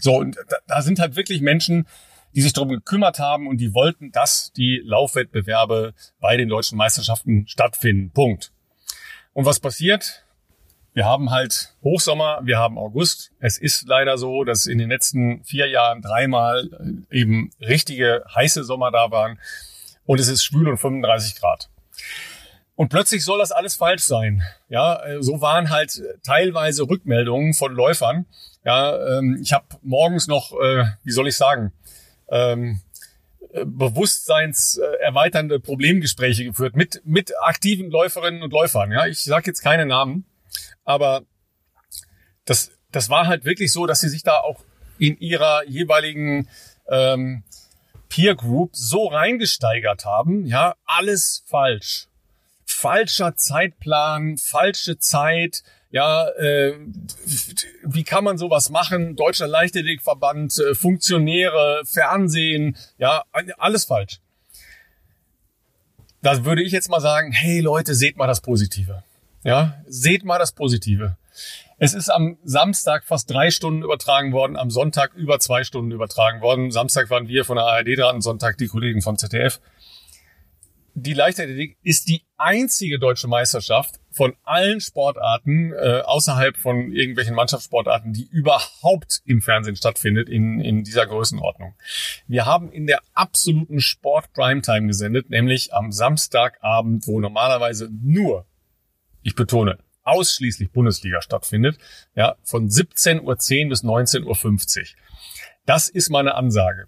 So, 0.00 0.16
und 0.16 0.36
da, 0.48 0.56
da 0.66 0.82
sind 0.82 0.98
halt 0.98 1.16
wirklich 1.16 1.40
Menschen, 1.40 1.86
die 2.34 2.42
sich 2.42 2.52
darum 2.52 2.68
gekümmert 2.68 3.18
haben 3.18 3.48
und 3.48 3.58
die 3.58 3.74
wollten, 3.74 4.12
dass 4.12 4.52
die 4.52 4.80
Laufwettbewerbe 4.84 5.94
bei 6.20 6.36
den 6.36 6.48
deutschen 6.48 6.78
Meisterschaften 6.78 7.46
stattfinden. 7.48 8.10
Punkt. 8.10 8.52
Und 9.32 9.46
was 9.46 9.60
passiert? 9.60 10.24
Wir 10.92 11.04
haben 11.04 11.30
halt 11.30 11.74
Hochsommer, 11.82 12.40
wir 12.42 12.58
haben 12.58 12.76
August. 12.76 13.30
Es 13.38 13.58
ist 13.58 13.86
leider 13.86 14.18
so, 14.18 14.42
dass 14.42 14.66
in 14.66 14.78
den 14.78 14.88
letzten 14.88 15.44
vier 15.44 15.68
Jahren 15.68 16.02
dreimal 16.02 16.68
äh, 17.10 17.16
eben 17.16 17.50
richtige 17.60 18.24
heiße 18.34 18.64
Sommer 18.64 18.90
da 18.90 19.10
waren 19.10 19.38
und 20.04 20.18
es 20.18 20.26
ist 20.28 20.42
schwül 20.42 20.68
und 20.68 20.78
35 20.78 21.40
Grad. 21.40 21.70
Und 22.74 22.88
plötzlich 22.88 23.24
soll 23.24 23.38
das 23.38 23.52
alles 23.52 23.76
falsch 23.76 24.02
sein. 24.02 24.42
Ja, 24.68 25.04
äh, 25.04 25.22
so 25.22 25.40
waren 25.40 25.70
halt 25.70 26.02
teilweise 26.24 26.88
Rückmeldungen 26.88 27.54
von 27.54 27.72
Läufern. 27.72 28.26
Ja, 28.64 29.18
ähm, 29.18 29.38
ich 29.40 29.52
habe 29.52 29.66
morgens 29.82 30.26
noch, 30.26 30.52
äh, 30.60 30.86
wie 31.04 31.12
soll 31.12 31.28
ich 31.28 31.36
sagen, 31.36 31.72
ähm, 32.30 32.80
bewusstseinserweiternde 33.64 35.60
Problemgespräche 35.60 36.44
geführt 36.44 36.74
mit 36.74 37.02
mit 37.04 37.32
aktiven 37.42 37.90
Läuferinnen 37.90 38.42
und 38.42 38.52
Läufern. 38.52 38.90
Ja, 38.92 39.06
ich 39.06 39.22
sage 39.22 39.46
jetzt 39.46 39.62
keine 39.62 39.86
Namen, 39.86 40.24
aber 40.84 41.22
das, 42.44 42.70
das 42.90 43.08
war 43.08 43.26
halt 43.26 43.44
wirklich 43.44 43.72
so, 43.72 43.86
dass 43.86 44.00
sie 44.00 44.08
sich 44.08 44.22
da 44.22 44.38
auch 44.38 44.64
in 44.98 45.18
ihrer 45.18 45.64
jeweiligen 45.66 46.48
ähm, 46.88 47.44
Peer 48.08 48.34
Group 48.34 48.70
so 48.74 49.06
reingesteigert 49.06 50.04
haben. 50.04 50.46
Ja, 50.46 50.74
alles 50.84 51.44
falsch. 51.46 52.08
Falscher 52.66 53.36
Zeitplan, 53.36 54.36
falsche 54.36 54.98
Zeit. 54.98 55.62
Ja, 55.90 56.28
äh, 56.28 56.74
wie 57.84 58.04
kann 58.04 58.24
man 58.24 58.38
sowas 58.38 58.70
machen? 58.70 59.16
Deutscher 59.16 59.48
Leichtathletikverband, 59.48 60.58
äh, 60.58 60.74
Funktionäre, 60.74 61.82
Fernsehen, 61.84 62.76
ja, 62.98 63.24
alles 63.58 63.86
falsch. 63.86 64.20
Da 66.22 66.44
würde 66.44 66.62
ich 66.62 66.72
jetzt 66.72 66.90
mal 66.90 67.00
sagen, 67.00 67.32
hey 67.32 67.60
Leute, 67.60 67.94
seht 67.94 68.16
mal 68.16 68.26
das 68.26 68.40
Positive. 68.40 69.02
Ja, 69.42 69.82
seht 69.86 70.24
mal 70.24 70.38
das 70.38 70.52
Positive. 70.52 71.16
Es 71.78 71.94
ist 71.94 72.10
am 72.10 72.36
Samstag 72.44 73.04
fast 73.04 73.30
drei 73.30 73.50
Stunden 73.50 73.82
übertragen 73.82 74.32
worden, 74.32 74.56
am 74.56 74.70
Sonntag 74.70 75.14
über 75.14 75.40
zwei 75.40 75.64
Stunden 75.64 75.92
übertragen 75.92 76.42
worden. 76.42 76.70
Samstag 76.70 77.08
waren 77.08 77.26
wir 77.26 77.46
von 77.46 77.56
der 77.56 77.64
ARD 77.64 77.96
dran, 77.96 78.20
Sonntag 78.20 78.58
die 78.58 78.66
Kollegen 78.66 79.00
vom 79.00 79.16
ZDF. 79.16 79.60
Die 80.94 81.14
Leichtathletik 81.14 81.78
ist 81.82 82.08
die 82.08 82.24
einzige 82.36 82.98
deutsche 82.98 83.28
Meisterschaft 83.28 84.00
von 84.10 84.34
allen 84.42 84.80
Sportarten 84.80 85.72
äh, 85.72 86.02
außerhalb 86.04 86.56
von 86.56 86.92
irgendwelchen 86.92 87.34
Mannschaftssportarten, 87.34 88.12
die 88.12 88.28
überhaupt 88.30 89.22
im 89.24 89.40
Fernsehen 89.40 89.76
stattfindet 89.76 90.28
in, 90.28 90.60
in 90.60 90.82
dieser 90.82 91.06
Größenordnung. 91.06 91.74
Wir 92.26 92.44
haben 92.44 92.70
in 92.70 92.86
der 92.86 93.00
absoluten 93.14 93.80
Sport 93.80 94.32
Primetime 94.34 94.88
gesendet, 94.88 95.30
nämlich 95.30 95.72
am 95.72 95.92
Samstagabend, 95.92 97.06
wo 97.06 97.20
normalerweise 97.20 97.88
nur 97.90 98.44
ich 99.22 99.34
betone, 99.34 99.78
ausschließlich 100.02 100.72
Bundesliga 100.72 101.22
stattfindet, 101.22 101.78
ja, 102.14 102.36
von 102.42 102.68
17.10 102.68 103.20
Uhr 103.22 103.68
bis 103.68 103.84
19.50 103.84 104.24
Uhr. 104.24 104.86
Das 105.66 105.88
ist 105.88 106.10
meine 106.10 106.34
Ansage. 106.34 106.86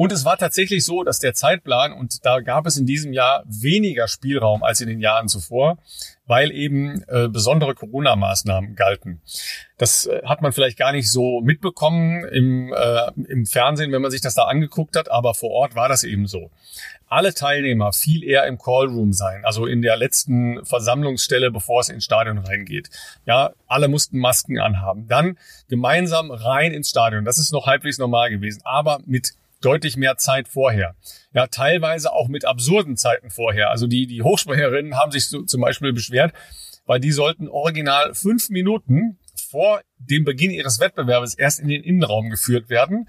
Und 0.00 0.12
es 0.12 0.24
war 0.24 0.38
tatsächlich 0.38 0.86
so, 0.86 1.02
dass 1.04 1.18
der 1.18 1.34
Zeitplan, 1.34 1.92
und 1.92 2.24
da 2.24 2.40
gab 2.40 2.66
es 2.66 2.78
in 2.78 2.86
diesem 2.86 3.12
Jahr 3.12 3.44
weniger 3.44 4.08
Spielraum 4.08 4.62
als 4.62 4.80
in 4.80 4.88
den 4.88 4.98
Jahren 4.98 5.28
zuvor, 5.28 5.76
weil 6.24 6.52
eben 6.52 7.02
äh, 7.06 7.28
besondere 7.28 7.74
Corona-Maßnahmen 7.74 8.76
galten. 8.76 9.20
Das 9.76 10.06
äh, 10.06 10.22
hat 10.24 10.40
man 10.40 10.52
vielleicht 10.52 10.78
gar 10.78 10.92
nicht 10.92 11.12
so 11.12 11.42
mitbekommen 11.42 12.24
im, 12.24 12.72
äh, 12.72 13.10
im 13.28 13.44
Fernsehen, 13.44 13.92
wenn 13.92 14.00
man 14.00 14.10
sich 14.10 14.22
das 14.22 14.34
da 14.34 14.44
angeguckt 14.44 14.96
hat, 14.96 15.10
aber 15.10 15.34
vor 15.34 15.50
Ort 15.50 15.74
war 15.74 15.90
das 15.90 16.02
eben 16.02 16.26
so 16.26 16.50
alle 17.06 17.34
Teilnehmer 17.34 17.92
viel 17.92 18.24
eher 18.24 18.46
im 18.46 18.56
Callroom 18.56 19.12
sein, 19.12 19.44
also 19.44 19.66
in 19.66 19.82
der 19.82 19.98
letzten 19.98 20.64
Versammlungsstelle, 20.64 21.50
bevor 21.50 21.80
es 21.80 21.90
ins 21.90 22.04
Stadion 22.04 22.38
reingeht. 22.38 22.88
Ja, 23.26 23.50
alle 23.66 23.88
mussten 23.88 24.18
Masken 24.18 24.58
anhaben. 24.58 25.08
Dann 25.08 25.36
gemeinsam 25.68 26.30
rein 26.30 26.72
ins 26.72 26.88
Stadion. 26.88 27.26
Das 27.26 27.36
ist 27.36 27.52
noch 27.52 27.66
halbwegs 27.66 27.98
normal 27.98 28.30
gewesen, 28.30 28.62
aber 28.64 29.00
mit 29.04 29.34
deutlich 29.60 29.96
mehr 29.96 30.16
Zeit 30.16 30.48
vorher. 30.48 30.94
Ja, 31.32 31.46
teilweise 31.46 32.12
auch 32.12 32.28
mit 32.28 32.44
absurden 32.44 32.96
Zeiten 32.96 33.30
vorher. 33.30 33.70
Also 33.70 33.86
die, 33.86 34.06
die 34.06 34.22
Hochspringerinnen 34.22 34.96
haben 34.96 35.12
sich 35.12 35.28
so, 35.28 35.42
zum 35.42 35.60
Beispiel 35.60 35.92
beschwert, 35.92 36.32
weil 36.86 37.00
die 37.00 37.12
sollten 37.12 37.48
original 37.48 38.14
fünf 38.14 38.50
Minuten 38.50 39.18
vor 39.50 39.82
dem 39.98 40.24
Beginn 40.24 40.50
ihres 40.50 40.80
Wettbewerbs 40.80 41.34
erst 41.34 41.60
in 41.60 41.68
den 41.68 41.82
Innenraum 41.82 42.30
geführt 42.30 42.70
werden, 42.70 43.06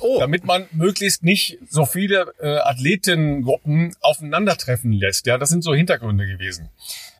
oh. 0.00 0.18
damit 0.20 0.44
man 0.44 0.66
möglichst 0.72 1.24
nicht 1.24 1.58
so 1.68 1.84
viele 1.84 2.32
äh, 2.40 2.58
Athletengruppen 2.58 3.94
aufeinandertreffen 4.00 4.92
lässt. 4.92 5.26
Ja, 5.26 5.38
das 5.38 5.50
sind 5.50 5.62
so 5.62 5.74
Hintergründe 5.74 6.26
gewesen. 6.26 6.70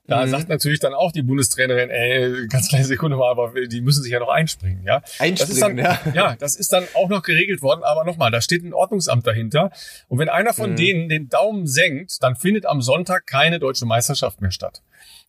Da 0.07 0.27
mhm. 0.27 0.31
sagt 0.31 0.49
natürlich 0.49 0.81
dann 0.81 0.95
auch 0.95 1.13
die 1.13 1.23
Bundestrainerin, 1.23 1.89
ey, 1.89 2.49
ganz 2.49 2.69
kleine 2.69 2.85
Sekunde 2.85 3.17
mal, 3.17 3.31
aber 3.31 3.53
die 3.67 3.81
müssen 3.81 4.03
sich 4.03 4.13
ja 4.13 4.19
noch 4.19 4.31
einspringen, 4.31 4.83
ja. 4.85 5.01
Einspringen, 5.21 5.37
das 5.37 5.51
ist 5.51 5.63
dann, 5.63 5.79
ja. 5.79 6.01
Ja, 6.13 6.37
das 6.37 6.57
ist 6.57 6.73
dann 6.73 6.85
auch 6.95 7.09
noch 7.09 7.23
geregelt 7.23 7.63
worden, 7.63 7.83
aber 7.85 8.05
nochmal, 8.05 8.33
da 8.33 8.41
steht 8.41 8.65
ein 8.65 8.75
Ordnungsamt 8.75 9.27
dahinter. 9.27 9.71
Und 10.09 10.19
wenn 10.19 10.29
einer 10.29 10.55
von 10.55 10.73
mhm. 10.73 10.77
denen 10.77 11.09
den 11.09 11.29
Daumen 11.29 11.69
senkt, 11.69 12.21
dann 12.21 12.35
findet 12.35 12.67
am 12.67 12.83
Sonntag 12.83 13.27
keine 13.27 13.61
deutsche 13.61 13.87
Meisterschaft 13.87 14.41
mehr 14.41 14.51
statt. 14.51 14.83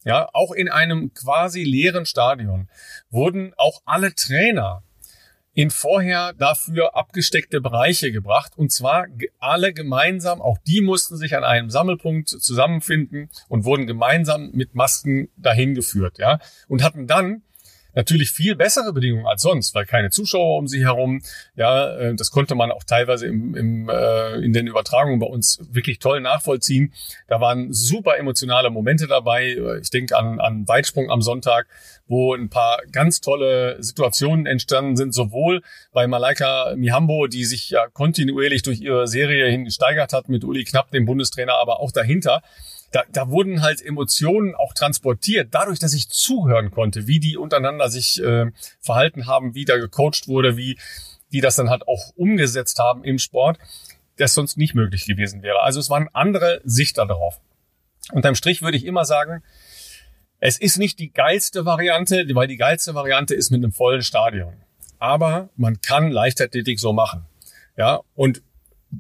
Ja, 0.06 0.28
auch 0.34 0.52
in 0.52 0.70
einem 0.70 1.14
quasi 1.14 1.64
leeren 1.64 2.06
Stadion 2.06 2.68
wurden 3.10 3.54
auch 3.58 3.82
alle 3.86 4.16
Trainer 4.16 4.84
in 5.54 5.70
vorher 5.70 6.34
dafür 6.34 6.96
abgesteckte 6.96 7.62
Bereiche 7.62 8.12
gebracht. 8.12 8.54
Und 8.56 8.72
zwar 8.72 9.08
alle 9.40 9.74
gemeinsam, 9.74 10.42
auch 10.42 10.58
die 10.68 10.82
mussten 10.82 11.18
sich 11.18 11.36
an 11.36 11.44
einem 11.44 11.70
Sammelpunkt 11.70 12.30
zusammenfinden 12.30 13.30
und 13.50 13.66
wurden 13.66 13.88
gemeinsam 13.88 14.52
mit 14.52 14.76
Masken 14.76 15.30
dahin 15.38 15.76
geführt, 15.76 16.18
ja. 16.18 16.40
Und 16.68 16.84
hatten 16.84 17.08
dann 17.08 17.44
natürlich 17.96 18.32
viel 18.32 18.56
bessere 18.56 18.94
Bedingungen 18.94 19.26
als 19.26 19.42
sonst, 19.42 19.76
weil 19.76 19.86
keine 19.86 20.10
Zuschauer 20.10 20.58
um 20.58 20.68
sie 20.68 20.84
herum. 20.84 21.22
Ja, 21.56 21.96
äh, 21.96 22.16
das 22.16 22.32
konnte 22.32 22.56
man 22.56 22.72
auch 22.72 22.84
teilweise 22.84 23.28
im, 23.28 23.56
im, 23.56 23.90
äh, 23.90 24.36
in 24.38 24.54
den 24.54 24.68
Übertragungen 24.68 25.20
bei 25.20 25.28
uns 25.28 25.60
wirklich 25.72 26.00
toll 26.00 26.22
nachvollziehen. 26.22 26.94
Da 27.28 27.42
waren 27.42 27.74
super 27.74 28.18
emotionale 28.18 28.70
Momente 28.70 29.08
dabei. 29.08 29.58
Ich 29.82 29.90
denke 29.90 30.18
an, 30.18 30.40
an 30.40 30.68
Weitsprung 30.68 31.10
am 31.10 31.22
Sonntag, 31.22 31.68
wo 32.08 32.34
ein 32.34 32.50
paar 32.50 32.82
ganz 32.92 33.22
tolle 33.22 33.82
Situationen 33.82 34.46
entstanden 34.46 34.96
sind, 34.98 35.14
sowohl 35.14 35.62
bei 35.92 36.08
Malaika 36.08 36.74
Mihambo, 36.76 37.28
die 37.28 37.46
sich 37.46 37.70
ja 37.70 37.88
kontinuierlich 37.88 38.62
durch 38.64 38.82
ihre 38.82 39.08
Serie 39.08 39.50
hin 39.50 39.66
gesteigert 39.66 40.14
hat 40.14 40.30
mit 40.30 40.44
Uli 40.44 40.64
Knapp, 40.64 40.92
dem 40.92 41.06
Bundestrainer, 41.06 41.56
aber 41.56 41.80
auch 41.80 41.92
dahinter 41.92 42.42
da, 42.94 43.04
da 43.12 43.30
wurden 43.30 43.64
halt 43.64 43.82
Emotionen 43.82 44.54
auch 44.54 44.74
transportiert, 44.74 45.50
dadurch, 45.52 45.80
dass 45.80 45.94
ich 45.94 46.10
zuhören 46.10 46.70
konnte, 46.70 47.08
wie 47.08 47.20
die 47.20 47.38
untereinander 47.38 47.90
sich 47.90 48.24
äh, 48.24 48.52
verhalten 48.80 49.26
haben, 49.26 49.56
wie 49.56 49.66
da 49.66 49.78
gecoacht 49.78 50.28
wurde, 50.28 50.58
wie 50.58 50.78
die 51.32 51.42
das 51.42 51.56
dann 51.56 51.72
halt 51.72 51.88
auch 51.88 52.12
umgesetzt 52.16 52.78
haben 52.78 53.04
im 53.04 53.18
Sport, 53.18 53.58
das 54.18 54.36
sonst 54.36 54.58
nicht 54.58 54.76
möglich 54.76 55.06
gewesen 55.06 55.42
wäre. 55.42 55.64
Also 55.64 55.80
es 55.80 55.90
waren 55.90 56.08
andere 56.14 56.62
Sichter 56.64 57.08
darauf. 57.08 57.42
Unterm 58.12 58.36
Strich 58.36 58.62
würde 58.62 58.78
ich 58.78 58.86
immer 58.86 59.06
sagen, 59.06 59.42
es 60.40 60.60
ist 60.60 60.78
nicht 60.78 61.00
die 61.00 61.12
geilste 61.12 61.66
Variante, 61.66 62.28
weil 62.34 62.48
die 62.48 62.58
geilste 62.58 62.94
Variante 62.94 63.34
ist 63.34 63.50
mit 63.50 63.64
einem 63.64 63.72
vollen 63.72 64.04
Stadion. 64.04 64.54
Aber 65.00 65.50
man 65.56 65.82
kann 65.82 66.12
Leichtathletik 66.12 66.80
so 66.80 66.94
machen. 66.94 67.26
Ja, 67.76 68.02
und 68.14 68.44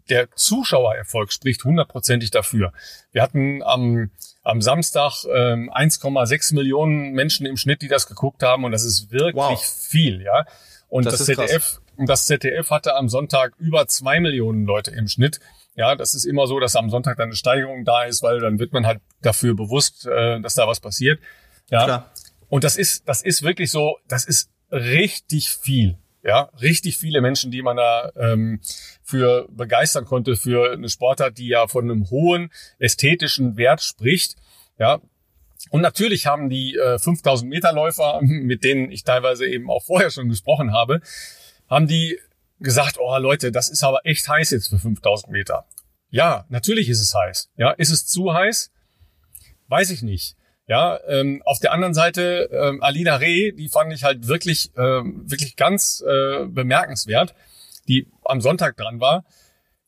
der 0.09 0.31
Zuschauererfolg 0.31 1.31
spricht 1.31 1.63
hundertprozentig 1.63 2.31
dafür. 2.31 2.73
Wir 3.11 3.21
hatten 3.21 3.61
am, 3.63 4.11
am 4.43 4.61
Samstag 4.61 5.23
ähm, 5.25 5.71
1,6 5.71 6.55
Millionen 6.55 7.11
Menschen 7.11 7.45
im 7.45 7.57
Schnitt, 7.57 7.81
die 7.81 7.87
das 7.87 8.07
geguckt 8.07 8.43
haben 8.43 8.63
und 8.65 8.71
das 8.71 8.83
ist 8.83 9.11
wirklich 9.11 9.35
wow. 9.35 9.87
viel, 9.89 10.21
ja. 10.21 10.45
Und 10.89 11.05
das, 11.05 11.17
das 11.17 11.25
ZDF, 11.25 11.81
und 11.97 12.07
das 12.07 12.25
ZDF 12.25 12.69
hatte 12.69 12.95
am 12.95 13.09
Sonntag 13.09 13.53
über 13.57 13.87
zwei 13.87 14.19
Millionen 14.19 14.65
Leute 14.65 14.91
im 14.91 15.07
Schnitt. 15.07 15.39
Ja, 15.75 15.95
das 15.95 16.13
ist 16.13 16.25
immer 16.25 16.45
so, 16.45 16.59
dass 16.59 16.75
am 16.75 16.89
Sonntag 16.89 17.17
dann 17.17 17.29
eine 17.29 17.35
Steigerung 17.35 17.83
da 17.83 18.03
ist, 18.03 18.21
weil 18.21 18.39
dann 18.39 18.59
wird 18.59 18.73
man 18.73 18.85
halt 18.85 19.01
dafür 19.21 19.55
bewusst, 19.55 20.05
äh, 20.05 20.39
dass 20.39 20.55
da 20.55 20.67
was 20.67 20.79
passiert. 20.79 21.19
Ja. 21.69 21.85
Klar. 21.85 22.11
Und 22.49 22.63
das 22.63 22.77
ist, 22.77 23.07
das 23.07 23.21
ist 23.23 23.41
wirklich 23.41 23.71
so, 23.71 23.97
das 24.07 24.25
ist 24.25 24.51
richtig 24.71 25.49
viel. 25.49 25.97
Ja, 26.23 26.49
richtig 26.61 26.97
viele 26.97 27.19
Menschen, 27.19 27.51
die 27.51 27.61
man 27.61 27.75
da 27.75 28.11
ähm, 28.15 28.61
für 29.01 29.45
begeistern 29.51 30.05
konnte 30.05 30.37
für 30.37 30.71
eine 30.71 30.87
Sportart, 30.87 31.37
die 31.37 31.47
ja 31.47 31.67
von 31.67 31.83
einem 31.83 32.09
hohen 32.09 32.49
ästhetischen 32.79 33.57
Wert 33.57 33.81
spricht. 33.81 34.37
Ja, 34.79 35.01
und 35.69 35.81
natürlich 35.81 36.25
haben 36.25 36.49
die 36.49 36.75
äh, 36.75 36.97
5000 36.97 37.49
Meter 37.49 37.73
Läufer, 37.73 38.19
mit 38.21 38.63
denen 38.63 38.89
ich 38.89 39.03
teilweise 39.03 39.45
eben 39.45 39.69
auch 39.69 39.83
vorher 39.83 40.11
schon 40.11 40.29
gesprochen 40.29 40.71
habe, 40.71 41.01
haben 41.69 41.87
die 41.87 42.17
gesagt, 42.59 42.97
oh 42.99 43.17
Leute, 43.17 43.51
das 43.51 43.67
ist 43.69 43.83
aber 43.83 44.05
echt 44.05 44.27
heiß 44.27 44.51
jetzt 44.51 44.69
für 44.69 44.79
5000 44.79 45.31
Meter. 45.31 45.65
Ja, 46.09 46.45
natürlich 46.47 46.87
ist 46.87 47.01
es 47.01 47.13
heiß. 47.13 47.49
Ja, 47.57 47.71
ist 47.71 47.89
es 47.89 48.07
zu 48.07 48.33
heiß? 48.33 48.71
Weiß 49.67 49.89
ich 49.89 50.03
nicht. 50.03 50.37
Ja, 50.67 50.99
ähm, 51.07 51.41
auf 51.43 51.59
der 51.59 51.73
anderen 51.73 51.93
Seite 51.93 52.49
ähm, 52.53 52.81
Alina 52.81 53.17
Reh, 53.17 53.51
die 53.51 53.67
fand 53.67 53.91
ich 53.91 54.03
halt 54.03 54.27
wirklich, 54.27 54.71
ähm, 54.77 55.29
wirklich 55.29 55.57
ganz 55.57 56.01
äh, 56.07 56.45
bemerkenswert, 56.45 57.35
die 57.89 58.07
am 58.23 58.39
Sonntag 58.39 58.77
dran 58.77 59.01
war. 59.01 59.25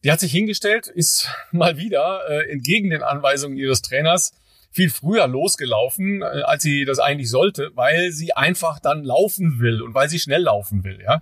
Die 0.04 0.12
hat 0.12 0.20
sich 0.20 0.34
hingestellt, 0.34 0.88
ist 0.88 1.30
mal 1.52 1.78
wieder 1.78 2.22
äh, 2.30 2.52
entgegen 2.52 2.90
den 2.90 3.04
Anweisungen 3.04 3.58
ihres 3.58 3.82
Trainers 3.82 4.34
viel 4.76 4.90
früher 4.90 5.26
losgelaufen, 5.28 6.22
äh, 6.22 6.42
als 6.44 6.62
sie 6.62 6.84
das 6.84 7.00
eigentlich 7.00 7.30
sollte, 7.30 7.72
weil 7.76 8.12
sie 8.12 8.34
einfach 8.34 8.80
dann 8.80 9.06
laufen 9.06 9.60
will 9.60 9.82
und 9.82 9.96
weil 9.96 10.10
sie 10.10 10.20
schnell 10.20 10.42
laufen 10.42 10.84
will, 10.84 11.00
ja. 11.02 11.22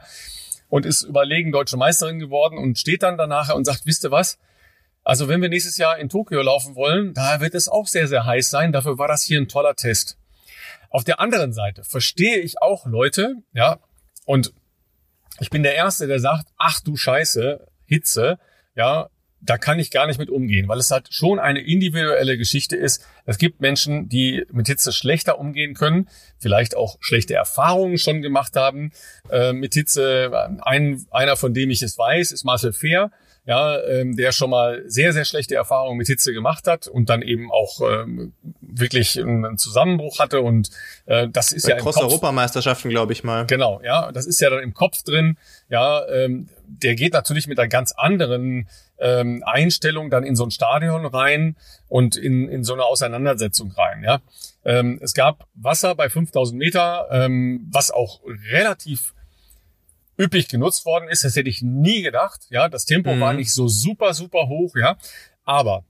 Und 0.70 0.88
ist 0.88 1.04
überlegen 1.04 1.52
deutsche 1.52 1.78
Meisterin 1.78 2.18
geworden 2.18 2.58
und 2.58 2.80
steht 2.80 3.04
dann 3.04 3.16
danach 3.16 3.54
und 3.54 3.66
sagt, 3.66 3.86
wisst 3.86 4.04
ihr 4.04 4.10
was? 4.10 4.40
Also 5.04 5.28
wenn 5.28 5.42
wir 5.42 5.50
nächstes 5.50 5.78
Jahr 5.78 5.98
in 5.98 6.10
Tokio 6.10 6.42
laufen 6.42 6.76
wollen, 6.76 7.14
da 7.14 7.42
wird 7.42 7.56
es 7.56 7.68
auch 7.68 7.88
sehr, 7.88 8.08
sehr 8.08 8.26
heiß 8.26 8.50
sein. 8.50 8.72
Dafür 8.72 8.98
war 8.98 9.08
das 9.08 9.24
hier 9.24 9.40
ein 9.40 9.48
toller 9.48 9.76
Test. 9.76 10.18
Auf 10.90 11.04
der 11.04 11.20
anderen 11.20 11.54
Seite 11.54 11.84
verstehe 11.84 12.38
ich 12.38 12.62
auch 12.62 12.86
Leute, 12.86 13.36
ja, 13.54 13.80
und 14.26 14.54
ich 15.40 15.50
bin 15.50 15.64
der 15.64 15.76
Erste, 15.76 16.08
der 16.08 16.20
sagt, 16.20 16.48
ach 16.58 16.80
du 16.80 16.96
Scheiße, 16.96 17.66
Hitze, 17.86 18.38
ja, 18.76 19.10
da 19.42 19.58
kann 19.58 19.80
ich 19.80 19.92
gar 19.92 20.08
nicht 20.08 20.20
mit 20.20 20.30
umgehen, 20.30 20.68
weil 20.70 20.80
es 20.80 20.92
halt 20.92 21.14
schon 21.14 21.38
eine 21.38 21.60
individuelle 21.60 22.38
Geschichte 22.38 22.78
ist. 22.78 23.06
Es 23.26 23.38
gibt 23.38 23.60
Menschen, 23.60 24.08
die 24.08 24.46
mit 24.52 24.68
Hitze 24.68 24.94
schlechter 24.94 25.38
umgehen 25.38 25.74
können, 25.74 26.08
vielleicht 26.38 26.78
auch 26.78 26.98
schlechte 27.02 27.34
Erfahrungen 27.34 27.98
schon 27.98 28.22
gemacht 28.22 28.56
haben 28.56 28.92
äh, 29.30 29.52
mit 29.52 29.74
Hitze. 29.74 30.32
Ein, 30.62 31.06
einer, 31.12 31.36
von 31.36 31.54
dem 31.54 31.72
ich 31.72 31.82
es 31.82 31.98
weiß, 31.98 32.32
ist 32.32 32.46
Marcel 32.46 32.72
Fehr 32.72 33.12
ja, 33.46 33.82
ähm, 33.84 34.16
der 34.16 34.32
schon 34.32 34.50
mal 34.50 34.84
sehr, 34.88 35.12
sehr 35.12 35.26
schlechte 35.26 35.56
Erfahrungen 35.56 35.98
mit 35.98 36.08
Hitze 36.08 36.34
gemacht 36.34 36.66
hat 36.68 36.88
und 36.88 37.10
dann 37.10 37.22
eben 37.22 37.52
auch 37.52 37.82
ähm, 37.82 38.34
wirklich 38.62 39.20
einen 39.20 39.58
Zusammenbruch 39.58 40.20
hatte 40.20 40.42
und 40.42 40.70
äh, 41.06 41.28
das 41.30 41.52
ist 41.52 41.64
Bei 41.64 41.72
ja 41.72 41.78
Cross 41.78 41.98
Europameisterschaften, 41.98 42.90
glaube 42.90 43.12
ich 43.12 43.24
mal. 43.24 43.46
Genau, 43.46 43.82
ja, 43.84 44.12
das 44.14 44.26
ist 44.26 44.40
ja 44.40 44.50
dann 44.50 44.64
im 44.64 44.74
Kopf 44.74 45.04
drin. 45.04 45.38
Ja, 45.70 46.08
ähm, 46.08 46.48
der 46.68 46.96
geht 46.96 47.14
natürlich 47.14 47.48
mit 47.48 47.60
einer 47.60 47.68
ganz 47.68 47.92
anderen 47.92 48.68
ähm, 48.98 49.44
Einstellung 49.46 50.10
dann 50.10 50.24
in 50.24 50.36
so 50.36 50.46
ein 50.46 50.52
Stadion 50.52 51.06
rein 51.06 51.58
und 51.90 52.16
in, 52.16 52.48
in 52.48 52.64
so 52.64 52.74
eine 52.74 52.86
Auseinandersetzung 52.86 53.72
rein. 53.72 54.04
Ja, 54.04 54.22
ähm, 54.64 55.00
es 55.02 55.14
gab 55.14 55.48
Wasser 55.56 55.96
bei 55.96 56.10
5000 56.10 56.58
Meter, 56.58 57.08
ähm, 57.12 57.68
was 57.72 57.92
auch 57.92 58.22
relativ 58.52 59.14
üppig 60.24 60.48
genutzt 60.48 60.86
worden 60.86 61.10
ist. 61.10 61.24
Das 61.24 61.36
hätte 61.36 61.50
ich 61.50 61.62
nie 61.62 62.02
gedacht. 62.02 62.42
Ja, 62.50 62.70
das 62.70 62.86
Tempo 62.86 63.14
mhm. 63.14 63.20
war 63.20 63.34
nicht 63.34 63.52
so 63.52 63.68
super, 63.68 64.14
super 64.14 64.48
hoch. 64.48 64.76
Ja, 64.76 64.98
aber 65.44 65.84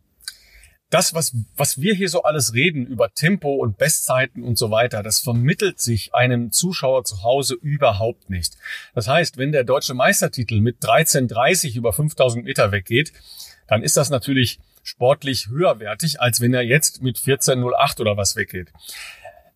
das, 0.93 1.15
was, 1.15 1.35
was 1.55 1.81
wir 1.81 1.95
hier 1.95 2.07
so 2.07 2.21
alles 2.21 2.53
reden 2.53 2.85
über 2.85 3.11
Tempo 3.13 3.55
und 3.55 3.77
Bestzeiten 3.79 4.43
und 4.43 4.59
so 4.59 4.69
weiter, 4.69 5.01
das 5.01 5.19
vermittelt 5.19 5.79
sich 5.79 6.13
einem 6.13 6.51
Zuschauer 6.51 7.03
zu 7.03 7.23
Hause 7.23 7.55
überhaupt 7.55 8.29
nicht. 8.29 8.57
Das 8.93 9.07
heißt, 9.07 9.37
wenn 9.37 9.51
der 9.51 9.63
deutsche 9.63 9.95
Meistertitel 9.95 10.61
mit 10.61 10.83
13,30 10.83 11.75
über 11.75 11.93
5000 11.93 12.45
Meter 12.45 12.71
weggeht, 12.71 13.11
dann 13.67 13.81
ist 13.81 13.97
das 13.97 14.11
natürlich 14.11 14.59
sportlich 14.83 15.47
höherwertig, 15.47 16.21
als 16.21 16.41
wenn 16.41 16.53
er 16.53 16.61
jetzt 16.61 17.01
mit 17.01 17.17
14,08 17.17 18.01
oder 18.01 18.15
was 18.15 18.35
weggeht. 18.35 18.71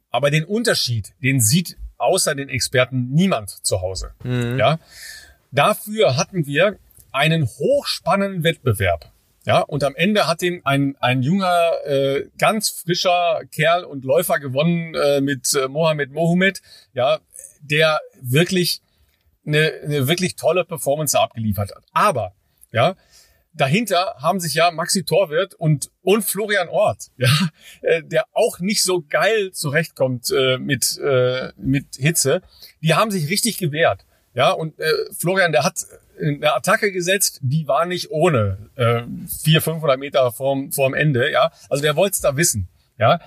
Aber 0.10 0.32
den 0.32 0.46
Unterschied, 0.46 1.14
den 1.22 1.40
sieht 1.40 1.78
außer 1.98 2.36
den 2.36 2.50
Experten 2.50 3.10
niemand 3.12 3.50
zu 3.66 3.82
Hause. 3.82 4.12
Mhm. 4.24 4.58
Ja, 4.58 4.80
dafür 5.52 6.18
hatten 6.18 6.46
wir 6.46 6.78
einen 7.12 7.48
hochspannenden 7.48 8.44
Wettbewerb. 8.44 9.12
Ja, 9.46 9.62
und 9.62 9.86
am 9.86 9.96
Ende 9.96 10.28
hat 10.28 10.42
ihn 10.42 10.60
ein, 10.66 10.98
ein 11.00 11.24
junger, 11.24 11.72
äh, 11.86 12.26
ganz 12.38 12.70
frischer 12.70 13.40
Kerl 13.50 13.86
und 13.86 14.04
Läufer 14.04 14.40
gewonnen 14.40 14.94
äh, 14.94 15.22
mit 15.22 15.54
äh, 15.54 15.70
Mohamed 15.70 16.12
Mohamed, 16.12 16.62
ja, 16.94 17.20
der 17.62 18.02
wirklich 18.22 18.82
eine, 19.46 19.72
eine 19.84 20.08
wirklich 20.10 20.36
tolle 20.36 20.66
Performance 20.66 21.18
abgeliefert 21.18 21.74
hat. 21.74 21.86
Aber, 21.94 22.34
ja, 22.74 22.96
dahinter 23.58 24.16
haben 24.22 24.40
sich 24.40 24.54
ja 24.54 24.72
Maxi 24.72 25.04
Torwirt 25.04 25.54
und, 25.56 25.90
und 26.02 26.24
Florian 26.24 26.70
Ort, 26.70 27.08
ja, 27.18 27.30
äh, 27.82 28.04
der 28.04 28.26
auch 28.34 28.60
nicht 28.60 28.84
so 28.84 29.04
geil 29.08 29.52
zurechtkommt 29.52 30.32
äh, 30.32 30.58
mit, 30.58 30.98
äh, 31.00 31.52
mit 31.58 31.96
Hitze. 31.98 32.42
Die 32.82 32.94
haben 32.94 33.12
sich 33.12 33.30
richtig 33.30 33.58
gewehrt. 33.58 34.06
Ja, 34.34 34.52
und 34.52 34.80
äh, 34.80 34.92
Florian, 35.18 35.52
der 35.52 35.64
hat 35.64 35.80
eine 36.22 36.54
Attacke 36.54 36.92
gesetzt, 36.92 37.40
die 37.42 37.68
war 37.68 37.86
nicht 37.86 38.12
ohne 38.12 38.70
äh, 38.76 39.02
400, 39.44 39.64
500 39.64 40.00
Meter 40.00 40.32
vorm, 40.32 40.72
vorm 40.72 40.94
Ende. 40.94 41.32
Ja, 41.32 41.52
also 41.70 41.82
der 41.82 41.96
wollte 41.96 42.14
es 42.14 42.22
da 42.22 42.38
wissen. 42.38 42.68
Ja, 43.00 43.20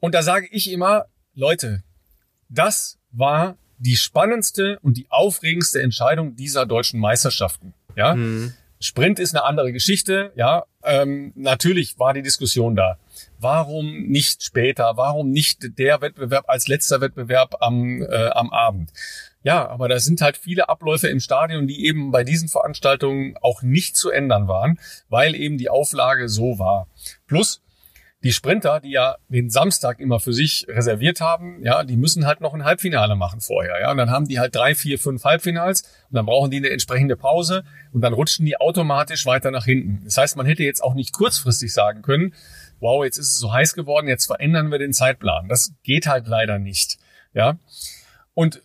und 0.00 0.14
da 0.14 0.22
sage 0.22 0.48
ich 0.50 0.70
immer, 0.70 1.06
Leute, 1.34 1.82
das 2.48 2.98
war 3.10 3.56
die 3.78 3.96
spannendste 3.96 4.78
und 4.80 4.96
die 4.96 5.06
aufregendste 5.10 5.82
Entscheidung 5.82 6.36
dieser 6.36 6.66
deutschen 6.66 7.00
Meisterschaften. 7.00 7.74
Ja, 7.96 8.14
mhm. 8.14 8.54
Sprint 8.84 9.18
ist 9.18 9.34
eine 9.34 9.44
andere 9.44 9.72
Geschichte, 9.72 10.32
ja. 10.36 10.64
Ähm, 10.82 11.32
natürlich 11.36 11.98
war 11.98 12.12
die 12.12 12.20
Diskussion 12.20 12.76
da. 12.76 12.98
Warum 13.38 14.02
nicht 14.08 14.42
später? 14.42 14.92
Warum 14.96 15.30
nicht 15.30 15.78
der 15.78 16.02
Wettbewerb 16.02 16.44
als 16.48 16.68
letzter 16.68 17.00
Wettbewerb 17.00 17.56
am, 17.60 18.02
äh, 18.02 18.28
am 18.28 18.50
Abend? 18.50 18.92
Ja, 19.42 19.66
aber 19.68 19.88
da 19.88 19.98
sind 20.00 20.20
halt 20.20 20.36
viele 20.36 20.68
Abläufe 20.68 21.08
im 21.08 21.20
Stadion, 21.20 21.66
die 21.66 21.86
eben 21.86 22.10
bei 22.10 22.24
diesen 22.24 22.48
Veranstaltungen 22.48 23.36
auch 23.40 23.62
nicht 23.62 23.96
zu 23.96 24.10
ändern 24.10 24.48
waren, 24.48 24.78
weil 25.08 25.34
eben 25.34 25.56
die 25.56 25.70
Auflage 25.70 26.28
so 26.28 26.58
war. 26.58 26.86
Plus, 27.26 27.62
Die 28.24 28.32
Sprinter, 28.32 28.80
die 28.80 28.90
ja 28.90 29.16
den 29.28 29.50
Samstag 29.50 30.00
immer 30.00 30.18
für 30.18 30.32
sich 30.32 30.66
reserviert 30.68 31.20
haben, 31.20 31.62
ja, 31.62 31.84
die 31.84 31.96
müssen 31.96 32.26
halt 32.26 32.40
noch 32.40 32.54
ein 32.54 32.64
Halbfinale 32.64 33.14
machen 33.14 33.40
vorher, 33.40 33.80
ja. 33.80 33.90
Und 33.90 33.98
dann 33.98 34.10
haben 34.10 34.26
die 34.26 34.40
halt 34.40 34.56
drei, 34.56 34.74
vier, 34.74 34.98
fünf 34.98 35.24
Halbfinals 35.24 35.82
und 36.10 36.16
dann 36.16 36.26
brauchen 36.26 36.50
die 36.50 36.56
eine 36.56 36.70
entsprechende 36.70 37.16
Pause 37.16 37.64
und 37.92 38.00
dann 38.00 38.14
rutschen 38.14 38.46
die 38.46 38.56
automatisch 38.56 39.26
weiter 39.26 39.50
nach 39.50 39.66
hinten. 39.66 40.02
Das 40.04 40.16
heißt, 40.16 40.36
man 40.36 40.46
hätte 40.46 40.64
jetzt 40.64 40.82
auch 40.82 40.94
nicht 40.94 41.12
kurzfristig 41.12 41.72
sagen 41.72 42.02
können, 42.02 42.34
wow, 42.80 43.04
jetzt 43.04 43.18
ist 43.18 43.28
es 43.28 43.38
so 43.38 43.52
heiß 43.52 43.74
geworden, 43.74 44.08
jetzt 44.08 44.26
verändern 44.26 44.70
wir 44.70 44.78
den 44.78 44.92
Zeitplan. 44.92 45.48
Das 45.48 45.72
geht 45.82 46.06
halt 46.06 46.26
leider 46.26 46.58
nicht, 46.58 46.98
ja. 47.34 47.58
Und 48.34 48.62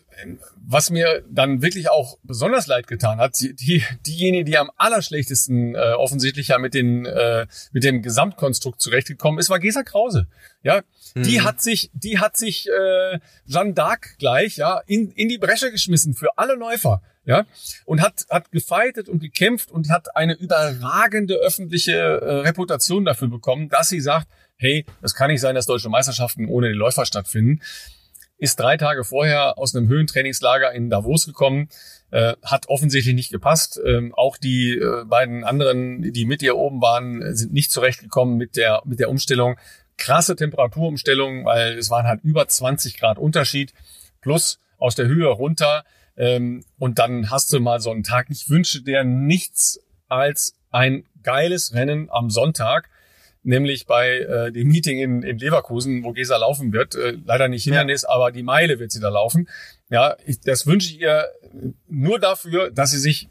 was 0.55 0.89
mir 0.89 1.23
dann 1.29 1.61
wirklich 1.61 1.89
auch 1.89 2.17
besonders 2.23 2.67
leid 2.67 2.87
getan 2.87 3.19
hat, 3.19 3.39
die, 3.39 3.55
die 3.55 3.83
diejenigen, 4.05 4.45
die 4.45 4.57
am 4.57 4.71
allerschlechtesten 4.77 5.75
äh, 5.75 5.93
offensichtlich 5.93 6.49
ja 6.49 6.57
mit 6.57 6.73
den 6.73 7.05
äh, 7.05 7.47
mit 7.71 7.83
dem 7.83 8.01
Gesamtkonstrukt 8.01 8.81
zurechtgekommen 8.81 9.39
ist, 9.39 9.49
war 9.49 9.59
Gesa 9.59 9.83
Krause. 9.83 10.27
Ja, 10.63 10.81
mhm. 11.15 11.23
die 11.23 11.41
hat 11.41 11.61
sich, 11.61 11.89
die 11.93 12.19
hat 12.19 12.37
sich 12.37 12.67
äh, 12.69 13.19
Jeanne 13.47 13.73
d'Arc 13.73 14.17
gleich 14.17 14.57
ja 14.57 14.81
in 14.85 15.11
in 15.11 15.29
die 15.29 15.37
Bresche 15.37 15.71
geschmissen 15.71 16.13
für 16.13 16.37
alle 16.37 16.55
Läufer. 16.55 17.01
Ja, 17.25 17.45
und 17.85 18.01
hat, 18.01 18.25
hat 18.31 18.51
gefeitet 18.51 19.07
und 19.07 19.19
gekämpft 19.19 19.69
und 19.69 19.91
hat 19.91 20.15
eine 20.15 20.33
überragende 20.33 21.35
öffentliche 21.35 21.93
äh, 21.93 22.35
Reputation 22.41 23.05
dafür 23.05 23.27
bekommen, 23.27 23.69
dass 23.69 23.89
sie 23.89 23.99
sagt, 23.99 24.27
hey, 24.55 24.83
es 25.03 25.13
kann 25.13 25.29
nicht 25.29 25.41
sein, 25.41 25.53
dass 25.53 25.67
deutsche 25.67 25.89
Meisterschaften 25.89 26.47
ohne 26.47 26.69
die 26.69 26.75
Läufer 26.75 27.05
stattfinden 27.05 27.61
ist 28.39 28.59
drei 28.59 28.77
Tage 28.77 29.03
vorher 29.03 29.57
aus 29.57 29.75
einem 29.75 29.87
Höhentrainingslager 29.87 30.71
in 30.71 30.89
Davos 30.89 31.25
gekommen, 31.25 31.69
äh, 32.11 32.35
hat 32.43 32.69
offensichtlich 32.69 33.13
nicht 33.13 33.31
gepasst. 33.31 33.79
Ähm, 33.85 34.15
auch 34.15 34.37
die 34.37 34.71
äh, 34.71 35.03
beiden 35.05 35.43
anderen, 35.43 36.13
die 36.13 36.25
mit 36.25 36.41
ihr 36.41 36.55
oben 36.55 36.81
waren, 36.81 37.35
sind 37.35 37.53
nicht 37.53 37.71
zurechtgekommen 37.71 38.37
mit 38.37 38.55
der, 38.55 38.81
mit 38.85 38.99
der 38.99 39.09
Umstellung. 39.09 39.57
Krasse 39.97 40.35
Temperaturumstellung, 40.35 41.45
weil 41.45 41.77
es 41.77 41.89
waren 41.89 42.07
halt 42.07 42.23
über 42.23 42.47
20 42.47 42.97
Grad 42.97 43.19
Unterschied 43.19 43.73
plus 44.21 44.59
aus 44.77 44.95
der 44.95 45.07
Höhe 45.07 45.27
runter. 45.27 45.83
Ähm, 46.15 46.63
und 46.77 46.97
dann 46.97 47.29
hast 47.29 47.51
du 47.51 47.59
mal 47.59 47.81
so 47.81 47.91
einen 47.91 48.03
Tag. 48.03 48.27
Ich 48.29 48.49
wünsche 48.49 48.81
dir 48.81 49.03
nichts 49.03 49.81
als 50.07 50.55
ein 50.71 51.03
geiles 51.23 51.73
Rennen 51.73 52.09
am 52.09 52.29
Sonntag 52.29 52.89
nämlich 53.43 53.85
bei 53.85 54.19
äh, 54.19 54.51
dem 54.51 54.67
Meeting 54.67 54.99
in, 54.99 55.23
in 55.23 55.37
Leverkusen, 55.37 56.03
wo 56.03 56.11
Gesa 56.11 56.37
laufen 56.37 56.73
wird. 56.73 56.95
Äh, 56.95 57.17
leider 57.25 57.47
nicht 57.47 57.63
Hindernis, 57.63 58.03
ja. 58.03 58.09
aber 58.09 58.31
die 58.31 58.43
Meile 58.43 58.79
wird 58.79 58.91
sie 58.91 58.99
da 58.99 59.09
laufen. 59.09 59.47
Ja, 59.89 60.17
ich, 60.25 60.39
das 60.41 60.67
wünsche 60.67 60.89
ich 60.89 61.01
ihr 61.01 61.25
nur 61.87 62.19
dafür, 62.19 62.71
dass 62.71 62.91
sie 62.91 62.99
sich 62.99 63.29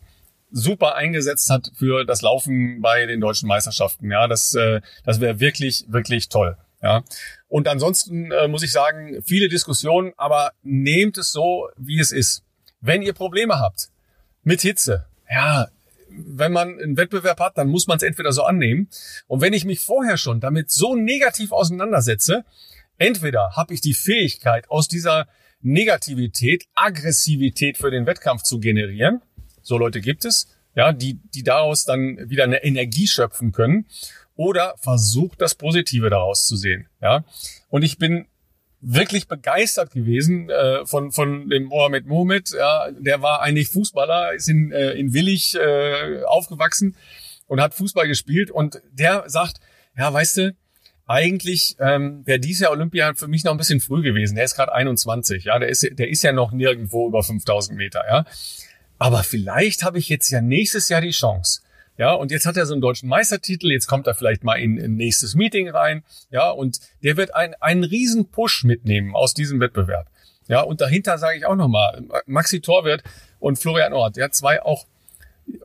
super 0.50 0.94
eingesetzt 0.94 1.50
hat 1.50 1.70
für 1.74 2.04
das 2.04 2.22
Laufen 2.22 2.80
bei 2.80 3.06
den 3.06 3.20
deutschen 3.20 3.48
Meisterschaften. 3.48 4.10
Ja, 4.10 4.26
das, 4.26 4.54
äh, 4.54 4.80
das 5.04 5.20
wäre 5.20 5.40
wirklich, 5.40 5.84
wirklich 5.88 6.28
toll. 6.28 6.56
Ja. 6.82 7.02
Und 7.48 7.68
ansonsten 7.68 8.30
äh, 8.30 8.48
muss 8.48 8.62
ich 8.62 8.72
sagen, 8.72 9.22
viele 9.24 9.48
Diskussionen, 9.48 10.12
aber 10.16 10.52
nehmt 10.62 11.18
es 11.18 11.32
so, 11.32 11.68
wie 11.76 11.98
es 11.98 12.12
ist. 12.12 12.44
Wenn 12.80 13.02
ihr 13.02 13.12
Probleme 13.12 13.58
habt 13.58 13.88
mit 14.42 14.60
Hitze, 14.60 15.06
ja, 15.28 15.68
wenn 16.26 16.52
man 16.52 16.78
einen 16.78 16.96
Wettbewerb 16.96 17.40
hat, 17.40 17.58
dann 17.58 17.68
muss 17.68 17.86
man 17.86 17.96
es 17.96 18.02
entweder 18.02 18.32
so 18.32 18.42
annehmen. 18.42 18.88
Und 19.26 19.40
wenn 19.40 19.52
ich 19.52 19.64
mich 19.64 19.80
vorher 19.80 20.16
schon 20.16 20.40
damit 20.40 20.70
so 20.70 20.94
negativ 20.94 21.52
auseinandersetze, 21.52 22.44
entweder 22.98 23.56
habe 23.56 23.74
ich 23.74 23.80
die 23.80 23.94
Fähigkeit, 23.94 24.70
aus 24.70 24.88
dieser 24.88 25.28
Negativität 25.60 26.64
Aggressivität 26.74 27.76
für 27.76 27.90
den 27.90 28.06
Wettkampf 28.06 28.42
zu 28.42 28.60
generieren. 28.60 29.22
So 29.62 29.76
Leute 29.76 30.00
gibt 30.00 30.24
es, 30.24 30.48
ja, 30.74 30.92
die, 30.92 31.20
die 31.34 31.42
daraus 31.42 31.84
dann 31.84 32.30
wieder 32.30 32.44
eine 32.44 32.62
Energie 32.62 33.06
schöpfen 33.06 33.52
können. 33.52 33.86
Oder 34.36 34.76
versucht 34.78 35.40
das 35.40 35.56
Positive 35.56 36.10
daraus 36.10 36.46
zu 36.46 36.56
sehen, 36.56 36.86
ja. 37.02 37.24
Und 37.70 37.82
ich 37.82 37.98
bin 37.98 38.26
wirklich 38.80 39.26
begeistert 39.26 39.92
gewesen 39.92 40.50
äh, 40.50 40.86
von 40.86 41.10
von 41.12 41.48
dem 41.48 41.64
Mohamed 41.64 42.06
Mohamed. 42.06 42.50
Ja, 42.56 42.90
der 42.92 43.22
war 43.22 43.42
eigentlich 43.42 43.68
Fußballer, 43.70 44.34
ist 44.34 44.48
in 44.48 44.72
äh, 44.72 44.92
in 44.92 45.12
Willig 45.12 45.56
äh, 45.56 46.22
aufgewachsen 46.24 46.96
und 47.46 47.60
hat 47.60 47.74
Fußball 47.74 48.06
gespielt 48.06 48.50
und 48.50 48.80
der 48.92 49.24
sagt, 49.26 49.58
ja, 49.96 50.12
weißt 50.12 50.36
du, 50.36 50.56
eigentlich 51.06 51.76
ähm, 51.80 52.22
wäre 52.26 52.38
dieses 52.38 52.60
Jahr 52.60 52.70
Olympia 52.70 53.14
für 53.14 53.28
mich 53.28 53.42
noch 53.42 53.52
ein 53.52 53.58
bisschen 53.58 53.80
früh 53.80 54.02
gewesen. 54.02 54.36
Der 54.36 54.44
ist 54.44 54.54
gerade 54.54 54.72
21, 54.72 55.44
ja, 55.44 55.58
der 55.58 55.70
ist 55.70 55.86
der 55.90 56.08
ist 56.08 56.22
ja 56.22 56.32
noch 56.32 56.52
nirgendwo 56.52 57.08
über 57.08 57.22
5000 57.22 57.76
Meter, 57.76 58.04
ja. 58.06 58.24
Aber 58.98 59.22
vielleicht 59.22 59.84
habe 59.84 59.98
ich 59.98 60.08
jetzt 60.08 60.28
ja 60.30 60.40
nächstes 60.40 60.88
Jahr 60.88 61.00
die 61.00 61.10
Chance. 61.10 61.62
Ja, 61.98 62.12
und 62.12 62.30
jetzt 62.30 62.46
hat 62.46 62.56
er 62.56 62.64
so 62.64 62.74
einen 62.74 62.80
deutschen 62.80 63.08
Meistertitel, 63.08 63.72
jetzt 63.72 63.88
kommt 63.88 64.06
er 64.06 64.14
vielleicht 64.14 64.44
mal 64.44 64.54
in 64.54 64.78
ein 64.78 64.94
nächstes 64.94 65.34
Meeting 65.34 65.68
rein. 65.68 66.04
Ja, 66.30 66.50
und 66.50 66.78
der 67.02 67.16
wird 67.16 67.34
ein, 67.34 67.54
einen 67.60 67.82
riesen 67.82 68.30
Push 68.30 68.62
mitnehmen 68.64 69.16
aus 69.16 69.34
diesem 69.34 69.58
Wettbewerb. 69.58 70.06
Ja, 70.46 70.60
und 70.60 70.80
dahinter 70.80 71.18
sage 71.18 71.38
ich 71.38 71.44
auch 71.44 71.56
nochmal, 71.56 72.04
Maxi 72.26 72.60
Torwert 72.60 73.02
und 73.40 73.58
Florian 73.58 73.92
Ort, 73.92 74.16
ja, 74.16 74.30
zwei 74.30 74.62
auch 74.62 74.86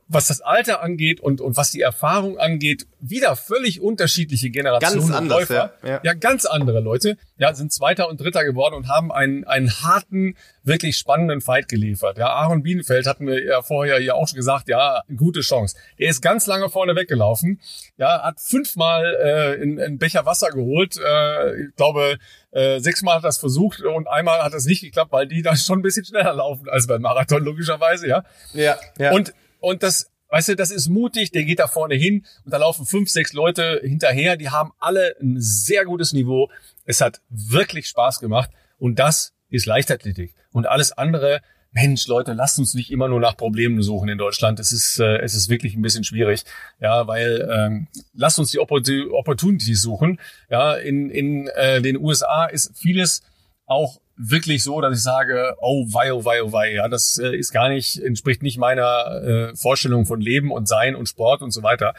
was 0.08 0.28
das 0.28 0.42
Alter 0.42 0.82
angeht 0.82 1.20
und, 1.20 1.42
und 1.42 1.58
was 1.58 1.72
die 1.72 1.82
Erfahrung 1.82 2.38
angeht, 2.38 2.88
wieder 3.00 3.36
völlig 3.36 3.82
unterschiedliche 3.82 4.50
Generationen 4.50 5.00
ganz 5.00 5.12
anders, 5.12 5.40
Läufer. 5.40 5.74
Ja, 5.84 5.90
ja. 5.90 6.00
ja, 6.04 6.14
ganz 6.14 6.46
andere 6.46 6.80
Leute, 6.80 7.18
ja, 7.38 7.54
sind 7.54 7.74
Zweiter 7.74 8.08
und 8.10 8.22
Dritter 8.22 8.46
geworden 8.46 8.76
und 8.76 8.88
haben 8.88 9.12
einen, 9.12 9.44
einen 9.44 9.72
harten, 9.82 10.36
wirklich 10.64 10.98
spannenden 10.98 11.42
Fight 11.42 11.68
geliefert. 11.68 12.18
Ja, 12.18 12.28
Aaron 12.30 12.64
Bienenfeld 12.64 13.08
hatten 13.08 13.28
wir 13.28 13.44
ja 13.44 13.62
vorher 13.62 14.00
ja 14.02 14.14
auch 14.14 14.28
schon 14.28 14.38
gesagt, 14.38 14.70
ja, 14.70 15.02
gute 15.16 15.42
Chance. 15.42 15.76
Er 15.98 16.10
ist 16.10 16.22
ganz 16.22 16.48
lange 16.48 16.70
vorne 16.70 16.96
weggelaufen, 16.96 17.60
ja, 17.98 18.24
hat 18.24 18.40
fünfmal 18.40 19.16
äh, 19.16 19.62
einen 19.62 19.98
Becher 19.98 20.26
Wasser 20.26 20.50
geholt, 20.50 20.98
äh, 20.98 21.64
ich 21.64 21.76
glaube, 21.76 22.18
äh, 22.52 22.80
sechsmal 22.80 23.18
hat 23.18 23.24
das 23.24 23.40
versucht 23.40 23.82
und 23.82 24.08
einmal 24.08 24.44
hat 24.44 24.54
das 24.54 24.66
nicht 24.66 24.82
geklappt, 24.82 25.12
weil 25.12 25.28
die 25.28 25.42
da 25.42 25.56
schon 25.56 25.80
ein 25.80 25.82
bisschen 25.82 26.06
schneller 26.06 26.34
laufen 26.34 26.70
als 26.70 26.88
beim 26.88 27.02
Marathon, 27.02 27.44
logischerweise, 27.44 28.08
ja. 28.08 28.24
Ja, 28.54 28.78
ja. 29.00 29.12
Und 29.12 29.34
und 29.64 29.82
das, 29.82 30.12
weißt 30.30 30.50
du, 30.50 30.56
das 30.58 30.72
ist 30.72 30.90
mutig, 30.90 31.32
der 31.32 31.46
geht 31.46 31.60
da 31.60 31.68
vorne 31.68 31.96
hin 31.96 32.26
und 32.44 32.54
da 32.54 32.58
laufen 32.58 32.86
fünf, 32.86 33.10
sechs 33.10 33.32
Leute 33.32 33.80
hinterher, 33.82 34.36
die 34.36 34.50
haben 34.50 34.74
alle 34.78 35.16
ein 35.22 35.40
sehr 35.40 35.86
gutes 35.86 36.12
Niveau. 36.12 36.52
Es 36.84 37.00
hat 37.00 37.22
wirklich 37.30 37.88
Spaß 37.88 38.20
gemacht 38.20 38.50
und 38.78 39.00
das 39.00 39.34
ist 39.50 39.66
Leichtathletik. 39.66 40.36
Und 40.52 40.68
alles 40.68 40.92
andere, 40.92 41.40
Mensch, 41.72 42.08
Leute, 42.08 42.34
lasst 42.34 42.60
uns 42.60 42.74
nicht 42.74 42.92
immer 42.92 43.08
nur 43.08 43.22
nach 43.22 43.38
Problemen 43.38 43.82
suchen 43.82 44.10
in 44.10 44.18
Deutschland. 44.18 44.60
Es 44.60 44.74
ist, 44.74 45.00
äh, 45.00 45.20
es 45.20 45.34
ist 45.34 45.48
wirklich 45.48 45.76
ein 45.76 45.82
bisschen 45.82 46.04
schwierig, 46.04 46.44
ja, 46.82 47.08
weil 47.08 47.50
ähm, 47.50 47.88
lasst 48.14 48.38
uns 48.38 48.52
die 48.52 48.60
Opportunities 48.60 49.82
suchen. 49.82 50.20
Ja, 50.50 50.74
in 50.74 51.10
in 51.10 51.48
äh, 51.48 51.82
den 51.82 51.98
USA 51.98 52.46
ist 52.48 52.78
vieles 52.78 53.22
auch 53.66 54.00
wirklich 54.16 54.64
so, 54.64 54.82
dass 54.82 54.98
ich 54.98 55.04
sage, 55.04 55.56
oh 55.60 55.86
wei, 55.92 56.14
oh 56.14 56.24
wei, 56.24 56.44
oh 56.44 56.52
wei, 56.52 56.74
ja, 56.74 56.88
das 56.88 57.18
äh, 57.18 57.36
ist 57.36 57.52
gar 57.52 57.70
nicht, 57.70 57.98
entspricht 57.98 58.44
nicht 58.44 58.58
meiner 58.58 59.22
äh, 59.24 59.56
Vorstellung 59.56 60.06
von 60.06 60.22
Leben 60.22 60.52
und 60.52 60.68
Sein 60.68 60.96
und 60.96 61.08
Sport 61.08 61.42
und 61.42 61.52
so 61.52 61.64
weiter. 61.64 61.94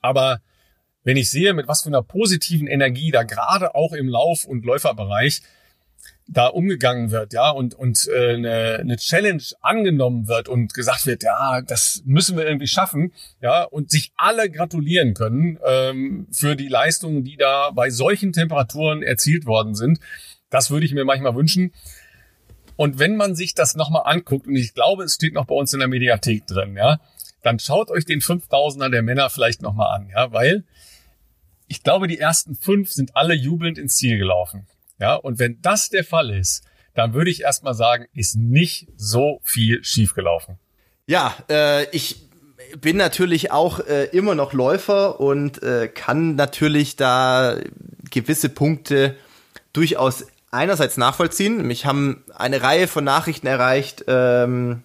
Aber 0.00 0.40
wenn 1.04 1.16
ich 1.16 1.30
sehe, 1.30 1.54
mit 1.54 1.68
was 1.68 1.82
für 1.82 1.88
einer 1.88 2.02
positiven 2.02 2.66
Energie 2.66 3.12
da 3.12 3.22
gerade 3.22 3.74
auch 3.74 3.92
im 3.92 4.08
Lauf- 4.08 4.44
und 4.44 4.64
Läuferbereich 4.64 5.40
da 6.28 6.48
umgegangen 6.48 7.12
wird, 7.12 7.32
ja, 7.32 7.50
und, 7.50 7.74
und 7.74 8.08
äh, 8.08 8.34
eine, 8.34 8.78
eine 8.80 8.96
Challenge 8.96 9.42
angenommen 9.60 10.26
wird 10.26 10.48
und 10.48 10.74
gesagt 10.74 11.06
wird, 11.06 11.22
ja, 11.22 11.62
das 11.62 12.02
müssen 12.04 12.36
wir 12.36 12.44
irgendwie 12.44 12.66
schaffen, 12.66 13.12
ja, 13.40 13.62
und 13.62 13.90
sich 13.92 14.12
alle 14.16 14.50
gratulieren 14.50 15.14
können 15.14 15.60
ähm, 15.64 16.26
für 16.32 16.56
die 16.56 16.66
Leistungen, 16.66 17.22
die 17.22 17.36
da 17.36 17.70
bei 17.70 17.90
solchen 17.90 18.32
Temperaturen 18.32 19.04
erzielt 19.04 19.46
worden 19.46 19.76
sind, 19.76 20.00
das 20.50 20.70
würde 20.70 20.86
ich 20.86 20.92
mir 20.92 21.04
manchmal 21.04 21.34
wünschen. 21.34 21.72
Und 22.76 22.98
wenn 22.98 23.16
man 23.16 23.34
sich 23.34 23.54
das 23.54 23.74
nochmal 23.74 24.02
anguckt, 24.04 24.46
und 24.46 24.56
ich 24.56 24.74
glaube, 24.74 25.04
es 25.04 25.14
steht 25.14 25.34
noch 25.34 25.46
bei 25.46 25.54
uns 25.54 25.72
in 25.72 25.78
der 25.78 25.88
Mediathek 25.88 26.46
drin, 26.46 26.76
ja, 26.76 27.00
dann 27.42 27.58
schaut 27.58 27.90
euch 27.90 28.04
den 28.04 28.20
5000er 28.20 28.90
der 28.90 29.02
Männer 29.02 29.30
vielleicht 29.30 29.62
nochmal 29.62 29.96
an, 29.96 30.08
ja, 30.10 30.32
weil 30.32 30.64
ich 31.68 31.82
glaube, 31.82 32.06
die 32.06 32.18
ersten 32.18 32.54
fünf 32.54 32.92
sind 32.92 33.16
alle 33.16 33.34
jubelnd 33.34 33.78
ins 33.78 33.96
Ziel 33.96 34.18
gelaufen. 34.18 34.66
Ja, 34.98 35.14
und 35.14 35.38
wenn 35.38 35.60
das 35.62 35.90
der 35.90 36.04
Fall 36.04 36.30
ist, 36.30 36.64
dann 36.94 37.12
würde 37.12 37.30
ich 37.30 37.42
erstmal 37.42 37.74
sagen, 37.74 38.06
ist 38.14 38.36
nicht 38.36 38.88
so 38.96 39.40
viel 39.42 39.84
schiefgelaufen. 39.84 40.58
Ja, 41.06 41.34
äh, 41.50 41.88
ich 41.90 42.16
bin 42.80 42.96
natürlich 42.96 43.50
auch 43.52 43.80
äh, 43.80 44.04
immer 44.06 44.34
noch 44.34 44.52
Läufer 44.52 45.20
und 45.20 45.62
äh, 45.62 45.88
kann 45.88 46.34
natürlich 46.34 46.96
da 46.96 47.58
gewisse 48.10 48.48
Punkte 48.48 49.16
durchaus 49.72 50.26
einerseits 50.56 50.96
nachvollziehen. 50.96 51.66
Mich 51.66 51.86
haben 51.86 52.24
eine 52.34 52.62
Reihe 52.62 52.88
von 52.88 53.04
Nachrichten 53.04 53.46
erreicht, 53.46 54.04
ähm, 54.08 54.82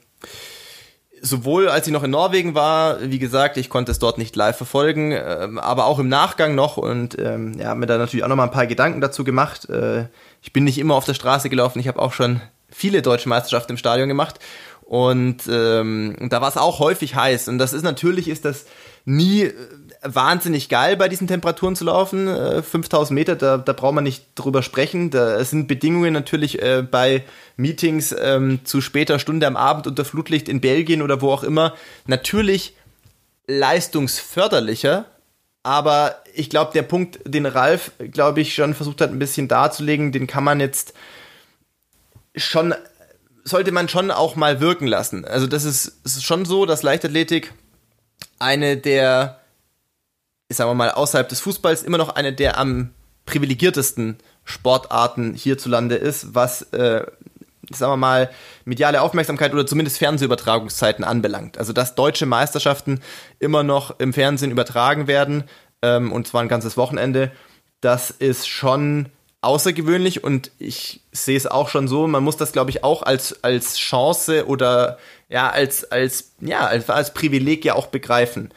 sowohl 1.21 1.69
als 1.69 1.87
ich 1.87 1.93
noch 1.93 2.03
in 2.03 2.11
Norwegen 2.11 2.55
war, 2.55 2.99
wie 3.01 3.19
gesagt, 3.19 3.57
ich 3.57 3.69
konnte 3.69 3.91
es 3.91 3.99
dort 3.99 4.17
nicht 4.17 4.35
live 4.35 4.57
verfolgen, 4.57 5.11
ähm, 5.11 5.59
aber 5.59 5.85
auch 5.85 5.99
im 5.99 6.09
Nachgang 6.09 6.55
noch 6.55 6.77
und 6.77 7.17
ähm, 7.19 7.53
ja, 7.59 7.75
mir 7.75 7.85
da 7.85 7.97
natürlich 7.97 8.23
auch 8.23 8.29
noch 8.29 8.35
mal 8.35 8.45
ein 8.45 8.51
paar 8.51 8.67
Gedanken 8.67 9.01
dazu 9.01 9.23
gemacht. 9.23 9.69
Äh, 9.69 10.07
ich 10.41 10.51
bin 10.51 10.63
nicht 10.63 10.79
immer 10.79 10.95
auf 10.95 11.05
der 11.05 11.13
Straße 11.13 11.49
gelaufen, 11.49 11.79
ich 11.79 11.87
habe 11.87 12.01
auch 12.01 12.13
schon 12.13 12.41
viele 12.69 13.01
deutsche 13.01 13.29
Meisterschaften 13.29 13.73
im 13.73 13.77
Stadion 13.77 14.09
gemacht 14.09 14.39
und 14.81 15.43
ähm, 15.49 16.15
da 16.29 16.41
war 16.41 16.49
es 16.49 16.57
auch 16.57 16.79
häufig 16.79 17.15
heiß 17.15 17.47
und 17.47 17.59
das 17.59 17.73
ist 17.73 17.83
natürlich 17.83 18.27
ist 18.27 18.45
das 18.45 18.65
nie 19.05 19.51
wahnsinnig 20.01 20.69
geil 20.69 20.97
bei 20.97 21.07
diesen 21.07 21.27
Temperaturen 21.27 21.75
zu 21.75 21.85
laufen. 21.85 22.27
Äh, 22.27 22.63
5000 22.63 23.13
Meter, 23.15 23.35
da, 23.35 23.57
da 23.57 23.73
braucht 23.73 23.93
man 23.93 24.03
nicht 24.03 24.25
drüber 24.35 24.63
sprechen. 24.63 25.11
Da 25.11 25.43
sind 25.43 25.67
Bedingungen 25.67 26.13
natürlich 26.13 26.61
äh, 26.61 26.81
bei 26.81 27.23
Meetings 27.55 28.15
ähm, 28.19 28.61
zu 28.63 28.81
später 28.81 29.19
Stunde 29.19 29.45
am 29.47 29.55
Abend 29.55 29.87
unter 29.87 30.05
Flutlicht 30.05 30.49
in 30.49 30.61
Belgien 30.61 31.01
oder 31.01 31.21
wo 31.21 31.31
auch 31.31 31.43
immer 31.43 31.75
natürlich 32.07 32.75
leistungsförderlicher. 33.47 35.05
Aber 35.63 36.15
ich 36.33 36.49
glaube, 36.49 36.71
der 36.73 36.83
Punkt, 36.83 37.19
den 37.25 37.45
Ralf, 37.45 37.91
glaube 38.11 38.41
ich, 38.41 38.55
schon 38.55 38.73
versucht 38.73 39.01
hat, 39.01 39.11
ein 39.11 39.19
bisschen 39.19 39.47
darzulegen, 39.47 40.11
den 40.11 40.25
kann 40.25 40.43
man 40.43 40.59
jetzt 40.59 40.93
schon, 42.35 42.73
sollte 43.43 43.71
man 43.71 43.87
schon 43.87 44.09
auch 44.09 44.35
mal 44.35 44.59
wirken 44.59 44.87
lassen. 44.87 45.25
Also 45.25 45.45
das 45.45 45.63
ist, 45.63 45.99
ist 46.03 46.25
schon 46.25 46.45
so, 46.45 46.65
dass 46.65 46.81
Leichtathletik 46.81 47.53
eine 48.39 48.77
der 48.77 49.40
sagen 50.53 50.69
wir 50.69 50.75
mal, 50.75 50.91
außerhalb 50.91 51.27
des 51.27 51.39
Fußballs 51.41 51.83
immer 51.83 51.97
noch 51.97 52.09
eine 52.09 52.33
der 52.33 52.57
am 52.57 52.91
privilegiertesten 53.25 54.17
Sportarten 54.43 55.33
hierzulande 55.33 55.95
ist, 55.95 56.33
was, 56.33 56.63
äh, 56.73 57.05
sagen 57.71 57.91
wir 57.93 57.97
mal, 57.97 58.29
mediale 58.65 59.01
Aufmerksamkeit 59.01 59.53
oder 59.53 59.65
zumindest 59.65 59.99
Fernsehübertragungszeiten 59.99 61.05
anbelangt. 61.05 61.57
Also, 61.57 61.73
dass 61.73 61.95
deutsche 61.95 62.25
Meisterschaften 62.25 63.01
immer 63.39 63.63
noch 63.63 63.99
im 63.99 64.13
Fernsehen 64.13 64.51
übertragen 64.51 65.07
werden, 65.07 65.43
ähm, 65.81 66.11
und 66.11 66.27
zwar 66.27 66.41
ein 66.41 66.47
ganzes 66.47 66.77
Wochenende, 66.77 67.31
das 67.79 68.11
ist 68.11 68.47
schon 68.47 69.07
außergewöhnlich 69.41 70.23
und 70.23 70.51
ich 70.59 71.01
sehe 71.11 71.37
es 71.37 71.47
auch 71.47 71.69
schon 71.69 71.87
so, 71.87 72.05
man 72.07 72.23
muss 72.23 72.37
das, 72.37 72.51
glaube 72.51 72.69
ich, 72.69 72.83
auch 72.83 73.01
als, 73.01 73.43
als 73.43 73.77
Chance 73.77 74.45
oder 74.45 74.99
ja, 75.29 75.49
als, 75.49 75.91
als, 75.91 76.33
ja, 76.39 76.67
als, 76.67 76.89
als 76.89 77.13
Privileg 77.13 77.65
ja 77.65 77.73
auch 77.73 77.87
begreifen 77.87 78.51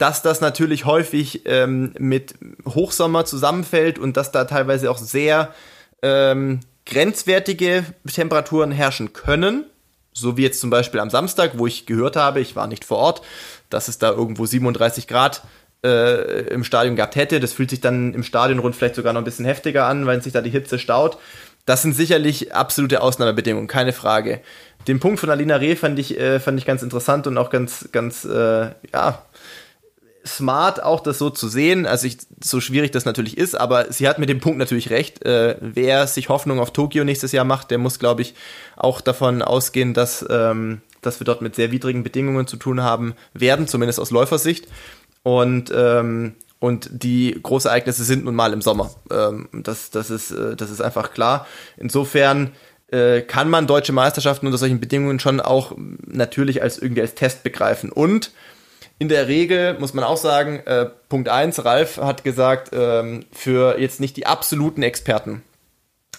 dass 0.00 0.22
das 0.22 0.40
natürlich 0.40 0.86
häufig 0.86 1.42
ähm, 1.44 1.92
mit 1.98 2.34
Hochsommer 2.66 3.26
zusammenfällt 3.26 3.98
und 3.98 4.16
dass 4.16 4.32
da 4.32 4.46
teilweise 4.46 4.90
auch 4.90 4.96
sehr 4.96 5.52
ähm, 6.00 6.60
grenzwertige 6.86 7.84
Temperaturen 8.10 8.72
herrschen 8.72 9.12
können. 9.12 9.66
So 10.14 10.38
wie 10.38 10.42
jetzt 10.42 10.58
zum 10.58 10.70
Beispiel 10.70 11.00
am 11.00 11.10
Samstag, 11.10 11.58
wo 11.58 11.66
ich 11.66 11.84
gehört 11.84 12.16
habe, 12.16 12.40
ich 12.40 12.56
war 12.56 12.66
nicht 12.66 12.86
vor 12.86 12.96
Ort, 12.96 13.20
dass 13.68 13.88
es 13.88 13.98
da 13.98 14.10
irgendwo 14.10 14.46
37 14.46 15.06
Grad 15.06 15.42
äh, 15.84 16.44
im 16.48 16.64
Stadion 16.64 16.96
gehabt 16.96 17.14
hätte. 17.14 17.38
Das 17.38 17.52
fühlt 17.52 17.68
sich 17.68 17.82
dann 17.82 18.14
im 18.14 18.22
Stadion 18.22 18.58
rund 18.58 18.74
vielleicht 18.74 18.94
sogar 18.94 19.12
noch 19.12 19.20
ein 19.20 19.24
bisschen 19.24 19.44
heftiger 19.44 19.84
an, 19.84 20.06
weil 20.06 20.22
sich 20.22 20.32
da 20.32 20.40
die 20.40 20.48
Hitze 20.48 20.78
staut. 20.78 21.18
Das 21.66 21.82
sind 21.82 21.94
sicherlich 21.94 22.54
absolute 22.54 23.02
Ausnahmebedingungen, 23.02 23.68
keine 23.68 23.92
Frage. 23.92 24.40
Den 24.88 24.98
Punkt 24.98 25.20
von 25.20 25.28
Alina 25.28 25.56
Reh 25.56 25.76
fand 25.76 25.98
ich, 25.98 26.18
äh, 26.18 26.40
fand 26.40 26.58
ich 26.58 26.64
ganz 26.64 26.82
interessant 26.82 27.26
und 27.26 27.36
auch 27.36 27.50
ganz, 27.50 27.90
ganz, 27.92 28.24
äh, 28.24 28.70
ja, 28.92 29.22
smart 30.36 30.82
auch 30.82 31.00
das 31.00 31.18
so 31.18 31.30
zu 31.30 31.48
sehen, 31.48 31.86
also 31.86 32.06
ich, 32.06 32.18
so 32.42 32.60
schwierig 32.60 32.90
das 32.90 33.04
natürlich 33.04 33.36
ist, 33.36 33.54
aber 33.54 33.92
sie 33.92 34.08
hat 34.08 34.18
mit 34.18 34.28
dem 34.28 34.40
Punkt 34.40 34.58
natürlich 34.58 34.90
recht. 34.90 35.24
Äh, 35.24 35.56
wer 35.60 36.06
sich 36.06 36.28
Hoffnung 36.28 36.60
auf 36.60 36.72
Tokio 36.72 37.04
nächstes 37.04 37.32
Jahr 37.32 37.44
macht, 37.44 37.70
der 37.70 37.78
muss, 37.78 37.98
glaube 37.98 38.22
ich, 38.22 38.34
auch 38.76 39.00
davon 39.00 39.42
ausgehen, 39.42 39.94
dass, 39.94 40.24
ähm, 40.30 40.80
dass 41.02 41.20
wir 41.20 41.24
dort 41.24 41.42
mit 41.42 41.54
sehr 41.54 41.70
widrigen 41.70 42.02
Bedingungen 42.02 42.46
zu 42.46 42.56
tun 42.56 42.82
haben 42.82 43.14
werden, 43.34 43.68
zumindest 43.68 44.00
aus 44.00 44.10
Läufersicht. 44.10 44.66
Und 45.22 45.72
ähm, 45.74 46.34
und 46.60 46.90
die 46.92 47.38
Großereignisse 47.42 48.04
sind 48.04 48.24
nun 48.24 48.34
mal 48.34 48.52
im 48.52 48.60
Sommer. 48.60 48.90
Ähm, 49.10 49.48
das, 49.52 49.90
das, 49.90 50.10
ist, 50.10 50.30
äh, 50.30 50.54
das 50.56 50.70
ist 50.70 50.82
einfach 50.82 51.12
klar. 51.12 51.46
Insofern 51.78 52.52
äh, 52.88 53.22
kann 53.22 53.48
man 53.48 53.66
deutsche 53.66 53.92
Meisterschaften 53.92 54.46
unter 54.46 54.58
solchen 54.58 54.78
Bedingungen 54.78 55.18
schon 55.20 55.40
auch 55.40 55.72
natürlich 56.06 56.62
als 56.62 56.78
irgendwie 56.78 57.00
als 57.00 57.14
Test 57.14 57.42
begreifen. 57.42 57.90
Und 57.90 58.30
in 59.00 59.08
der 59.08 59.28
Regel 59.28 59.78
muss 59.78 59.94
man 59.94 60.04
auch 60.04 60.18
sagen, 60.18 60.60
äh, 60.66 60.86
Punkt 61.08 61.30
1, 61.30 61.64
Ralf 61.64 61.96
hat 61.96 62.22
gesagt, 62.22 62.70
ähm, 62.72 63.24
für 63.32 63.80
jetzt 63.80 63.98
nicht 63.98 64.16
die 64.16 64.26
absoluten 64.26 64.82
Experten 64.82 65.42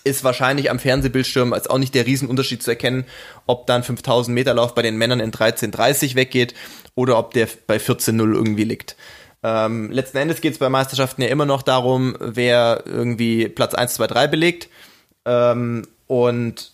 ist 0.04 0.24
wahrscheinlich 0.24 0.72
am 0.72 0.80
Fernsehbildschirm 0.80 1.54
als 1.54 1.68
auch 1.68 1.78
nicht 1.78 1.94
der 1.94 2.08
Riesenunterschied 2.08 2.64
zu 2.64 2.72
erkennen, 2.72 3.06
ob 3.46 3.68
dann 3.68 3.84
5000 3.84 4.34
Meter 4.34 4.56
Lauf 4.56 4.74
bei 4.74 4.82
den 4.82 4.98
Männern 4.98 5.20
in 5.20 5.32
13.30 5.32 6.16
weggeht 6.16 6.56
oder 6.96 7.20
ob 7.20 7.36
der 7.36 7.48
bei 7.68 7.78
14.0 7.78 8.34
irgendwie 8.34 8.64
liegt. 8.64 8.96
Ähm, 9.44 9.92
letzten 9.92 10.18
Endes 10.18 10.42
geht 10.42 10.54
es 10.54 10.60
bei 10.60 10.70
Meisterschaften 10.70 11.22
ja 11.22 11.28
immer 11.28 11.46
noch 11.46 11.62
darum, 11.62 12.16
wer 12.20 12.82
irgendwie 12.88 13.48
Platz 13.48 13.76
1, 13.76 13.94
2, 13.94 14.08
3 14.08 14.28
belegt. 14.28 14.70
Ähm, 15.26 15.88
und 16.08 16.72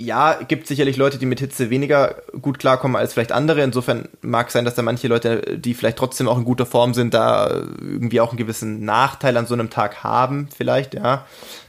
ja, 0.00 0.42
gibt 0.42 0.66
sicherlich 0.66 0.96
Leute, 0.96 1.18
die 1.18 1.26
mit 1.26 1.40
Hitze 1.40 1.70
weniger 1.70 2.16
gut 2.40 2.58
klarkommen 2.58 2.96
als 2.96 3.12
vielleicht 3.12 3.32
andere. 3.32 3.62
Insofern 3.62 4.08
mag 4.22 4.50
sein, 4.50 4.64
dass 4.64 4.74
da 4.74 4.82
manche 4.82 5.06
Leute, 5.06 5.58
die 5.58 5.74
vielleicht 5.74 5.98
trotzdem 5.98 6.28
auch 6.28 6.36
in 6.36 6.44
guter 6.44 6.66
Form 6.66 6.94
sind, 6.94 7.14
da 7.14 7.48
irgendwie 7.80 8.20
auch 8.20 8.30
einen 8.30 8.38
gewissen 8.38 8.84
Nachteil 8.84 9.36
an 9.36 9.46
so 9.46 9.54
einem 9.54 9.70
Tag 9.70 10.02
haben, 10.02 10.48
vielleicht, 10.54 10.94
ja. 10.94 11.26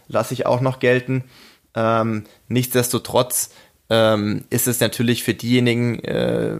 Lasse 0.07 0.33
ich 0.33 0.45
auch 0.45 0.61
noch 0.61 0.79
gelten. 0.79 1.23
Ähm, 1.75 2.25
nichtsdestotrotz 2.47 3.51
ähm, 3.89 4.45
ist 4.49 4.67
es 4.67 4.79
natürlich 4.79 5.23
für 5.23 5.33
diejenigen, 5.33 5.99
äh, 6.03 6.57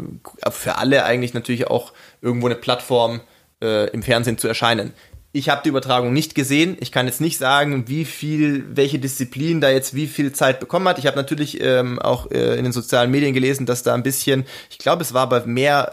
für 0.50 0.78
alle 0.78 1.06
eigentlich 1.06 1.34
natürlich 1.34 1.68
auch 1.68 1.94
irgendwo 2.22 2.48
eine 2.48 2.56
Plattform, 2.56 3.22
äh, 3.62 3.90
im 3.90 4.04
Fernsehen 4.04 4.38
zu 4.38 4.48
erscheinen. 4.48 4.94
Ich 5.38 5.50
habe 5.50 5.60
die 5.66 5.68
Übertragung 5.68 6.14
nicht 6.14 6.34
gesehen. 6.34 6.78
Ich 6.80 6.94
kann 6.94 7.08
jetzt 7.08 7.20
nicht 7.20 7.38
sagen, 7.38 7.90
wie 7.90 8.06
viel, 8.06 8.64
welche 8.74 9.00
Disziplin 9.00 9.60
da 9.60 9.70
jetzt 9.70 9.94
wie 9.94 10.08
viel 10.08 10.32
Zeit 10.32 10.62
bekommen 10.62 10.88
hat. 10.88 10.98
Ich 10.98 11.08
habe 11.08 11.18
natürlich 11.18 11.60
ähm, 11.62 12.00
auch 12.00 12.32
äh, 12.32 12.56
in 12.58 12.64
den 12.64 12.72
sozialen 12.72 13.12
Medien 13.12 13.34
gelesen, 13.34 13.66
dass 13.66 13.84
da 13.84 13.94
ein 13.94 14.02
bisschen, 14.02 14.46
ich 14.70 14.78
glaube, 14.78 15.02
es 15.02 15.14
war 15.14 15.24
aber 15.24 15.46
mehr 15.46 15.92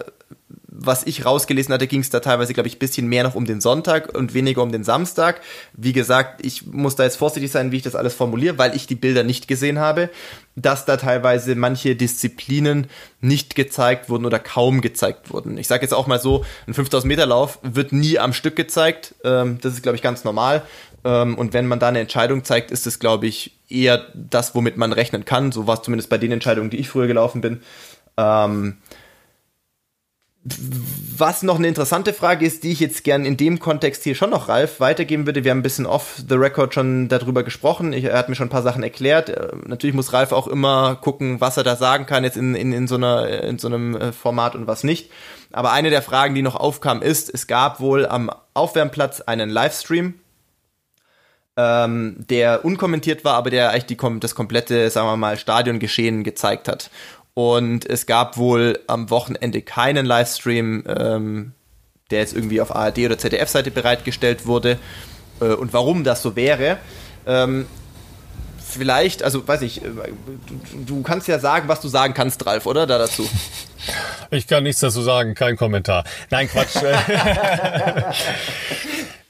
was 0.74 1.06
ich 1.06 1.26
rausgelesen 1.26 1.72
hatte, 1.74 1.86
ging 1.86 2.00
es 2.00 2.08
da 2.08 2.20
teilweise, 2.20 2.54
glaube 2.54 2.66
ich, 2.66 2.78
bisschen 2.78 3.06
mehr 3.06 3.24
noch 3.24 3.34
um 3.34 3.44
den 3.44 3.60
Sonntag 3.60 4.16
und 4.16 4.32
weniger 4.32 4.62
um 4.62 4.72
den 4.72 4.84
Samstag. 4.84 5.42
Wie 5.74 5.92
gesagt, 5.92 6.44
ich 6.44 6.66
muss 6.66 6.96
da 6.96 7.04
jetzt 7.04 7.16
vorsichtig 7.16 7.50
sein, 7.50 7.72
wie 7.72 7.76
ich 7.76 7.82
das 7.82 7.94
alles 7.94 8.14
formuliere, 8.14 8.56
weil 8.56 8.74
ich 8.74 8.86
die 8.86 8.94
Bilder 8.94 9.22
nicht 9.22 9.48
gesehen 9.48 9.78
habe, 9.78 10.08
dass 10.56 10.86
da 10.86 10.96
teilweise 10.96 11.54
manche 11.56 11.94
Disziplinen 11.94 12.86
nicht 13.20 13.54
gezeigt 13.54 14.08
wurden 14.08 14.24
oder 14.24 14.38
kaum 14.38 14.80
gezeigt 14.80 15.30
wurden. 15.30 15.58
Ich 15.58 15.68
sage 15.68 15.82
jetzt 15.82 15.92
auch 15.92 16.06
mal 16.06 16.20
so, 16.20 16.44
ein 16.66 16.72
5000 16.72 17.06
Meter 17.06 17.26
Lauf 17.26 17.58
wird 17.62 17.92
nie 17.92 18.18
am 18.18 18.32
Stück 18.32 18.56
gezeigt. 18.56 19.14
Ähm, 19.24 19.58
das 19.60 19.74
ist, 19.74 19.82
glaube 19.82 19.96
ich, 19.96 20.02
ganz 20.02 20.24
normal. 20.24 20.62
Ähm, 21.04 21.36
und 21.36 21.52
wenn 21.52 21.66
man 21.66 21.80
da 21.80 21.88
eine 21.88 22.00
Entscheidung 22.00 22.44
zeigt, 22.44 22.70
ist 22.70 22.86
es, 22.86 22.98
glaube 22.98 23.26
ich, 23.26 23.58
eher 23.68 24.06
das, 24.14 24.54
womit 24.54 24.78
man 24.78 24.92
rechnen 24.92 25.26
kann. 25.26 25.52
So 25.52 25.66
war 25.66 25.76
es 25.76 25.82
zumindest 25.82 26.08
bei 26.08 26.18
den 26.18 26.32
Entscheidungen, 26.32 26.70
die 26.70 26.78
ich 26.78 26.88
früher 26.88 27.06
gelaufen 27.06 27.42
bin. 27.42 27.60
Was 30.44 31.44
noch 31.44 31.56
eine 31.56 31.68
interessante 31.68 32.12
Frage 32.12 32.44
ist, 32.44 32.64
die 32.64 32.72
ich 32.72 32.80
jetzt 32.80 33.04
gern 33.04 33.24
in 33.24 33.36
dem 33.36 33.60
Kontext 33.60 34.02
hier 34.02 34.16
schon 34.16 34.30
noch 34.30 34.48
Ralf 34.48 34.80
weitergeben 34.80 35.24
würde. 35.24 35.44
Wir 35.44 35.52
haben 35.52 35.60
ein 35.60 35.62
bisschen 35.62 35.86
off 35.86 36.20
the 36.28 36.34
record 36.34 36.74
schon 36.74 37.08
darüber 37.08 37.44
gesprochen. 37.44 37.92
Ich, 37.92 38.04
er 38.04 38.18
hat 38.18 38.28
mir 38.28 38.34
schon 38.34 38.48
ein 38.48 38.50
paar 38.50 38.62
Sachen 38.62 38.82
erklärt. 38.82 39.28
Äh, 39.28 39.52
natürlich 39.66 39.94
muss 39.94 40.12
Ralf 40.12 40.32
auch 40.32 40.48
immer 40.48 40.96
gucken, 40.96 41.40
was 41.40 41.58
er 41.58 41.62
da 41.62 41.76
sagen 41.76 42.06
kann 42.06 42.24
jetzt 42.24 42.36
in, 42.36 42.56
in, 42.56 42.72
in, 42.72 42.88
so, 42.88 42.96
einer, 42.96 43.28
in 43.44 43.58
so 43.58 43.68
einem 43.68 43.94
äh, 43.94 44.12
Format 44.12 44.56
und 44.56 44.66
was 44.66 44.82
nicht. 44.82 45.12
Aber 45.52 45.70
eine 45.70 45.90
der 45.90 46.02
Fragen, 46.02 46.34
die 46.34 46.42
noch 46.42 46.56
aufkam, 46.56 47.02
ist, 47.02 47.32
es 47.32 47.46
gab 47.46 47.78
wohl 47.78 48.04
am 48.04 48.28
Aufwärmplatz 48.52 49.20
einen 49.20 49.48
Livestream, 49.48 50.14
ähm, 51.56 52.16
der 52.18 52.64
unkommentiert 52.64 53.24
war, 53.24 53.34
aber 53.34 53.50
der 53.50 53.70
eigentlich 53.70 53.96
die, 53.96 54.18
das 54.18 54.34
komplette, 54.34 54.90
sagen 54.90 55.06
wir 55.06 55.16
mal, 55.16 55.36
Stadiongeschehen 55.36 56.24
gezeigt 56.24 56.66
hat. 56.66 56.90
Und 57.34 57.88
es 57.88 58.06
gab 58.06 58.36
wohl 58.36 58.80
am 58.86 59.10
Wochenende 59.10 59.62
keinen 59.62 60.04
Livestream, 60.04 60.84
ähm, 60.86 61.52
der 62.10 62.20
jetzt 62.20 62.34
irgendwie 62.34 62.60
auf 62.60 62.74
ARD 62.74 62.98
oder 62.98 63.16
ZDF-Seite 63.16 63.70
bereitgestellt 63.70 64.46
wurde. 64.46 64.78
Äh, 65.40 65.46
und 65.46 65.72
warum 65.72 66.04
das 66.04 66.22
so 66.22 66.36
wäre, 66.36 66.78
ähm, 67.26 67.66
vielleicht, 68.72 69.22
also 69.22 69.46
weiß 69.46 69.62
ich, 69.62 69.82
äh, 69.82 69.88
du, 70.46 70.60
du, 70.86 71.02
kannst 71.02 71.28
ja 71.28 71.38
sagen, 71.38 71.68
was 71.68 71.80
du 71.80 71.88
sagen 71.88 72.14
kannst, 72.14 72.44
Ralf, 72.44 72.66
oder? 72.66 72.86
Da 72.86 72.98
dazu. 72.98 73.28
Ich 74.30 74.46
kann 74.46 74.62
nichts 74.62 74.80
dazu 74.80 75.02
sagen, 75.02 75.34
kein 75.34 75.56
Kommentar. 75.56 76.04
Nein, 76.30 76.48
Quatsch. 76.48 76.76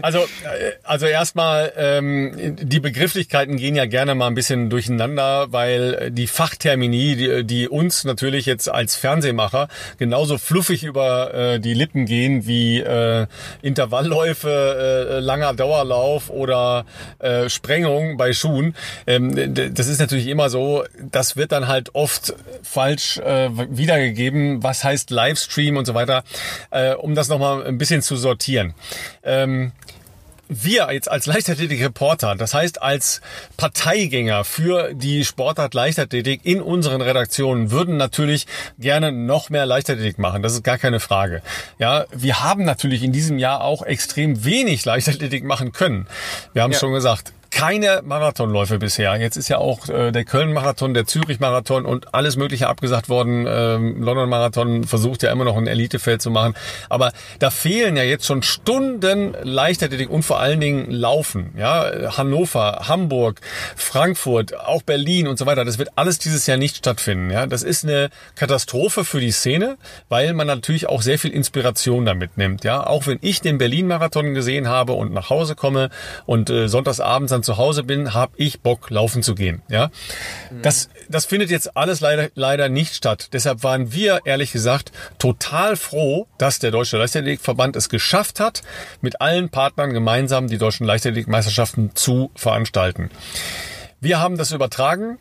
Also, 0.02 0.18
äh, 0.18 0.72
also 0.82 1.06
erstmal, 1.06 1.72
ähm, 1.76 2.56
die 2.60 2.80
Begrifflichkeiten 2.80 3.56
gehen 3.56 3.76
ja 3.76 3.86
gerne 3.86 4.14
mal 4.14 4.26
ein 4.26 4.34
bisschen 4.34 4.68
durcheinander, 4.68 5.52
weil 5.52 6.10
die 6.10 6.26
Fachtermini, 6.26 7.16
die, 7.16 7.44
die 7.44 7.68
uns 7.68 8.04
natürlich 8.04 8.46
jetzt 8.46 8.68
als 8.68 8.96
Fernsehmacher 8.96 9.68
genauso 9.98 10.38
fluffig 10.38 10.84
über 10.84 11.32
äh, 11.32 11.60
die 11.60 11.74
Lippen 11.74 12.06
gehen 12.06 12.46
wie 12.46 12.80
äh, 12.80 13.26
Intervallläufe, 13.62 15.08
äh, 15.08 15.20
langer 15.20 15.54
Dauerlauf 15.54 16.30
oder 16.30 16.84
äh, 17.20 17.48
Sprengung 17.48 18.16
bei 18.16 18.32
Schuhen. 18.32 18.74
Ähm, 19.06 19.54
das 19.74 19.86
ist 19.86 20.00
natürlich 20.00 20.26
immer 20.26 20.50
so, 20.50 20.84
das 21.10 21.36
wird 21.36 21.52
dann 21.52 21.68
halt 21.68 21.94
oft 21.94 22.34
falsch 22.62 23.18
äh, 23.18 23.50
wiedergegeben, 23.52 24.62
was 24.62 24.82
heißt 24.82 25.10
Livestream 25.10 25.76
und 25.76 25.86
so 25.86 25.94
weiter, 25.94 26.24
äh, 26.70 26.94
um 26.94 27.14
das 27.14 27.28
nochmal 27.28 27.64
ein 27.66 27.78
bisschen 27.78 28.02
zu 28.02 28.16
sortieren. 28.16 28.74
Ähm, 29.22 29.72
wir 30.52 30.88
jetzt 30.92 31.10
als 31.10 31.26
Leichtathletik-Reporter, 31.26 32.34
das 32.36 32.54
heißt 32.54 32.82
als 32.82 33.20
Parteigänger 33.56 34.44
für 34.44 34.94
die 34.94 35.24
Sportart 35.24 35.74
Leichtathletik 35.74 36.40
in 36.44 36.60
unseren 36.60 37.00
Redaktionen, 37.00 37.70
würden 37.70 37.96
natürlich 37.96 38.46
gerne 38.78 39.12
noch 39.12 39.50
mehr 39.50 39.66
Leichtathletik 39.66 40.18
machen. 40.18 40.42
Das 40.42 40.54
ist 40.54 40.64
gar 40.64 40.78
keine 40.78 41.00
Frage. 41.00 41.42
Ja, 41.78 42.06
wir 42.12 42.42
haben 42.42 42.64
natürlich 42.64 43.02
in 43.02 43.12
diesem 43.12 43.38
Jahr 43.38 43.62
auch 43.62 43.82
extrem 43.82 44.44
wenig 44.44 44.84
Leichtathletik 44.84 45.44
machen 45.44 45.72
können. 45.72 46.06
Wir 46.52 46.62
haben 46.62 46.72
ja. 46.72 46.78
schon 46.78 46.92
gesagt, 46.92 47.32
keine 47.52 48.00
Marathonläufe 48.02 48.78
bisher. 48.78 49.14
Jetzt 49.20 49.36
ist 49.36 49.48
ja 49.48 49.58
auch 49.58 49.88
äh, 49.88 50.10
der 50.10 50.24
Köln-Marathon, 50.24 50.94
der 50.94 51.06
Zürich-Marathon 51.06 51.84
und 51.84 52.14
alles 52.14 52.36
Mögliche 52.36 52.66
abgesagt 52.66 53.10
worden. 53.10 53.46
Ähm, 53.46 54.02
London-Marathon 54.02 54.84
versucht 54.84 55.22
ja 55.22 55.30
immer 55.30 55.44
noch 55.44 55.56
ein 55.56 55.66
Elitefeld 55.66 56.22
zu 56.22 56.30
machen. 56.30 56.54
Aber 56.88 57.12
da 57.38 57.50
fehlen 57.50 57.96
ja 57.96 58.04
jetzt 58.04 58.26
schon 58.26 58.42
Stunden 58.42 59.36
Leichtathletik 59.42 60.08
und 60.08 60.22
vor 60.22 60.40
allen 60.40 60.60
Dingen 60.60 60.90
Laufen. 60.90 61.52
Ja, 61.56 62.16
Hannover, 62.16 62.86
Hamburg, 62.88 63.40
Frankfurt, 63.76 64.58
auch 64.58 64.82
Berlin 64.82 65.28
und 65.28 65.38
so 65.38 65.44
weiter. 65.44 65.66
Das 65.66 65.78
wird 65.78 65.90
alles 65.94 66.18
dieses 66.18 66.46
Jahr 66.46 66.56
nicht 66.56 66.78
stattfinden. 66.78 67.30
Ja, 67.30 67.46
das 67.46 67.62
ist 67.62 67.84
eine 67.84 68.08
Katastrophe 68.34 69.04
für 69.04 69.20
die 69.20 69.30
Szene, 69.30 69.76
weil 70.08 70.32
man 70.32 70.46
natürlich 70.46 70.88
auch 70.88 71.02
sehr 71.02 71.18
viel 71.18 71.30
Inspiration 71.30 72.06
damit 72.06 72.38
nimmt. 72.38 72.64
Ja, 72.64 72.86
auch 72.86 73.06
wenn 73.06 73.18
ich 73.20 73.42
den 73.42 73.58
Berlin-Marathon 73.58 74.32
gesehen 74.32 74.68
habe 74.68 74.94
und 74.94 75.12
nach 75.12 75.28
Hause 75.28 75.54
komme 75.54 75.90
und 76.24 76.48
äh, 76.48 76.66
sonntagsabends 76.66 77.30
dann 77.30 77.41
zu 77.42 77.56
Hause 77.56 77.82
bin, 77.82 78.14
habe 78.14 78.32
ich 78.36 78.60
Bock, 78.60 78.90
laufen 78.90 79.22
zu 79.22 79.34
gehen. 79.34 79.62
Ja, 79.68 79.90
mhm. 80.50 80.62
das, 80.62 80.88
das 81.08 81.26
findet 81.26 81.50
jetzt 81.50 81.76
alles 81.76 82.00
leider, 82.00 82.30
leider 82.34 82.68
nicht 82.68 82.94
statt. 82.94 83.28
Deshalb 83.32 83.62
waren 83.62 83.92
wir, 83.92 84.20
ehrlich 84.24 84.52
gesagt, 84.52 84.92
total 85.18 85.76
froh, 85.76 86.26
dass 86.38 86.58
der 86.58 86.70
Deutsche 86.70 86.98
Leichtathletikverband 86.98 87.76
es 87.76 87.88
geschafft 87.88 88.40
hat, 88.40 88.62
mit 89.00 89.20
allen 89.20 89.48
Partnern 89.48 89.92
gemeinsam 89.92 90.48
die 90.48 90.58
deutschen 90.58 90.86
Leichtathletikmeisterschaften 90.86 91.94
zu 91.94 92.30
veranstalten. 92.34 93.10
Wir 94.00 94.20
haben 94.20 94.36
das 94.36 94.50
übertragen. 94.52 95.18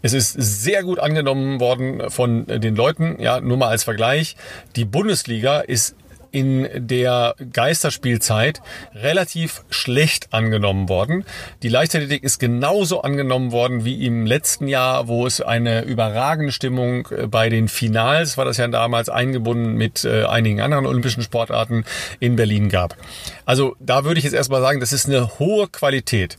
Es 0.00 0.12
ist 0.12 0.32
sehr 0.32 0.84
gut 0.84 1.00
angenommen 1.00 1.60
worden 1.60 2.10
von 2.10 2.46
den 2.46 2.76
Leuten. 2.76 3.20
Ja, 3.20 3.40
nur 3.40 3.56
mal 3.56 3.68
als 3.68 3.84
Vergleich. 3.84 4.36
Die 4.76 4.84
Bundesliga 4.84 5.60
ist 5.60 5.96
in 6.30 6.68
der 6.74 7.34
Geisterspielzeit 7.52 8.60
relativ 8.94 9.64
schlecht 9.70 10.32
angenommen 10.32 10.88
worden. 10.88 11.24
Die 11.62 11.68
Leichtathletik 11.68 12.22
ist 12.22 12.38
genauso 12.38 13.02
angenommen 13.02 13.52
worden 13.52 13.84
wie 13.84 14.06
im 14.06 14.26
letzten 14.26 14.68
Jahr, 14.68 15.08
wo 15.08 15.26
es 15.26 15.40
eine 15.40 15.82
überragende 15.82 16.52
Stimmung 16.52 17.08
äh, 17.10 17.26
bei 17.26 17.48
den 17.48 17.68
Finals, 17.68 18.36
war 18.36 18.44
das 18.44 18.56
ja 18.56 18.68
damals 18.68 19.08
eingebunden 19.08 19.74
mit 19.74 20.04
äh, 20.04 20.24
einigen 20.24 20.60
anderen 20.60 20.86
olympischen 20.86 21.22
Sportarten 21.22 21.84
in 22.20 22.36
Berlin 22.36 22.68
gab. 22.68 22.96
Also 23.44 23.76
da 23.80 24.04
würde 24.04 24.18
ich 24.18 24.24
jetzt 24.24 24.34
erstmal 24.34 24.60
sagen, 24.60 24.80
das 24.80 24.92
ist 24.92 25.06
eine 25.06 25.38
hohe 25.38 25.68
Qualität. 25.68 26.36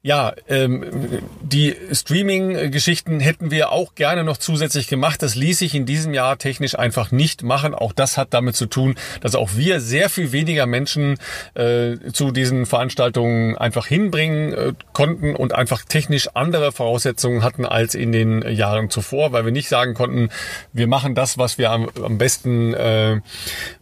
Ja, 0.00 0.32
ähm, 0.48 0.84
die 1.42 1.74
Streaming-Geschichten 1.90 3.18
hätten 3.18 3.50
wir 3.50 3.72
auch 3.72 3.96
gerne 3.96 4.22
noch 4.22 4.36
zusätzlich 4.36 4.86
gemacht. 4.86 5.22
Das 5.22 5.34
ließ 5.34 5.58
sich 5.58 5.74
in 5.74 5.86
diesem 5.86 6.14
Jahr 6.14 6.38
technisch 6.38 6.78
einfach 6.78 7.10
nicht 7.10 7.42
machen. 7.42 7.74
Auch 7.74 7.92
das 7.92 8.16
hat 8.16 8.28
damit 8.30 8.54
zu 8.54 8.66
tun, 8.66 8.94
dass 9.22 9.34
auch 9.34 9.56
wir 9.56 9.80
sehr 9.80 10.08
viel 10.08 10.30
weniger 10.30 10.66
Menschen 10.66 11.18
äh, 11.54 11.96
zu 12.12 12.30
diesen 12.30 12.64
Veranstaltungen 12.64 13.58
einfach 13.58 13.86
hinbringen 13.86 14.52
äh, 14.52 14.72
konnten 14.92 15.34
und 15.34 15.52
einfach 15.52 15.82
technisch 15.84 16.28
andere 16.32 16.70
Voraussetzungen 16.70 17.42
hatten 17.42 17.66
als 17.66 17.96
in 17.96 18.12
den 18.12 18.42
Jahren 18.48 18.90
zuvor, 18.90 19.32
weil 19.32 19.46
wir 19.46 19.52
nicht 19.52 19.68
sagen 19.68 19.94
konnten, 19.94 20.28
wir 20.72 20.86
machen 20.86 21.16
das, 21.16 21.38
was 21.38 21.58
wir 21.58 21.72
am, 21.72 21.88
am 22.04 22.18
besten 22.18 22.72
äh, 22.72 23.20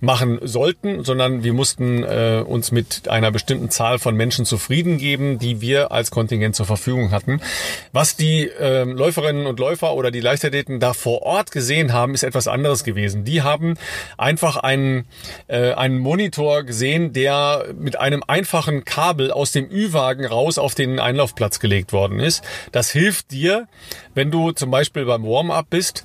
machen 0.01 0.39
sollten, 0.43 1.05
sondern 1.05 1.45
wir 1.45 1.53
mussten 1.53 2.03
äh, 2.05 2.43
uns 2.45 2.73
mit 2.73 3.07
einer 3.11 3.31
bestimmten 3.31 3.69
Zahl 3.69 3.99
von 3.99 4.17
Menschen 4.17 4.47
zufrieden 4.47 4.97
geben, 4.97 5.39
die 5.39 5.61
wir 5.61 5.93
als 5.93 6.06
Kontingent 6.11 6.57
zur 6.57 6.67
Verfügung 6.67 7.11
hatten. 7.11 7.41
Was 7.93 8.17
die 8.17 8.49
äh, 8.49 8.85
Läuferinnen 8.85 9.47
und 9.47 9.59
Läufer 9.59 9.95
oder 9.95 10.11
die 10.11 10.21
Leichtathleten 10.21 10.81
da 10.81 10.93
vor 10.93 11.23
Ort 11.23 11.51
gesehen 11.51 11.93
haben, 11.93 12.15
ist 12.15 12.23
etwas 12.23 12.49
anderes 12.49 12.85
gewesen. 12.85 13.25
Die 13.25 13.43
haben 13.43 13.75
einfach 14.19 14.57
einen, 14.57 15.07
äh, 15.49 15.73
einen 15.73 15.99
Monitor 15.99 16.63
gesehen, 16.63 17.13
der 17.13 17.67
mit 17.79 17.99
einem 17.99 18.23
einfachen 18.27 18.85
Kabel 18.85 19.31
aus 19.31 19.53
dem 19.53 19.71
Ü-Wagen 19.71 20.27
raus 20.27 20.59
auf 20.59 20.75
den 20.75 21.01
Einlaufplatz 21.01 21.61
gelegt 21.61 21.93
worden 21.93 22.21
ist. 22.21 22.43
Das 22.73 22.91
hilft 22.91 23.31
dir, 23.31 23.69
wenn 24.15 24.31
du 24.31 24.53
zum 24.53 24.71
Beispiel 24.71 25.05
beim 25.05 25.25
Warm-up 25.25 25.71
bist 25.71 26.05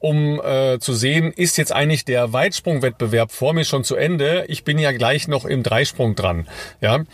um 0.00 0.40
äh, 0.40 0.78
zu 0.78 0.94
sehen, 0.94 1.30
ist 1.30 1.58
jetzt 1.58 1.72
eigentlich 1.72 2.06
der 2.06 2.32
Weitsprungwettbewerb 2.32 3.30
vor 3.30 3.52
mir 3.52 3.66
schon 3.66 3.84
zu 3.84 3.96
Ende. 3.96 4.46
Ich 4.48 4.64
bin 4.64 4.78
ja 4.78 4.92
gleich 4.92 5.28
noch 5.28 5.44
im 5.44 5.62
Dreisprung 5.62 6.16
dran. 6.16 6.48
Ja, 6.80 7.04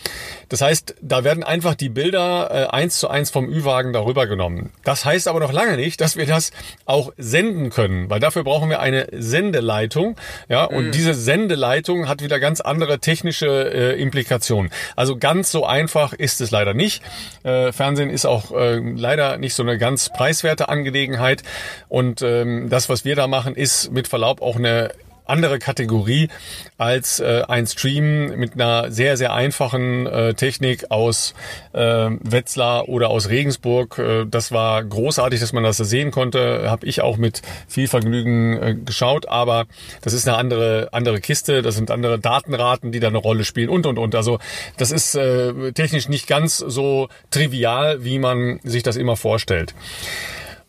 das 0.48 0.60
heißt, 0.60 0.94
da 1.02 1.24
werden 1.24 1.42
einfach 1.42 1.74
die 1.74 1.88
Bilder 1.88 2.48
äh, 2.50 2.66
eins 2.74 3.00
zu 3.00 3.08
eins 3.08 3.30
vom 3.30 3.48
Ü-Wagen 3.48 3.92
darüber 3.92 4.28
genommen. 4.28 4.70
Das 4.84 5.04
heißt 5.04 5.26
aber 5.26 5.40
noch 5.40 5.52
lange 5.52 5.76
nicht, 5.76 6.00
dass 6.00 6.16
wir 6.16 6.26
das 6.26 6.52
auch 6.84 7.12
senden 7.18 7.70
können, 7.70 8.08
weil 8.08 8.20
dafür 8.20 8.44
brauchen 8.44 8.70
wir 8.70 8.78
eine 8.78 9.08
Sendeleitung. 9.10 10.16
Ja, 10.48 10.64
und 10.64 10.86
mhm. 10.86 10.92
diese 10.92 11.14
Sendeleitung 11.14 12.08
hat 12.08 12.22
wieder 12.22 12.38
ganz 12.38 12.60
andere 12.60 13.00
technische 13.00 13.46
äh, 13.46 14.00
Implikationen. 14.00 14.70
Also 14.94 15.16
ganz 15.16 15.50
so 15.50 15.66
einfach 15.66 16.12
ist 16.12 16.40
es 16.40 16.52
leider 16.52 16.72
nicht. 16.72 17.02
Äh, 17.42 17.72
Fernsehen 17.72 18.10
ist 18.10 18.26
auch 18.26 18.52
äh, 18.52 18.76
leider 18.76 19.38
nicht 19.38 19.54
so 19.54 19.64
eine 19.64 19.76
ganz 19.76 20.08
preiswerte 20.10 20.68
Angelegenheit 20.68 21.42
und 21.88 22.22
ähm, 22.22 22.68
das, 22.76 22.90
was 22.90 23.06
wir 23.06 23.16
da 23.16 23.26
machen, 23.26 23.54
ist 23.54 23.90
mit 23.90 24.06
Verlaub 24.06 24.42
auch 24.42 24.56
eine 24.56 24.90
andere 25.24 25.58
Kategorie 25.58 26.28
als 26.76 27.20
äh, 27.20 27.42
ein 27.48 27.66
Stream 27.66 28.38
mit 28.38 28.52
einer 28.52 28.92
sehr, 28.92 29.16
sehr 29.16 29.32
einfachen 29.32 30.06
äh, 30.06 30.34
Technik 30.34 30.90
aus 30.90 31.32
äh, 31.72 31.80
Wetzlar 31.80 32.90
oder 32.90 33.08
aus 33.08 33.30
Regensburg. 33.30 33.98
Äh, 33.98 34.26
das 34.26 34.52
war 34.52 34.84
großartig, 34.84 35.40
dass 35.40 35.54
man 35.54 35.64
das 35.64 35.78
sehen 35.78 36.10
konnte. 36.10 36.70
Habe 36.70 36.86
ich 36.86 37.00
auch 37.00 37.16
mit 37.16 37.40
viel 37.66 37.88
Vergnügen 37.88 38.62
äh, 38.62 38.74
geschaut, 38.74 39.26
aber 39.26 39.64
das 40.02 40.12
ist 40.12 40.28
eine 40.28 40.36
andere, 40.36 40.90
andere 40.92 41.22
Kiste. 41.22 41.62
Das 41.62 41.76
sind 41.76 41.90
andere 41.90 42.18
Datenraten, 42.18 42.92
die 42.92 43.00
da 43.00 43.08
eine 43.08 43.18
Rolle 43.18 43.44
spielen 43.44 43.70
und, 43.70 43.86
und, 43.86 43.96
und. 43.98 44.14
Also 44.14 44.38
das 44.76 44.92
ist 44.92 45.14
äh, 45.14 45.72
technisch 45.72 46.10
nicht 46.10 46.26
ganz 46.26 46.58
so 46.58 47.08
trivial, 47.30 48.04
wie 48.04 48.18
man 48.18 48.60
sich 48.64 48.82
das 48.82 48.96
immer 48.96 49.16
vorstellt. 49.16 49.74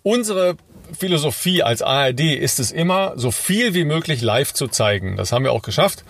Unsere 0.03 0.55
Philosophie 0.97 1.63
als 1.63 1.81
ARD 1.81 2.19
ist 2.19 2.59
es 2.59 2.71
immer, 2.71 3.13
so 3.15 3.31
viel 3.31 3.73
wie 3.73 3.85
möglich 3.85 4.21
live 4.21 4.53
zu 4.53 4.67
zeigen. 4.67 5.17
Das 5.17 5.31
haben 5.31 5.43
wir 5.43 5.51
auch 5.51 5.61
geschafft. 5.61 6.03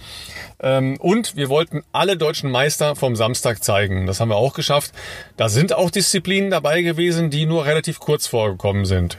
Ähm, 0.59 0.97
und 0.99 1.35
wir 1.35 1.49
wollten 1.49 1.83
alle 1.91 2.17
deutschen 2.17 2.51
Meister 2.51 2.95
vom 2.95 3.15
Samstag 3.15 3.63
zeigen. 3.63 4.07
Das 4.07 4.19
haben 4.19 4.29
wir 4.29 4.37
auch 4.37 4.53
geschafft. 4.53 4.91
Da 5.37 5.49
sind 5.49 5.73
auch 5.73 5.91
Disziplinen 5.91 6.49
dabei 6.49 6.81
gewesen, 6.81 7.29
die 7.29 7.45
nur 7.45 7.65
relativ 7.65 7.99
kurz 7.99 8.27
vorgekommen 8.27 8.85
sind. 8.85 9.17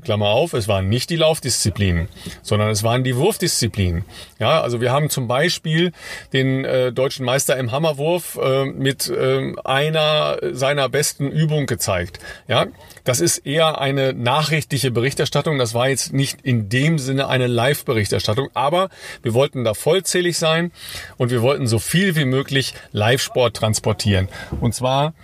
Klammer 0.00 0.28
auf, 0.28 0.52
es 0.52 0.68
waren 0.68 0.88
nicht 0.88 1.10
die 1.10 1.16
Laufdisziplinen, 1.16 2.08
sondern 2.42 2.70
es 2.70 2.82
waren 2.82 3.04
die 3.04 3.16
Wurfdisziplinen. 3.16 4.04
Ja, 4.38 4.60
also 4.60 4.80
wir 4.80 4.92
haben 4.92 5.10
zum 5.10 5.28
Beispiel 5.28 5.92
den 6.32 6.64
äh, 6.64 6.92
deutschen 6.92 7.24
Meister 7.24 7.56
im 7.56 7.72
Hammerwurf 7.72 8.38
äh, 8.40 8.64
mit 8.64 9.08
äh, 9.08 9.52
einer 9.64 10.38
seiner 10.52 10.88
besten 10.88 11.30
Übungen 11.30 11.66
gezeigt. 11.66 12.18
Ja, 12.48 12.66
das 13.04 13.20
ist 13.20 13.38
eher 13.38 13.80
eine 13.80 14.12
nachrichtliche 14.12 14.90
Berichterstattung. 14.90 15.58
Das 15.58 15.74
war 15.74 15.88
jetzt 15.88 16.12
nicht 16.12 16.42
in 16.42 16.68
dem 16.68 16.98
Sinne 16.98 17.28
eine 17.28 17.46
Live-Berichterstattung, 17.46 18.48
aber 18.54 18.88
wir 19.22 19.34
wollten 19.34 19.64
da 19.64 19.74
vollzählig 19.74 20.38
sein 20.38 20.72
und 21.16 21.30
wir 21.30 21.42
wollten 21.42 21.66
so 21.66 21.78
viel 21.78 22.16
wie 22.16 22.24
möglich 22.24 22.74
Live-Sport 22.92 23.56
transportieren. 23.56 24.28
Und 24.60 24.74
zwar 24.74 25.14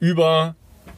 über 0.00 0.54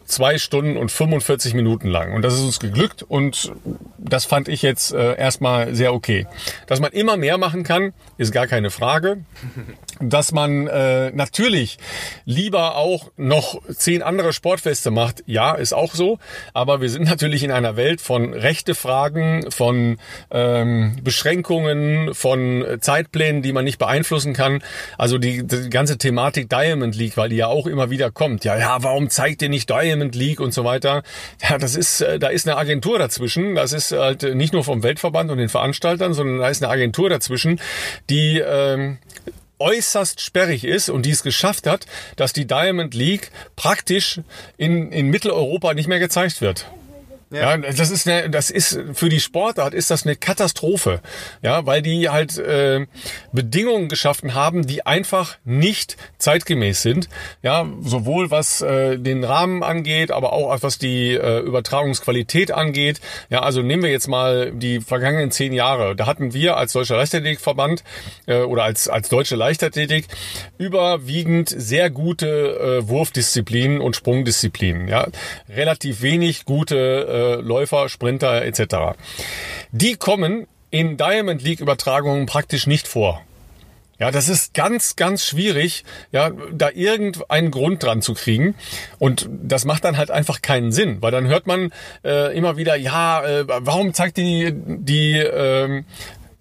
zwei 0.06 0.38
Stunden 0.38 0.76
und 0.76 0.90
45 0.90 1.54
Minuten 1.54 1.88
lang. 1.88 2.12
Und 2.12 2.22
das 2.22 2.34
ist 2.34 2.40
uns 2.40 2.60
geglückt 2.60 3.02
und 3.02 3.52
das 3.98 4.24
fand 4.24 4.48
ich 4.48 4.62
jetzt 4.62 4.92
äh, 4.92 5.16
erstmal 5.16 5.74
sehr 5.74 5.92
okay. 5.92 6.26
Dass 6.66 6.80
man 6.80 6.92
immer 6.92 7.16
mehr 7.16 7.38
machen 7.38 7.64
kann, 7.64 7.92
ist 8.18 8.32
gar 8.32 8.46
keine 8.46 8.70
Frage. 8.70 9.18
Dass 9.98 10.30
man 10.30 10.66
äh, 10.66 11.10
natürlich 11.12 11.78
lieber 12.26 12.76
auch 12.76 13.10
noch 13.16 13.62
zehn 13.66 14.02
andere 14.02 14.34
Sportfeste 14.34 14.90
macht, 14.90 15.24
ja, 15.26 15.54
ist 15.54 15.72
auch 15.72 15.94
so. 15.94 16.18
Aber 16.52 16.82
wir 16.82 16.90
sind 16.90 17.08
natürlich 17.08 17.42
in 17.42 17.50
einer 17.50 17.76
Welt 17.76 18.02
von 18.02 18.34
Rechtefragen, 18.34 19.50
von 19.50 19.96
ähm, 20.30 20.96
Beschränkungen, 21.02 22.12
von 22.12 22.62
Zeitplänen, 22.80 23.40
die 23.40 23.54
man 23.54 23.64
nicht 23.64 23.78
beeinflussen 23.78 24.34
kann. 24.34 24.62
Also 24.98 25.16
die, 25.16 25.46
die 25.46 25.70
ganze 25.70 25.96
Thematik 25.96 26.50
Diamond 26.50 26.94
League, 26.94 27.16
weil 27.16 27.30
die 27.30 27.36
ja 27.36 27.46
auch 27.46 27.66
immer 27.66 27.88
wieder 27.88 28.10
kommt. 28.10 28.44
Ja, 28.44 28.58
ja, 28.58 28.76
warum 28.82 29.08
zeigt 29.08 29.40
ihr 29.40 29.48
nicht 29.48 29.70
Diamond 29.70 29.95
League 30.14 30.40
und 30.40 30.52
so 30.52 30.64
weiter? 30.64 31.02
Ja, 31.42 31.58
das 31.58 31.74
ist, 31.74 32.00
äh, 32.00 32.18
da 32.18 32.28
ist 32.28 32.46
eine 32.46 32.56
Agentur 32.56 32.98
dazwischen. 32.98 33.54
Das 33.54 33.72
ist 33.72 33.92
halt 33.92 34.22
nicht 34.34 34.52
nur 34.52 34.64
vom 34.64 34.82
Weltverband 34.82 35.30
und 35.30 35.38
den 35.38 35.48
Veranstaltern, 35.48 36.14
sondern 36.14 36.38
da 36.38 36.48
ist 36.48 36.62
eine 36.62 36.72
Agentur 36.72 37.08
dazwischen, 37.08 37.60
die 38.10 38.38
ähm, 38.38 38.98
äußerst 39.58 40.20
sperrig 40.20 40.64
ist 40.64 40.90
und 40.90 41.06
die 41.06 41.10
es 41.10 41.22
geschafft 41.22 41.66
hat, 41.66 41.86
dass 42.16 42.32
die 42.32 42.46
Diamond 42.46 42.94
League 42.94 43.30
praktisch 43.56 44.20
in, 44.56 44.92
in 44.92 45.08
Mitteleuropa 45.08 45.74
nicht 45.74 45.88
mehr 45.88 45.98
gezeigt 45.98 46.40
wird. 46.40 46.66
Ja. 47.36 47.56
ja, 47.56 47.58
das 47.58 47.90
ist 47.90 48.08
eine, 48.08 48.30
das 48.30 48.50
ist 48.50 48.78
für 48.92 49.08
die 49.08 49.20
Sportart 49.20 49.74
ist 49.74 49.90
das 49.90 50.04
eine 50.04 50.16
Katastrophe. 50.16 51.00
Ja, 51.42 51.66
weil 51.66 51.82
die 51.82 52.08
halt 52.08 52.38
äh, 52.38 52.86
Bedingungen 53.32 53.88
geschaffen 53.88 54.34
haben, 54.34 54.66
die 54.66 54.86
einfach 54.86 55.36
nicht 55.44 55.96
zeitgemäß 56.18 56.82
sind. 56.82 57.08
Ja, 57.42 57.66
sowohl 57.82 58.30
was 58.30 58.60
äh, 58.60 58.98
den 58.98 59.24
Rahmen 59.24 59.62
angeht, 59.62 60.10
aber 60.10 60.32
auch 60.32 60.56
was 60.62 60.78
die 60.78 61.14
äh, 61.14 61.40
Übertragungsqualität 61.40 62.52
angeht. 62.52 63.00
Ja, 63.30 63.40
also 63.42 63.62
nehmen 63.62 63.82
wir 63.82 63.90
jetzt 63.90 64.08
mal 64.08 64.52
die 64.52 64.80
vergangenen 64.80 65.30
zehn 65.30 65.52
Jahre. 65.52 65.96
Da 65.96 66.06
hatten 66.06 66.32
wir 66.32 66.56
als 66.56 66.72
Deutscher 66.72 66.96
Leichtathletikverband 66.96 67.84
äh, 68.26 68.40
oder 68.40 68.64
als 68.64 68.88
als 68.88 69.08
Deutsche 69.08 69.36
Leichtathletik 69.36 70.06
überwiegend 70.58 71.48
sehr 71.48 71.90
gute 71.90 72.80
äh, 72.82 72.88
Wurfdisziplinen 72.88 73.80
und 73.80 73.96
Sprungdisziplinen. 73.96 74.88
Ja, 74.88 75.06
relativ 75.48 76.02
wenig 76.02 76.44
gute 76.44 76.76
äh, 76.76 77.25
Läufer, 77.34 77.88
Sprinter 77.88 78.44
etc. 78.44 78.96
Die 79.72 79.96
kommen 79.96 80.46
in 80.70 80.96
Diamond 80.96 81.42
League 81.42 81.60
Übertragungen 81.60 82.26
praktisch 82.26 82.66
nicht 82.66 82.88
vor. 82.88 83.22
Ja, 83.98 84.10
das 84.10 84.28
ist 84.28 84.52
ganz, 84.52 84.96
ganz 84.96 85.24
schwierig, 85.24 85.82
ja, 86.12 86.30
da 86.52 86.68
irgendeinen 86.68 87.50
Grund 87.50 87.82
dran 87.82 88.02
zu 88.02 88.12
kriegen. 88.12 88.54
Und 88.98 89.26
das 89.30 89.64
macht 89.64 89.84
dann 89.84 89.96
halt 89.96 90.10
einfach 90.10 90.42
keinen 90.42 90.70
Sinn, 90.70 90.98
weil 91.00 91.12
dann 91.12 91.26
hört 91.28 91.46
man 91.46 91.70
äh, 92.04 92.36
immer 92.36 92.58
wieder, 92.58 92.76
ja, 92.76 93.24
äh, 93.24 93.44
warum 93.46 93.94
zeigt 93.94 94.18
die 94.18 94.52
die 94.52 95.18
äh, 95.18 95.82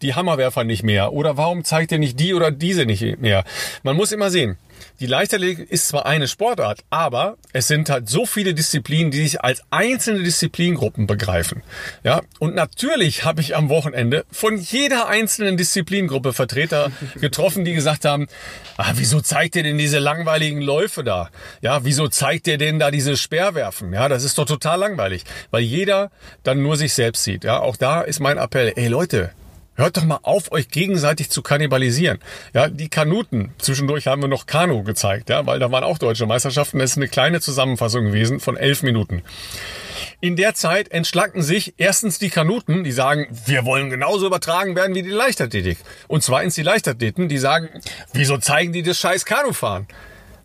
die 0.01 0.13
Hammerwerfer 0.15 0.65
nicht 0.65 0.83
mehr? 0.83 1.13
Oder 1.13 1.37
warum 1.37 1.63
zeigt 1.63 1.93
ihr 1.93 1.99
nicht 1.99 2.19
die 2.19 2.33
oder 2.33 2.51
diese 2.51 2.85
nicht 2.85 3.21
mehr? 3.21 3.45
Man 3.83 3.95
muss 3.95 4.11
immer 4.11 4.29
sehen, 4.29 4.57
die 4.99 5.07
Leichtathletik 5.07 5.69
ist 5.69 5.87
zwar 5.87 6.05
eine 6.05 6.27
Sportart, 6.27 6.79
aber 6.89 7.37
es 7.53 7.67
sind 7.67 7.89
halt 7.89 8.09
so 8.09 8.25
viele 8.25 8.53
Disziplinen, 8.53 9.11
die 9.11 9.23
sich 9.23 9.41
als 9.41 9.61
einzelne 9.69 10.23
Disziplingruppen 10.23 11.07
begreifen. 11.07 11.63
Ja, 12.03 12.21
und 12.39 12.55
natürlich 12.55 13.25
habe 13.25 13.41
ich 13.41 13.55
am 13.55 13.69
Wochenende 13.69 14.25
von 14.31 14.57
jeder 14.57 15.07
einzelnen 15.07 15.57
Disziplingruppe 15.57 16.33
Vertreter 16.33 16.91
getroffen, 17.19 17.65
die 17.65 17.73
gesagt 17.73 18.05
haben, 18.05 18.27
ah, 18.77 18.93
wieso 18.95 19.21
zeigt 19.21 19.55
ihr 19.55 19.63
denn 19.63 19.77
diese 19.77 19.99
langweiligen 19.99 20.61
Läufe 20.61 21.03
da? 21.03 21.29
Ja, 21.61 21.83
wieso 21.83 22.07
zeigt 22.07 22.47
ihr 22.47 22.57
denn 22.57 22.79
da 22.79 22.91
diese 22.91 23.17
Speerwerfen? 23.17 23.93
Ja, 23.93 24.07
das 24.09 24.23
ist 24.23 24.37
doch 24.37 24.45
total 24.45 24.79
langweilig, 24.79 25.23
weil 25.51 25.63
jeder 25.63 26.11
dann 26.43 26.61
nur 26.61 26.77
sich 26.77 26.93
selbst 26.93 27.23
sieht. 27.23 27.43
Ja, 27.43 27.59
auch 27.59 27.75
da 27.75 28.01
ist 28.01 28.19
mein 28.19 28.37
Appell, 28.37 28.73
ey 28.75 28.87
Leute, 28.87 29.31
Hört 29.75 29.97
doch 29.97 30.05
mal 30.05 30.19
auf, 30.23 30.51
euch 30.51 30.69
gegenseitig 30.69 31.29
zu 31.29 31.41
kannibalisieren. 31.41 32.19
Ja, 32.53 32.69
die 32.69 32.87
Kanuten. 32.87 33.53
Zwischendurch 33.57 34.07
haben 34.07 34.21
wir 34.21 34.29
noch 34.29 34.45
Kanu 34.45 34.83
gezeigt, 34.83 35.29
ja, 35.29 35.45
weil 35.45 35.59
da 35.59 35.69
waren 35.71 35.83
auch 35.83 35.97
deutsche 35.97 36.25
Meisterschaften. 36.25 36.79
Das 36.79 36.91
ist 36.91 36.97
eine 36.97 37.09
kleine 37.09 37.41
Zusammenfassung 37.41 38.05
gewesen 38.05 38.39
von 38.39 38.55
elf 38.55 38.83
Minuten. 38.83 39.21
In 40.21 40.37
der 40.37 40.53
Zeit 40.53 40.91
entschlacken 40.91 41.41
sich 41.41 41.73
erstens 41.77 42.19
die 42.19 42.29
Kanuten, 42.29 42.85
die 42.85 42.93
sagen, 42.93 43.27
wir 43.45 43.65
wollen 43.65 43.89
genauso 43.89 44.25
übertragen 44.27 44.75
werden 44.75 44.95
wie 44.95 45.03
die 45.03 45.09
Leichtathletik. 45.09 45.77
Und 46.07 46.23
zweitens 46.23 46.55
die 46.55 46.63
Leichtathleten, 46.63 47.27
die 47.27 47.37
sagen, 47.37 47.69
wieso 48.13 48.37
zeigen 48.37 48.71
die 48.71 48.81
das 48.81 48.97
scheiß 48.97 49.25
Kanufahren? 49.25 49.87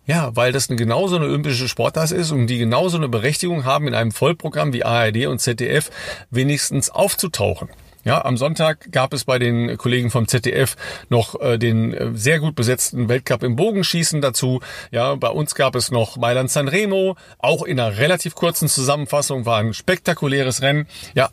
Ja, 0.05 0.35
weil 0.35 0.51
das 0.51 0.69
eine 0.69 0.77
genauso 0.77 1.15
eine 1.15 1.25
olympische 1.25 1.69
Sportart 1.69 2.11
ist 2.11 2.31
und 2.31 2.47
die 2.47 2.57
genauso 2.57 2.97
eine 2.97 3.07
Berechtigung 3.07 3.63
haben, 3.63 3.87
in 3.87 3.93
einem 3.93 4.11
Vollprogramm 4.11 4.73
wie 4.73 4.83
ARD 4.83 5.27
und 5.27 5.39
ZDF 5.39 5.89
wenigstens 6.31 6.89
aufzutauchen. 6.89 7.69
Ja, 8.03 8.25
am 8.25 8.35
Sonntag 8.35 8.91
gab 8.91 9.13
es 9.13 9.25
bei 9.25 9.37
den 9.37 9.77
Kollegen 9.77 10.09
vom 10.09 10.27
ZDF 10.27 10.75
noch 11.09 11.39
äh, 11.39 11.59
den 11.59 11.93
äh, 11.93 12.09
sehr 12.13 12.39
gut 12.39 12.55
besetzten 12.55 13.09
Weltcup 13.09 13.43
im 13.43 13.55
Bogenschießen 13.55 14.21
dazu. 14.21 14.59
Ja, 14.89 15.13
bei 15.15 15.29
uns 15.29 15.53
gab 15.53 15.75
es 15.75 15.91
noch 15.91 16.17
Mailand 16.17 16.49
Sanremo, 16.49 17.15
auch 17.37 17.63
in 17.63 17.79
einer 17.79 17.97
relativ 17.97 18.33
kurzen 18.33 18.67
Zusammenfassung 18.67 19.45
war 19.45 19.59
ein 19.59 19.73
spektakuläres 19.73 20.63
Rennen. 20.63 20.87
Ja, 21.13 21.29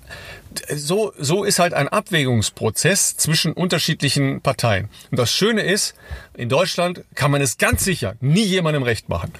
so, 0.74 1.12
so 1.18 1.44
ist 1.44 1.58
halt 1.58 1.74
ein 1.74 1.88
Abwägungsprozess 1.88 3.16
zwischen 3.16 3.52
unterschiedlichen 3.52 4.40
Parteien. 4.40 4.88
Und 5.10 5.18
das 5.18 5.32
Schöne 5.32 5.62
ist, 5.62 5.94
in 6.34 6.48
Deutschland 6.48 7.04
kann 7.14 7.30
man 7.30 7.42
es 7.42 7.58
ganz 7.58 7.84
sicher 7.84 8.14
nie 8.20 8.44
jemandem 8.44 8.82
recht 8.82 9.08
machen. 9.08 9.32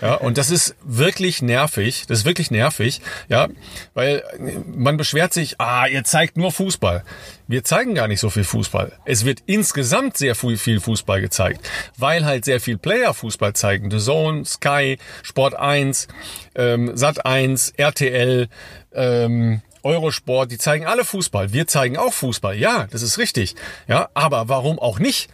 Ja, 0.00 0.14
und 0.14 0.38
das 0.38 0.50
ist 0.50 0.76
wirklich 0.82 1.40
nervig. 1.40 2.04
Das 2.06 2.18
ist 2.18 2.24
wirklich 2.24 2.50
nervig. 2.50 3.00
Ja, 3.28 3.48
weil 3.94 4.22
man 4.66 4.96
beschwert 4.96 5.32
sich, 5.32 5.60
ah, 5.60 5.86
ihr 5.86 6.04
zeigt 6.04 6.36
nur 6.36 6.52
Fußball. 6.52 7.04
Wir 7.48 7.64
zeigen 7.64 7.94
gar 7.94 8.08
nicht 8.08 8.20
so 8.20 8.30
viel 8.30 8.44
Fußball. 8.44 8.92
Es 9.04 9.24
wird 9.24 9.40
insgesamt 9.46 10.16
sehr 10.16 10.34
viel 10.34 10.80
Fußball 10.80 11.20
gezeigt, 11.20 11.68
weil 11.96 12.24
halt 12.24 12.44
sehr 12.44 12.60
viel 12.60 12.78
Player 12.78 13.14
Fußball 13.14 13.54
zeigen. 13.54 13.90
The 13.90 13.98
Zone, 13.98 14.44
Sky, 14.44 14.98
Sport 15.22 15.54
1, 15.54 16.08
ähm, 16.54 16.96
Sat 16.96 17.24
1, 17.24 17.74
RTL, 17.76 18.48
ähm, 18.94 19.62
Eurosport, 19.82 20.50
die 20.50 20.58
zeigen 20.58 20.86
alle 20.86 21.04
Fußball. 21.04 21.52
Wir 21.52 21.66
zeigen 21.66 21.96
auch 21.96 22.12
Fußball. 22.12 22.56
Ja, 22.56 22.86
das 22.90 23.02
ist 23.02 23.18
richtig. 23.18 23.54
Ja, 23.88 24.08
aber 24.14 24.48
warum 24.48 24.78
auch 24.78 24.98
nicht? 24.98 25.28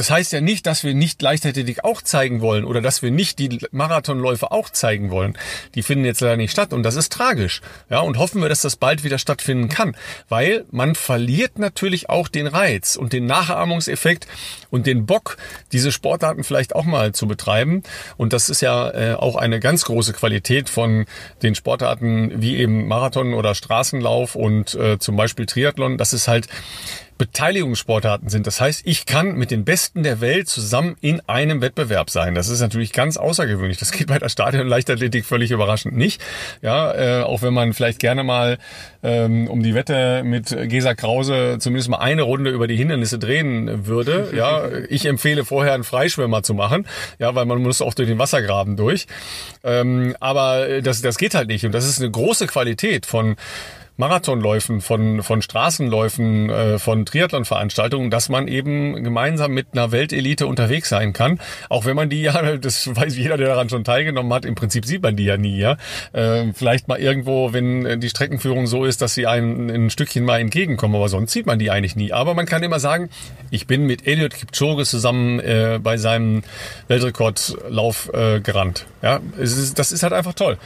Das 0.00 0.10
heißt 0.10 0.32
ja 0.32 0.40
nicht, 0.40 0.66
dass 0.66 0.82
wir 0.82 0.94
nicht 0.94 1.20
Leichtathletik 1.20 1.84
auch 1.84 2.00
zeigen 2.00 2.40
wollen 2.40 2.64
oder 2.64 2.80
dass 2.80 3.02
wir 3.02 3.10
nicht 3.10 3.38
die 3.38 3.58
Marathonläufe 3.70 4.50
auch 4.50 4.70
zeigen 4.70 5.10
wollen. 5.10 5.36
Die 5.74 5.82
finden 5.82 6.06
jetzt 6.06 6.22
leider 6.22 6.38
nicht 6.38 6.52
statt 6.52 6.72
und 6.72 6.84
das 6.84 6.96
ist 6.96 7.12
tragisch. 7.12 7.60
Ja, 7.90 8.00
und 8.00 8.16
hoffen 8.16 8.40
wir, 8.40 8.48
dass 8.48 8.62
das 8.62 8.76
bald 8.76 9.04
wieder 9.04 9.18
stattfinden 9.18 9.68
kann, 9.68 9.94
weil 10.30 10.64
man 10.70 10.94
verliert 10.94 11.58
natürlich 11.58 12.08
auch 12.08 12.28
den 12.28 12.46
Reiz 12.46 12.96
und 12.96 13.12
den 13.12 13.26
Nachahmungseffekt 13.26 14.26
und 14.70 14.86
den 14.86 15.04
Bock, 15.04 15.36
diese 15.70 15.92
Sportarten 15.92 16.44
vielleicht 16.44 16.74
auch 16.74 16.86
mal 16.86 17.12
zu 17.12 17.28
betreiben. 17.28 17.82
Und 18.16 18.32
das 18.32 18.48
ist 18.48 18.62
ja 18.62 18.90
äh, 18.92 19.12
auch 19.16 19.36
eine 19.36 19.60
ganz 19.60 19.84
große 19.84 20.14
Qualität 20.14 20.70
von 20.70 21.04
den 21.42 21.54
Sportarten 21.54 22.40
wie 22.40 22.56
eben 22.56 22.88
Marathon 22.88 23.34
oder 23.34 23.54
Straßenlauf 23.54 24.34
und 24.34 24.74
äh, 24.76 24.98
zum 24.98 25.16
Beispiel 25.16 25.44
Triathlon. 25.44 25.98
Das 25.98 26.14
ist 26.14 26.26
halt 26.26 26.48
Beteiligungssportarten 27.20 28.30
sind. 28.30 28.46
Das 28.46 28.62
heißt, 28.62 28.80
ich 28.86 29.04
kann 29.04 29.34
mit 29.34 29.50
den 29.50 29.66
Besten 29.66 30.02
der 30.02 30.22
Welt 30.22 30.48
zusammen 30.48 30.96
in 31.02 31.20
einem 31.28 31.60
Wettbewerb 31.60 32.08
sein. 32.08 32.34
Das 32.34 32.48
ist 32.48 32.60
natürlich 32.60 32.94
ganz 32.94 33.18
außergewöhnlich. 33.18 33.76
Das 33.76 33.92
geht 33.92 34.06
bei 34.06 34.18
der 34.18 34.30
Stadion 34.30 34.66
Leichtathletik 34.66 35.26
völlig 35.26 35.50
überraschend 35.50 35.94
nicht. 35.94 36.22
Ja, 36.62 36.94
äh, 36.94 37.22
auch 37.22 37.42
wenn 37.42 37.52
man 37.52 37.74
vielleicht 37.74 37.98
gerne 37.98 38.24
mal 38.24 38.56
ähm, 39.02 39.48
um 39.48 39.62
die 39.62 39.74
Wette 39.74 40.22
mit 40.24 40.56
Gesa 40.70 40.94
Krause 40.94 41.58
zumindest 41.60 41.90
mal 41.90 41.98
eine 41.98 42.22
Runde 42.22 42.50
über 42.52 42.66
die 42.66 42.76
Hindernisse 42.76 43.18
drehen 43.18 43.86
würde. 43.86 44.30
Ja, 44.34 44.66
ich 44.88 45.04
empfehle 45.04 45.44
vorher 45.44 45.74
einen 45.74 45.84
Freischwimmer 45.84 46.42
zu 46.42 46.54
machen. 46.54 46.86
Ja, 47.18 47.34
weil 47.34 47.44
man 47.44 47.60
muss 47.60 47.82
auch 47.82 47.92
durch 47.92 48.08
den 48.08 48.18
Wassergraben 48.18 48.78
durch. 48.78 49.06
Ähm, 49.62 50.16
aber 50.20 50.80
das, 50.80 51.02
das 51.02 51.18
geht 51.18 51.34
halt 51.34 51.48
nicht. 51.48 51.66
Und 51.66 51.72
das 51.72 51.86
ist 51.86 52.00
eine 52.00 52.10
große 52.10 52.46
Qualität 52.46 53.04
von 53.04 53.36
Marathonläufen, 54.00 54.80
von, 54.80 55.22
von 55.22 55.42
Straßenläufen, 55.42 56.50
äh, 56.50 56.78
von 56.80 57.06
Triathlonveranstaltungen, 57.06 58.10
dass 58.10 58.28
man 58.28 58.48
eben 58.48 59.04
gemeinsam 59.04 59.52
mit 59.52 59.68
einer 59.72 59.92
Weltelite 59.92 60.48
unterwegs 60.48 60.88
sein 60.88 61.12
kann. 61.12 61.38
Auch 61.68 61.84
wenn 61.84 61.94
man 61.94 62.10
die 62.10 62.22
ja, 62.22 62.56
das 62.56 62.94
weiß 62.94 63.16
jeder, 63.16 63.36
der 63.36 63.48
daran 63.48 63.68
schon 63.68 63.84
teilgenommen 63.84 64.32
hat, 64.32 64.44
im 64.44 64.56
Prinzip 64.56 64.84
sieht 64.86 65.02
man 65.02 65.14
die 65.14 65.24
ja 65.24 65.36
nie, 65.36 65.58
ja. 65.58 65.76
Äh, 66.12 66.52
vielleicht 66.54 66.88
mal 66.88 66.98
irgendwo, 66.98 67.52
wenn 67.52 68.00
die 68.00 68.08
Streckenführung 68.08 68.66
so 68.66 68.84
ist, 68.84 69.02
dass 69.02 69.14
sie 69.14 69.26
einem 69.26 69.68
ein 69.68 69.90
Stückchen 69.90 70.24
mal 70.24 70.40
entgegenkommen, 70.40 70.96
aber 70.96 71.08
sonst 71.08 71.32
sieht 71.32 71.46
man 71.46 71.58
die 71.58 71.70
eigentlich 71.70 71.94
nie. 71.94 72.12
Aber 72.12 72.34
man 72.34 72.46
kann 72.46 72.62
immer 72.62 72.80
sagen, 72.80 73.10
ich 73.50 73.66
bin 73.66 73.86
mit 73.86 74.06
Elliot 74.06 74.34
Kipchoge 74.34 74.84
zusammen 74.84 75.40
äh, 75.40 75.78
bei 75.82 75.98
seinem 75.98 76.42
Weltrekordlauf 76.88 78.10
äh, 78.14 78.40
gerannt. 78.40 78.86
Ja, 79.02 79.20
ist, 79.38 79.78
das 79.78 79.92
ist 79.92 80.02
halt 80.02 80.12
einfach 80.12 80.34
toll. 80.34 80.58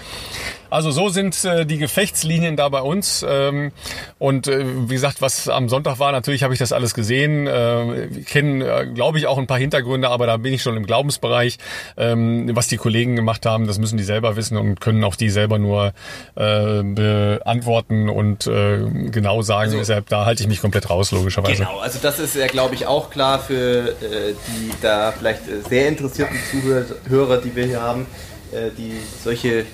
Also 0.75 0.91
so 0.91 1.09
sind 1.09 1.45
äh, 1.45 1.65
die 1.65 1.79
Gefechtslinien 1.79 2.57
da 2.57 2.69
bei 2.69 2.81
uns. 2.81 3.25
Ähm, 3.29 3.71
und 4.19 4.49
äh, 4.49 4.65
wie 4.89 4.95
gesagt, 4.95 5.23
was 5.23 5.49
am 5.49 5.69
Sonntag 5.69 6.01
war, 6.01 6.11
natürlich 6.11 6.43
habe 6.43 6.53
ich 6.53 6.59
das 6.59 6.73
alles 6.73 6.95
gesehen. 6.95 7.47
Äh, 7.47 8.09
Kenne, 8.27 8.65
äh, 8.65 8.87
glaube 8.87 9.19
ich, 9.19 9.29
auch 9.29 9.39
ein 9.39 9.47
paar 9.47 9.59
Hintergründe, 9.59 10.11
aber 10.11 10.27
da 10.27 10.37
bin 10.37 10.53
ich 10.53 10.63
schon 10.63 10.77
im 10.77 10.85
Glaubensbereich. 10.85 11.59
Ähm, 11.97 12.51
was 12.57 12.67
die 12.67 12.77
Kollegen 12.77 13.15
gemacht 13.15 13.47
haben, 13.47 13.69
das 13.69 13.79
müssen 13.79 13.99
die 13.99 14.03
selber 14.03 14.35
wissen 14.35 14.57
und 14.57 14.81
können 14.81 15.05
auch 15.05 15.15
die 15.15 15.31
selber 15.31 15.61
nur 15.61 15.93
äh, 16.35 16.83
beantworten 16.83 18.09
und 18.09 18.49
äh, 18.49 18.79
genau 19.13 19.43
sagen. 19.43 19.71
Also, 19.71 19.79
Deshalb, 19.79 20.09
da 20.09 20.27
halte 20.27 20.43
ich 20.43 20.49
mich 20.49 20.61
komplett 20.61 20.91
raus, 20.91 21.13
logischerweise. 21.13 21.63
Genau, 21.63 21.79
also 21.79 22.01
das 22.03 22.19
ist 22.19 22.35
ja, 22.35 22.49
glaube 22.49 22.75
ich, 22.75 22.89
auch 22.89 23.11
klar 23.11 23.39
für 23.39 23.91
äh, 23.91 24.35
die 24.49 24.71
da 24.83 25.13
vielleicht 25.13 25.43
sehr 25.69 25.87
interessierten 25.87 26.37
Zuhörer, 26.51 27.37
die 27.37 27.55
wir 27.55 27.67
hier 27.67 27.81
haben, 27.81 28.07
äh, 28.51 28.71
die 28.77 28.97
solche 29.23 29.67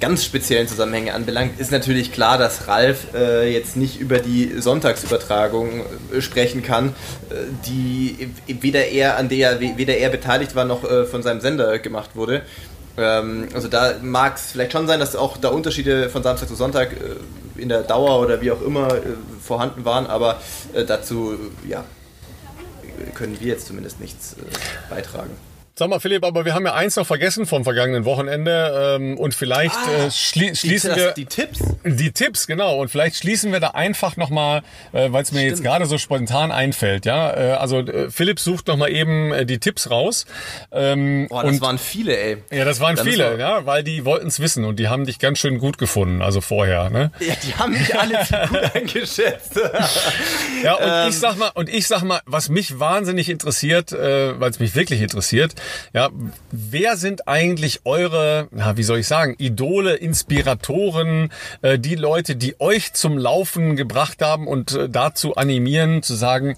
ganz 0.00 0.24
speziellen 0.24 0.68
Zusammenhänge 0.68 1.14
anbelangt, 1.14 1.58
ist 1.58 1.72
natürlich 1.72 2.12
klar, 2.12 2.38
dass 2.38 2.68
Ralf 2.68 3.14
äh, 3.14 3.52
jetzt 3.52 3.76
nicht 3.76 4.00
über 4.00 4.18
die 4.18 4.60
Sonntagsübertragung 4.60 5.84
äh, 6.12 6.20
sprechen 6.20 6.62
kann, 6.62 6.94
äh, 7.30 7.34
die 7.66 8.30
weder 8.46 8.86
er 8.86 9.16
an 9.16 9.28
der 9.28 9.60
weder 9.60 9.96
er 9.96 10.10
beteiligt 10.10 10.54
war 10.54 10.64
noch 10.64 10.84
äh, 10.84 11.04
von 11.04 11.22
seinem 11.22 11.40
Sender 11.40 11.78
gemacht 11.78 12.10
wurde. 12.14 12.42
Ähm, 12.96 13.48
also 13.54 13.68
da 13.68 13.94
mag 14.02 14.36
es 14.36 14.52
vielleicht 14.52 14.72
schon 14.72 14.86
sein, 14.86 15.00
dass 15.00 15.16
auch 15.16 15.36
da 15.36 15.48
Unterschiede 15.48 16.08
von 16.08 16.22
Samstag 16.22 16.48
zu 16.48 16.54
Sonntag 16.54 16.92
äh, 16.92 17.60
in 17.60 17.68
der 17.68 17.82
Dauer 17.82 18.20
oder 18.20 18.40
wie 18.40 18.50
auch 18.50 18.62
immer 18.62 18.94
äh, 18.94 19.00
vorhanden 19.42 19.84
waren, 19.84 20.06
aber 20.06 20.40
dazu 20.86 21.36
ja 21.66 21.84
können 23.14 23.38
wir 23.40 23.48
jetzt 23.48 23.66
zumindest 23.66 24.00
nichts 24.00 24.36
beitragen. 24.90 25.30
Sag 25.78 25.88
mal, 25.90 26.00
Philipp, 26.00 26.24
aber 26.24 26.44
wir 26.44 26.54
haben 26.54 26.66
ja 26.66 26.74
eins 26.74 26.96
noch 26.96 27.06
vergessen 27.06 27.46
vom 27.46 27.62
vergangenen 27.62 28.04
Wochenende 28.04 28.96
ähm, 29.00 29.16
und 29.16 29.32
vielleicht 29.32 29.76
Ah, 29.76 30.06
äh, 30.06 30.10
schli 30.10 30.56
schließen 30.56 30.90
die, 30.94 31.00
wir 31.00 31.12
die 31.12 31.26
Tipps? 31.26 31.60
die 31.84 32.10
Tipps, 32.10 32.48
genau. 32.48 32.80
Und 32.80 32.88
vielleicht 32.90 33.14
schließen 33.14 33.52
wir 33.52 33.60
da 33.60 33.68
einfach 33.68 34.16
nochmal, 34.16 34.62
äh, 34.92 35.12
weil 35.12 35.22
es 35.22 35.30
mir 35.30 35.42
jetzt 35.42 35.58
Stimmt. 35.58 35.66
gerade 35.68 35.86
so 35.86 35.96
spontan 35.96 36.50
einfällt. 36.50 37.06
Ja, 37.06 37.30
äh, 37.32 37.52
Also 37.52 37.78
äh, 37.78 38.10
Philipp 38.10 38.40
sucht 38.40 38.66
nochmal 38.66 38.90
eben 38.90 39.30
äh, 39.32 39.46
die 39.46 39.58
Tipps 39.58 39.88
raus. 39.88 40.26
Ähm, 40.72 41.26
Boah, 41.28 41.44
das 41.44 41.52
und 41.52 41.60
waren 41.60 41.78
viele, 41.78 42.18
ey. 42.18 42.38
ja, 42.50 42.64
das 42.64 42.80
waren 42.80 42.96
Da 42.96 43.04
müssen 43.04 43.14
viele, 43.14 43.30
wir- 43.34 43.38
ja, 43.38 43.64
weil 43.64 43.84
die 43.84 44.04
wollten 44.04 44.26
es 44.26 44.40
wissen 44.40 44.64
und 44.64 44.80
die 44.80 44.88
haben 44.88 45.06
dich 45.06 45.20
ganz 45.20 45.38
schön 45.38 45.58
gut 45.58 45.78
gefunden, 45.78 46.22
also 46.22 46.40
vorher. 46.40 46.90
Ne? 46.90 47.12
Ja, 47.20 47.34
die 47.46 47.54
haben 47.54 47.70
mich 47.74 47.96
alle 47.96 48.24
zu 48.24 48.34
gut 48.48 48.74
eingeschätzt. 48.74 49.60
Ja, 50.64 50.74
und 50.74 50.82
Ähm. 51.04 51.08
ich 51.10 51.18
sag 51.20 51.38
mal, 51.38 51.50
und 51.54 51.68
ich 51.68 51.86
sag 51.86 52.02
mal, 52.02 52.20
was 52.26 52.48
mich 52.48 52.80
wahnsinnig 52.80 53.28
interessiert, 53.28 53.92
äh, 53.92 54.40
weil 54.40 54.50
es 54.50 54.58
mich 54.58 54.74
wirklich 54.74 55.02
interessiert, 55.02 55.54
ja, 55.92 56.10
wer 56.50 56.96
sind 56.96 57.28
eigentlich 57.28 57.80
eure, 57.84 58.48
na, 58.50 58.76
wie 58.76 58.82
soll 58.82 58.98
ich 58.98 59.06
sagen, 59.06 59.34
Idole, 59.38 59.94
Inspiratoren, 59.94 61.30
äh, 61.62 61.78
die 61.78 61.94
Leute, 61.94 62.36
die 62.36 62.60
euch 62.60 62.92
zum 62.92 63.18
Laufen 63.18 63.76
gebracht 63.76 64.22
haben 64.22 64.46
und 64.46 64.72
äh, 64.72 64.88
dazu 64.88 65.36
animieren, 65.36 66.02
zu 66.02 66.14
sagen, 66.14 66.56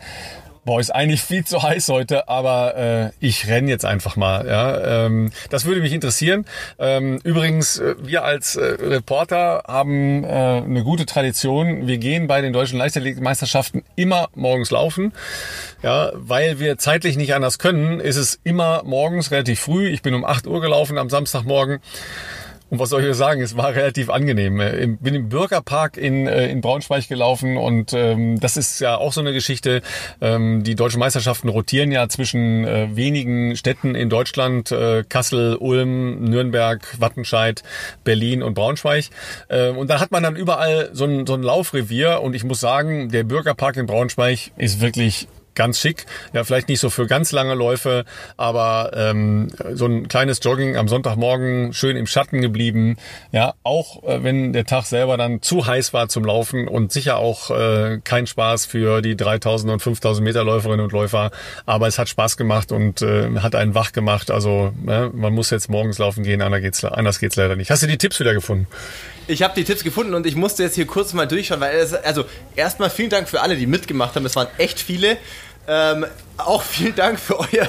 Boah, 0.64 0.78
ist 0.78 0.90
eigentlich 0.90 1.22
viel 1.22 1.42
zu 1.44 1.62
heiß 1.62 1.88
heute, 1.88 2.28
aber 2.28 2.76
äh, 2.76 3.10
ich 3.18 3.48
renn 3.48 3.66
jetzt 3.66 3.86
einfach 3.86 4.16
mal. 4.16 4.46
Ja, 4.46 5.06
ähm, 5.06 5.32
das 5.48 5.64
würde 5.64 5.80
mich 5.80 5.94
interessieren. 5.94 6.44
Ähm, 6.78 7.18
übrigens, 7.24 7.78
äh, 7.78 7.94
wir 7.98 8.24
als 8.24 8.56
äh, 8.56 8.64
Reporter 8.64 9.62
haben 9.66 10.22
äh, 10.22 10.28
eine 10.28 10.84
gute 10.84 11.06
Tradition. 11.06 11.86
Wir 11.86 11.96
gehen 11.96 12.26
bei 12.26 12.42
den 12.42 12.52
deutschen 12.52 12.78
Leichtathletikmeisterschaften 12.78 13.84
immer 13.96 14.28
morgens 14.34 14.70
laufen. 14.70 15.14
Ja, 15.82 16.12
weil 16.14 16.58
wir 16.58 16.76
zeitlich 16.76 17.16
nicht 17.16 17.32
anders 17.34 17.58
können, 17.58 17.98
ist 17.98 18.16
es 18.16 18.38
immer 18.44 18.82
morgens 18.84 19.30
relativ 19.30 19.60
früh. 19.60 19.88
Ich 19.88 20.02
bin 20.02 20.12
um 20.12 20.26
8 20.26 20.46
Uhr 20.46 20.60
gelaufen 20.60 20.98
am 20.98 21.08
Samstagmorgen. 21.08 21.80
Und 22.70 22.78
was 22.78 22.88
soll 22.90 23.02
ich 23.02 23.08
euch 23.08 23.16
sagen? 23.16 23.42
Es 23.42 23.56
war 23.56 23.74
relativ 23.74 24.10
angenehm. 24.10 24.60
Äh, 24.60 24.70
im- 24.78 24.98
Bin 24.98 25.14
im 25.14 25.28
Bürgerpark 25.28 25.96
in, 25.96 26.26
äh, 26.28 26.48
in 26.48 26.60
Braunschweig 26.60 27.08
gelaufen 27.08 27.56
und 27.56 27.92
ähm, 27.92 28.38
das 28.38 28.56
ist 28.56 28.80
ja 28.80 28.96
auch 28.96 29.12
so 29.12 29.20
eine 29.20 29.32
Geschichte. 29.32 29.82
Ähm, 30.20 30.62
die 30.62 30.76
deutschen 30.76 31.00
Meisterschaften 31.00 31.48
rotieren 31.48 31.90
ja 31.90 32.08
zwischen 32.08 32.64
äh, 32.64 32.94
wenigen 32.94 33.56
Städten 33.56 33.94
in 33.96 34.08
Deutschland, 34.08 34.70
äh, 34.70 35.02
Kassel, 35.08 35.56
Ulm, 35.56 36.22
Nürnberg, 36.24 36.80
Wattenscheid, 37.00 37.64
Berlin 38.04 38.42
und 38.42 38.54
Braunschweig. 38.54 39.06
Ähm, 39.48 39.76
und 39.76 39.90
da 39.90 39.98
hat 39.98 40.12
man 40.12 40.22
dann 40.22 40.36
überall 40.36 40.90
so 40.92 41.04
ein, 41.06 41.26
so 41.26 41.34
ein 41.34 41.42
Laufrevier 41.42 42.20
und 42.22 42.34
ich 42.36 42.44
muss 42.44 42.60
sagen, 42.60 43.08
der 43.08 43.24
Bürgerpark 43.24 43.76
in 43.78 43.86
Braunschweig 43.86 44.52
ist 44.56 44.80
wirklich 44.80 45.26
ganz 45.54 45.78
schick. 45.78 46.06
Ja, 46.32 46.44
vielleicht 46.44 46.68
nicht 46.68 46.80
so 46.80 46.90
für 46.90 47.06
ganz 47.06 47.32
lange 47.32 47.54
Läufe, 47.54 48.04
aber 48.36 48.92
ähm, 48.94 49.48
so 49.72 49.86
ein 49.86 50.08
kleines 50.08 50.40
Jogging 50.42 50.76
am 50.76 50.88
Sonntagmorgen 50.88 51.72
schön 51.72 51.96
im 51.96 52.06
Schatten 52.06 52.40
geblieben. 52.40 52.96
Ja, 53.32 53.54
auch 53.62 54.02
äh, 54.04 54.22
wenn 54.22 54.52
der 54.52 54.64
Tag 54.64 54.84
selber 54.84 55.16
dann 55.16 55.42
zu 55.42 55.66
heiß 55.66 55.92
war 55.92 56.08
zum 56.08 56.24
Laufen 56.24 56.68
und 56.68 56.92
sicher 56.92 57.16
auch 57.16 57.50
äh, 57.50 58.00
kein 58.02 58.26
Spaß 58.26 58.66
für 58.66 59.02
die 59.02 59.16
3000 59.16 59.72
und 59.72 59.80
5000 59.80 60.24
Meter 60.24 60.44
Läuferinnen 60.44 60.84
und 60.84 60.92
Läufer. 60.92 61.30
Aber 61.66 61.86
es 61.86 61.98
hat 61.98 62.08
Spaß 62.08 62.36
gemacht 62.36 62.72
und 62.72 63.02
äh, 63.02 63.30
hat 63.40 63.54
einen 63.54 63.74
wach 63.74 63.92
gemacht. 63.92 64.30
Also 64.30 64.72
ne, 64.82 65.10
man 65.14 65.32
muss 65.32 65.50
jetzt 65.50 65.68
morgens 65.68 65.98
laufen 65.98 66.24
gehen, 66.24 66.42
anders 66.42 66.60
geht's, 66.60 66.84
anders 66.84 67.18
geht's 67.18 67.36
leider 67.36 67.56
nicht. 67.56 67.70
Hast 67.70 67.82
du 67.82 67.86
die 67.86 67.98
Tipps 67.98 68.20
wieder 68.20 68.34
gefunden? 68.34 68.66
Ich 69.26 69.42
habe 69.42 69.54
die 69.54 69.62
Tipps 69.62 69.84
gefunden 69.84 70.14
und 70.14 70.26
ich 70.26 70.34
musste 70.34 70.64
jetzt 70.64 70.74
hier 70.74 70.86
kurz 70.86 71.12
mal 71.12 71.26
durchschauen, 71.26 71.60
weil 71.60 71.76
es, 71.76 71.94
also 71.94 72.24
erstmal 72.56 72.90
vielen 72.90 73.10
Dank 73.10 73.28
für 73.28 73.40
alle, 73.40 73.56
die 73.56 73.66
mitgemacht 73.66 74.16
haben. 74.16 74.26
Es 74.26 74.34
waren 74.34 74.48
echt 74.58 74.80
viele. 74.80 75.18
Ähm, 75.68 76.06
auch 76.36 76.62
vielen 76.62 76.94
Dank 76.94 77.20
für 77.20 77.38
euer 77.38 77.68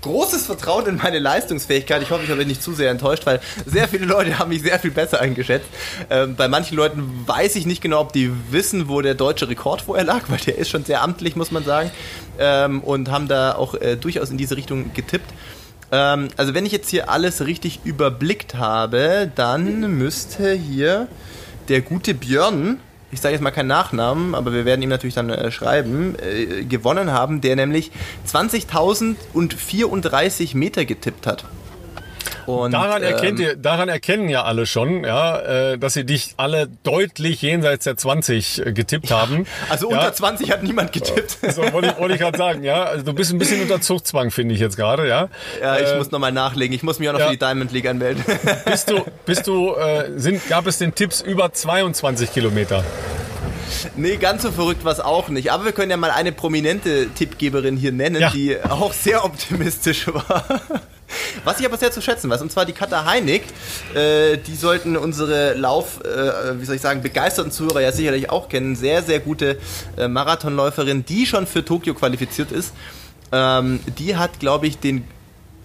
großes 0.00 0.46
Vertrauen 0.46 0.86
in 0.86 0.96
meine 0.96 1.18
Leistungsfähigkeit. 1.18 2.02
Ich 2.02 2.10
hoffe, 2.10 2.24
ich 2.24 2.30
habe 2.30 2.40
euch 2.40 2.46
nicht 2.46 2.62
zu 2.62 2.74
sehr 2.74 2.90
enttäuscht, 2.90 3.26
weil 3.26 3.40
sehr 3.64 3.88
viele 3.88 4.06
Leute 4.06 4.38
haben 4.38 4.50
mich 4.50 4.62
sehr 4.62 4.78
viel 4.78 4.90
besser 4.90 5.20
eingeschätzt. 5.20 5.66
Ähm, 6.10 6.36
bei 6.36 6.48
manchen 6.48 6.76
Leuten 6.76 7.24
weiß 7.26 7.56
ich 7.56 7.66
nicht 7.66 7.80
genau, 7.80 8.00
ob 8.00 8.12
die 8.12 8.30
wissen, 8.50 8.88
wo 8.88 9.00
der 9.00 9.14
deutsche 9.14 9.48
Rekord 9.48 9.82
vorher 9.82 10.04
lag, 10.04 10.24
weil 10.28 10.38
der 10.38 10.58
ist 10.58 10.70
schon 10.70 10.84
sehr 10.84 11.02
amtlich, 11.02 11.36
muss 11.36 11.50
man 11.50 11.64
sagen. 11.64 11.90
Ähm, 12.38 12.82
und 12.82 13.10
haben 13.10 13.28
da 13.28 13.54
auch 13.54 13.74
äh, 13.74 13.96
durchaus 13.96 14.30
in 14.30 14.36
diese 14.36 14.56
Richtung 14.56 14.92
getippt. 14.92 15.32
Ähm, 15.90 16.28
also 16.36 16.54
wenn 16.54 16.66
ich 16.66 16.72
jetzt 16.72 16.90
hier 16.90 17.10
alles 17.10 17.46
richtig 17.46 17.80
überblickt 17.84 18.54
habe, 18.54 19.30
dann 19.34 19.96
müsste 19.96 20.52
hier 20.52 21.08
der 21.68 21.80
gute 21.80 22.14
Björn, 22.14 22.78
ich 23.12 23.20
sage 23.20 23.34
jetzt 23.34 23.42
mal 23.42 23.50
keinen 23.50 23.68
Nachnamen, 23.68 24.34
aber 24.34 24.52
wir 24.52 24.64
werden 24.64 24.82
ihm 24.82 24.88
natürlich 24.88 25.14
dann 25.14 25.30
äh, 25.30 25.50
schreiben, 25.50 26.16
äh, 26.18 26.64
gewonnen 26.64 27.12
haben, 27.12 27.40
der 27.40 27.56
nämlich 27.56 27.90
20.034 28.26 30.56
Meter 30.56 30.84
getippt 30.84 31.26
hat. 31.26 31.44
Und, 32.46 32.72
Daran, 32.72 33.02
erkennt 33.02 33.40
ähm, 33.40 33.46
ihr, 33.46 33.56
daran 33.56 33.88
erkennen 33.88 34.28
ja 34.28 34.44
alle 34.44 34.66
schon, 34.66 35.04
ja, 35.04 35.38
äh, 35.72 35.78
dass 35.78 35.94
sie 35.94 36.04
dich 36.04 36.34
alle 36.36 36.68
deutlich 36.84 37.42
jenseits 37.42 37.84
der 37.84 37.96
20 37.96 38.62
getippt 38.66 39.10
haben. 39.10 39.46
Also 39.68 39.90
ja, 39.90 39.98
unter 39.98 40.12
20 40.12 40.50
hat 40.52 40.62
niemand 40.62 40.92
getippt. 40.92 41.38
So 41.52 41.62
wollte 41.72 41.88
ich, 41.88 41.98
wollte 41.98 42.14
ich 42.14 42.20
gerade 42.20 42.38
sagen, 42.38 42.62
ja. 42.62 42.84
Also 42.84 43.04
du 43.04 43.12
bist 43.12 43.32
ein 43.32 43.38
bisschen 43.38 43.62
unter 43.62 43.80
Zugzwang, 43.80 44.30
finde 44.30 44.54
ich 44.54 44.60
jetzt 44.60 44.76
gerade, 44.76 45.08
ja. 45.08 45.28
Ja, 45.60 45.78
ich 45.78 45.88
Äh, 45.88 45.98
muss 45.98 46.10
nochmal 46.10 46.32
nachlegen. 46.32 46.74
Ich 46.74 46.82
muss 46.82 46.98
mich 46.98 47.08
auch 47.08 47.14
noch 47.14 47.20
ja. 47.20 47.26
für 47.26 47.32
die 47.32 47.38
Diamond 47.38 47.72
League 47.72 47.88
anmelden. 47.88 48.24
Bist 48.64 48.90
du, 48.90 49.04
bist 49.24 49.46
du, 49.46 49.74
äh, 49.74 50.10
sind, 50.16 50.46
gab 50.48 50.66
es 50.66 50.78
den 50.78 50.94
Tipps 50.94 51.20
über 51.20 51.52
22 51.52 52.32
Kilometer? 52.32 52.84
Nee, 53.96 54.16
ganz 54.16 54.42
so 54.42 54.52
verrückt 54.52 54.84
war 54.84 54.92
es 54.92 55.00
auch 55.00 55.28
nicht. 55.28 55.50
Aber 55.52 55.64
wir 55.64 55.72
können 55.72 55.90
ja 55.90 55.96
mal 55.96 56.10
eine 56.10 56.32
prominente 56.32 57.08
Tippgeberin 57.08 57.76
hier 57.76 57.92
nennen, 57.92 58.20
Ja. 58.20 58.30
die 58.30 58.56
auch 58.62 58.92
sehr 58.92 59.24
optimistisch 59.24 60.06
war. 60.12 60.44
Was 61.44 61.60
ich 61.60 61.66
aber 61.66 61.76
sehr 61.76 61.92
zu 61.92 62.00
schätzen 62.00 62.30
weiß, 62.30 62.42
und 62.42 62.50
zwar 62.50 62.64
die 62.64 62.72
Katha 62.72 63.04
Heinig, 63.04 63.42
äh, 63.94 64.38
die 64.38 64.56
sollten 64.56 64.96
unsere 64.96 65.54
Lauf, 65.54 66.00
äh, 66.04 66.60
wie 66.60 66.64
soll 66.64 66.76
ich 66.76 66.82
sagen, 66.82 67.02
begeisterten 67.02 67.52
Zuhörer 67.52 67.80
ja 67.80 67.92
sicherlich 67.92 68.30
auch 68.30 68.48
kennen. 68.48 68.76
Sehr, 68.76 69.02
sehr 69.02 69.20
gute 69.20 69.58
äh, 69.96 70.08
Marathonläuferin, 70.08 71.04
die 71.04 71.26
schon 71.26 71.46
für 71.46 71.64
Tokio 71.64 71.94
qualifiziert 71.94 72.52
ist. 72.52 72.72
Ähm, 73.32 73.80
die 73.98 74.16
hat, 74.16 74.40
glaube 74.40 74.66
ich, 74.66 74.78
den 74.78 75.04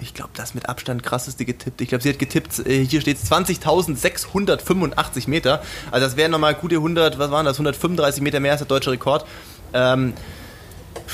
ich 0.02 0.14
glaube, 0.16 0.32
das 0.36 0.56
mit 0.56 0.68
Abstand 0.68 1.04
krasseste 1.04 1.46
getippt. 1.46 1.80
Ich 1.80 1.90
glaube, 1.90 2.02
sie 2.02 2.10
hat 2.10 2.18
getippt, 2.18 2.66
äh, 2.66 2.84
hier 2.84 3.02
steht 3.02 3.18
20.685 3.18 5.30
Meter. 5.30 5.62
Also 5.92 6.08
das 6.08 6.18
wären 6.18 6.32
nochmal 6.32 6.56
gute 6.56 6.78
100, 6.78 7.20
was 7.20 7.30
waren 7.30 7.46
das, 7.46 7.58
135 7.58 8.24
Meter 8.24 8.40
mehr 8.40 8.54
als 8.54 8.62
der 8.62 8.68
deutsche 8.68 8.90
Rekord. 8.92 9.28
Ähm, 9.74 10.14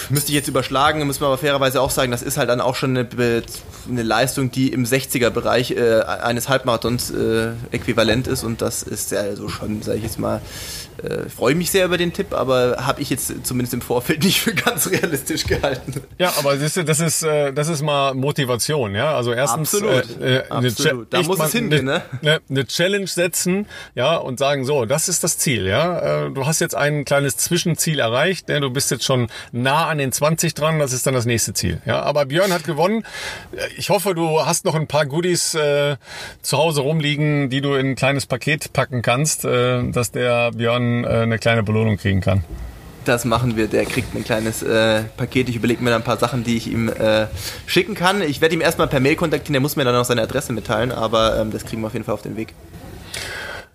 müsste 0.10 0.30
ich 0.30 0.36
jetzt 0.36 0.48
überschlagen, 0.48 1.06
muss 1.06 1.20
man 1.20 1.28
aber 1.28 1.38
fairerweise 1.38 1.82
auch 1.82 1.92
sagen, 1.92 2.12
das 2.12 2.22
ist 2.22 2.38
halt 2.38 2.50
dann 2.50 2.62
auch 2.62 2.76
schon 2.76 2.98
eine, 2.98 3.44
eine 3.90 4.04
Leistung, 4.04 4.52
die 4.52 4.72
im 4.72 4.86
60er-Bereich 4.86 5.72
äh, 5.72 6.02
eines 6.02 6.50
Halbmarathons 6.50 7.12
äh, 7.12 7.52
äquivalent 7.72 8.28
ist 8.28 8.44
und 8.44 8.62
das 8.62 8.84
ist 8.84 9.12
ja 9.12 9.36
so 9.36 9.50
schon, 9.50 9.82
sage 9.82 9.98
ich 9.98 10.04
jetzt 10.04 10.20
mal, 10.20 10.42
äh, 11.04 11.30
freue 11.30 11.56
mich 11.56 11.72
sehr 11.72 11.86
über 11.86 11.98
den 11.98 12.14
Tipp, 12.14 12.34
aber 12.34 12.78
habe 12.86 13.02
ich 13.02 13.10
jetzt 13.10 13.46
zumindest 13.46 13.74
im 13.74 13.82
Vorfeld 13.82 14.24
nicht 14.24 14.40
für 14.42 14.54
ganz 14.54 14.90
realistisch 14.90 15.46
gehalten. 15.46 16.02
Ja, 16.18 16.34
aber 16.38 16.58
siehst 16.58 16.78
du, 16.78 16.84
das 16.84 17.00
ist, 17.00 17.24
äh, 17.24 17.54
das 17.54 17.68
ist 17.70 17.82
mal 17.82 18.14
Motivation, 18.14 18.96
ja. 18.96 19.16
Also 19.16 19.34
erstens 19.34 19.74
Absolut. 19.74 20.20
Äh, 20.22 20.38
äh, 20.38 20.44
Absolut. 20.50 21.14
Da 21.14 21.22
muss 21.24 21.40
es 21.40 21.52
hingehen, 21.52 21.90
eine, 21.90 22.04
ne? 22.22 22.42
Eine 22.50 22.66
Challenge 22.66 23.08
setzen, 23.08 23.68
ja, 23.96 24.16
und 24.16 24.40
sagen, 24.40 24.66
so, 24.66 24.86
das 24.86 25.10
ist 25.10 25.24
das 25.24 25.38
Ziel, 25.38 25.68
ja. 25.68 26.26
Äh, 26.26 26.32
Du 26.32 26.46
hast 26.46 26.60
jetzt 26.60 26.76
ein 26.76 27.06
kleines 27.06 27.38
Zwischenziel 27.38 28.00
erreicht, 28.00 28.48
ne? 28.50 28.60
du 28.60 28.70
bist 28.70 28.92
jetzt 28.92 29.06
schon 29.06 29.28
nah 29.52 29.88
an 29.88 29.98
den 29.98 30.12
20 30.12 30.54
dran, 30.54 30.80
das 30.80 30.94
ist 30.94 31.08
dann 31.08 31.14
das 31.14 31.26
nächste 31.26 31.54
Ziel, 31.54 31.82
ja. 31.86 32.02
Aber 32.02 32.26
Björn 32.26 32.52
hat 32.54 32.64
gewonnen. 32.64 33.04
Äh, 33.54 33.68
Ich 33.78 33.90
hoffe, 33.90 34.14
du 34.16 34.46
hast 34.46 34.66
noch 34.66 34.76
ein 34.76 34.88
paar 34.88 35.06
Goodies 35.06 35.56
äh, 35.56 35.98
zu 36.42 36.58
Hause 36.58 36.82
rumliegen, 36.82 37.50
die 37.50 37.62
du 37.62 37.74
in 37.76 37.92
ein 37.92 37.96
kleines 37.96 38.26
Paket 38.26 38.74
packen 38.74 39.02
kannst, 39.02 39.46
äh, 39.46 39.84
dass 39.92 40.12
der 40.12 40.52
Björn 40.52 40.87
äh, 41.04 41.08
eine 41.08 41.40
kleine 41.40 41.64
Belohnung 41.64 41.98
kriegen 41.98 42.22
kann. 42.22 42.44
Das 43.06 43.24
machen 43.24 43.56
wir. 43.56 43.68
Der 43.68 43.86
kriegt 43.86 44.14
ein 44.16 44.24
kleines 44.24 44.64
äh, 44.64 45.04
Paket. 45.16 45.48
Ich 45.48 45.56
überlege 45.56 45.82
mir 45.82 45.92
dann 45.92 46.02
ein 46.02 46.06
paar 46.06 46.18
Sachen, 46.18 46.44
die 46.44 46.58
ich 46.58 46.68
ihm 46.68 46.90
äh, 46.90 47.28
schicken 47.66 47.96
kann. 47.96 48.22
Ich 48.22 48.42
werde 48.42 48.56
ihm 48.56 48.62
erstmal 48.62 48.88
per 48.88 49.00
Mail 49.00 49.16
kontaktieren. 49.16 49.54
Der 49.54 49.62
muss 49.62 49.78
mir 49.78 49.86
dann 49.86 49.96
auch 49.96 50.06
seine 50.06 50.22
Adresse 50.22 50.52
mitteilen, 50.52 50.92
aber 50.92 51.40
ähm, 51.40 51.52
das 51.52 51.66
kriegen 51.66 51.82
wir 51.82 51.88
auf 51.88 51.94
jeden 51.94 52.06
Fall 52.06 52.16
auf 52.16 52.22
den 52.22 52.36
Weg. 52.36 52.54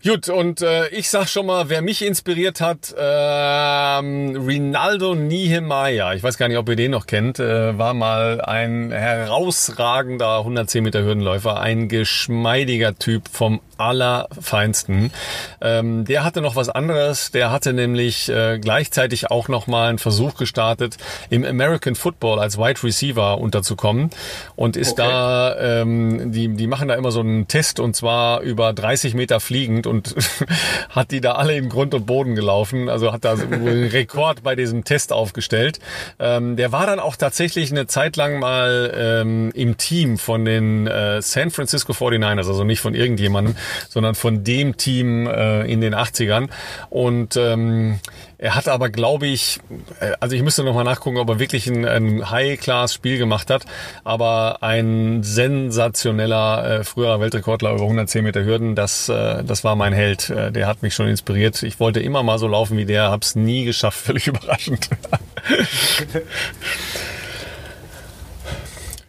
Gut, 0.04 0.28
und 0.28 0.62
äh, 0.62 0.88
ich 0.88 1.08
sag 1.08 1.28
schon 1.28 1.46
mal, 1.46 1.68
wer 1.68 1.80
mich 1.80 2.04
inspiriert 2.04 2.60
hat, 2.60 2.92
ähm, 2.98 4.34
Rinaldo 4.44 5.14
Niemeyer, 5.14 6.16
ich 6.16 6.24
weiß 6.24 6.38
gar 6.38 6.48
nicht, 6.48 6.58
ob 6.58 6.68
ihr 6.68 6.74
den 6.74 6.90
noch 6.90 7.06
kennt, 7.06 7.38
äh, 7.38 7.78
war 7.78 7.94
mal 7.94 8.40
ein 8.40 8.90
herausragender 8.90 10.38
110 10.38 10.82
Meter 10.82 11.04
Hürdenläufer, 11.04 11.60
ein 11.60 11.86
geschmeidiger 11.86 12.98
Typ 12.98 13.28
vom 13.30 13.60
allerfeinsten. 13.82 15.12
Ähm, 15.60 16.04
der 16.04 16.24
hatte 16.24 16.40
noch 16.40 16.56
was 16.56 16.68
anderes. 16.68 17.30
Der 17.30 17.50
hatte 17.50 17.72
nämlich 17.72 18.28
äh, 18.28 18.58
gleichzeitig 18.58 19.30
auch 19.30 19.48
noch 19.48 19.66
mal 19.66 19.88
einen 19.88 19.98
Versuch 19.98 20.34
gestartet, 20.34 20.96
im 21.30 21.44
American 21.44 21.94
Football 21.94 22.38
als 22.38 22.58
Wide 22.58 22.82
Receiver 22.82 23.38
unterzukommen 23.38 24.10
und 24.56 24.76
ist 24.76 24.92
okay. 24.92 25.08
da, 25.08 25.80
ähm, 25.82 26.32
die, 26.32 26.48
die 26.48 26.66
machen 26.66 26.88
da 26.88 26.94
immer 26.94 27.10
so 27.10 27.20
einen 27.20 27.48
Test 27.48 27.80
und 27.80 27.94
zwar 27.96 28.40
über 28.40 28.72
30 28.72 29.14
Meter 29.14 29.40
fliegend 29.40 29.86
und 29.86 30.14
hat 30.88 31.10
die 31.10 31.20
da 31.20 31.32
alle 31.32 31.56
im 31.56 31.68
Grund 31.68 31.94
und 31.94 32.06
Boden 32.06 32.34
gelaufen. 32.34 32.88
Also 32.88 33.12
hat 33.12 33.24
da 33.24 33.36
so 33.36 33.44
einen 33.44 33.88
Rekord 33.88 34.42
bei 34.42 34.56
diesem 34.56 34.84
Test 34.84 35.12
aufgestellt. 35.12 35.80
Ähm, 36.18 36.56
der 36.56 36.72
war 36.72 36.86
dann 36.86 37.00
auch 37.00 37.16
tatsächlich 37.16 37.70
eine 37.70 37.86
Zeit 37.86 38.16
lang 38.16 38.38
mal 38.38 38.92
ähm, 38.94 39.50
im 39.54 39.76
Team 39.76 40.18
von 40.18 40.44
den 40.44 40.86
äh, 40.86 41.20
San 41.22 41.50
Francisco 41.50 41.92
49ers, 41.92 42.48
also 42.48 42.64
nicht 42.64 42.80
von 42.80 42.94
irgendjemandem, 42.94 43.56
sondern 43.88 44.14
von 44.14 44.44
dem 44.44 44.76
Team 44.76 45.26
äh, 45.26 45.62
in 45.70 45.80
den 45.80 45.94
80ern. 45.94 46.48
Und 46.90 47.36
ähm, 47.36 47.98
er 48.42 48.56
hat 48.56 48.66
aber, 48.66 48.90
glaube 48.90 49.28
ich, 49.28 49.60
äh, 50.00 50.12
also 50.18 50.34
ich 50.34 50.42
müsste 50.42 50.64
nochmal 50.64 50.82
nachgucken, 50.82 51.18
ob 51.18 51.28
er 51.28 51.38
wirklich 51.38 51.68
ein, 51.68 51.84
ein 51.84 52.28
High-Class-Spiel 52.28 53.16
gemacht 53.16 53.50
hat, 53.50 53.64
aber 54.02 54.58
ein 54.62 55.22
sensationeller 55.22 56.80
äh, 56.80 56.84
früherer 56.84 57.20
Weltrekordler 57.20 57.70
über 57.70 57.82
110 57.82 58.24
Meter 58.24 58.44
Hürden, 58.44 58.74
das, 58.74 59.08
äh, 59.08 59.44
das 59.44 59.62
war 59.62 59.76
mein 59.76 59.92
Held. 59.92 60.28
Äh, 60.30 60.50
der 60.50 60.66
hat 60.66 60.82
mich 60.82 60.92
schon 60.94 61.06
inspiriert. 61.06 61.62
Ich 61.62 61.78
wollte 61.78 62.00
immer 62.00 62.24
mal 62.24 62.40
so 62.40 62.48
laufen 62.48 62.76
wie 62.76 62.84
der, 62.84 63.12
hab's 63.12 63.36
nie 63.36 63.64
geschafft, 63.64 63.98
völlig 64.06 64.26
überraschend. 64.26 64.88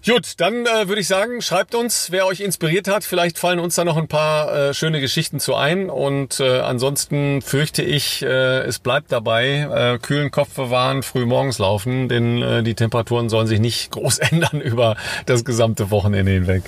Gut, 0.05 0.41
dann 0.41 0.65
äh, 0.65 0.89
würde 0.89 0.99
ich 0.99 1.07
sagen, 1.07 1.41
schreibt 1.41 1.75
uns, 1.75 2.11
wer 2.11 2.25
euch 2.25 2.41
inspiriert 2.41 2.89
hat. 2.89 3.05
Vielleicht 3.05 3.39
fallen 3.39 3.59
uns 3.59 3.75
da 3.75 3.85
noch 3.85 3.95
ein 3.95 4.09
paar 4.09 4.53
äh, 4.53 4.73
schöne 4.73 4.99
Geschichten 4.99 5.39
zu 5.39 5.55
ein. 5.55 5.89
Und 5.89 6.41
äh, 6.41 6.59
ansonsten 6.59 7.41
fürchte 7.41 7.83
ich, 7.83 8.21
äh, 8.21 8.63
es 8.63 8.79
bleibt 8.79 9.13
dabei, 9.13 9.93
äh, 9.93 9.99
kühlen 9.99 10.29
Kopf 10.29 10.55
bewahren, 10.55 11.03
früh 11.03 11.25
morgens 11.25 11.57
laufen, 11.57 12.09
denn 12.09 12.41
äh, 12.41 12.63
die 12.63 12.75
Temperaturen 12.75 13.29
sollen 13.29 13.47
sich 13.47 13.61
nicht 13.61 13.91
groß 13.91 14.19
ändern 14.19 14.59
über 14.59 14.97
das 15.25 15.45
gesamte 15.45 15.89
Wochenende 15.89 16.33
hinweg. 16.33 16.63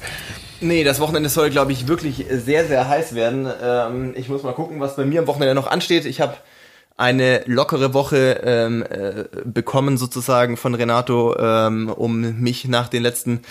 Nee, 0.62 0.86
das 0.86 1.02
Wochenende 1.02 1.28
soll, 1.28 1.50
glaube 1.50 1.74
ich, 1.74 1.90
wirklich 1.90 2.26
sehr, 2.30 2.66
sehr 2.66 2.88
heiß 2.88 3.16
werden. 3.16 3.52
Ähm, 3.62 4.14
ich 4.16 4.30
muss 4.30 4.44
mal 4.44 4.54
gucken, 4.54 4.80
was 4.80 4.96
bei 4.96 5.04
mir 5.04 5.20
am 5.20 5.28
Wochenende 5.28 5.56
noch 5.56 5.68
ansteht. 5.68 6.06
Ich 6.06 6.22
habe 6.22 6.38
eine 6.98 7.44
lockere 7.46 7.94
Woche 7.94 8.42
ähm, 8.44 8.84
äh, 8.84 9.26
bekommen 9.44 9.98
sozusagen 9.98 10.58
von 10.58 10.76
Renato, 10.76 11.36
ähm, 11.38 11.90
um 11.90 12.40
mich 12.40 12.68
nach 12.68 12.88
den 12.88 13.04
letzten 13.04 13.42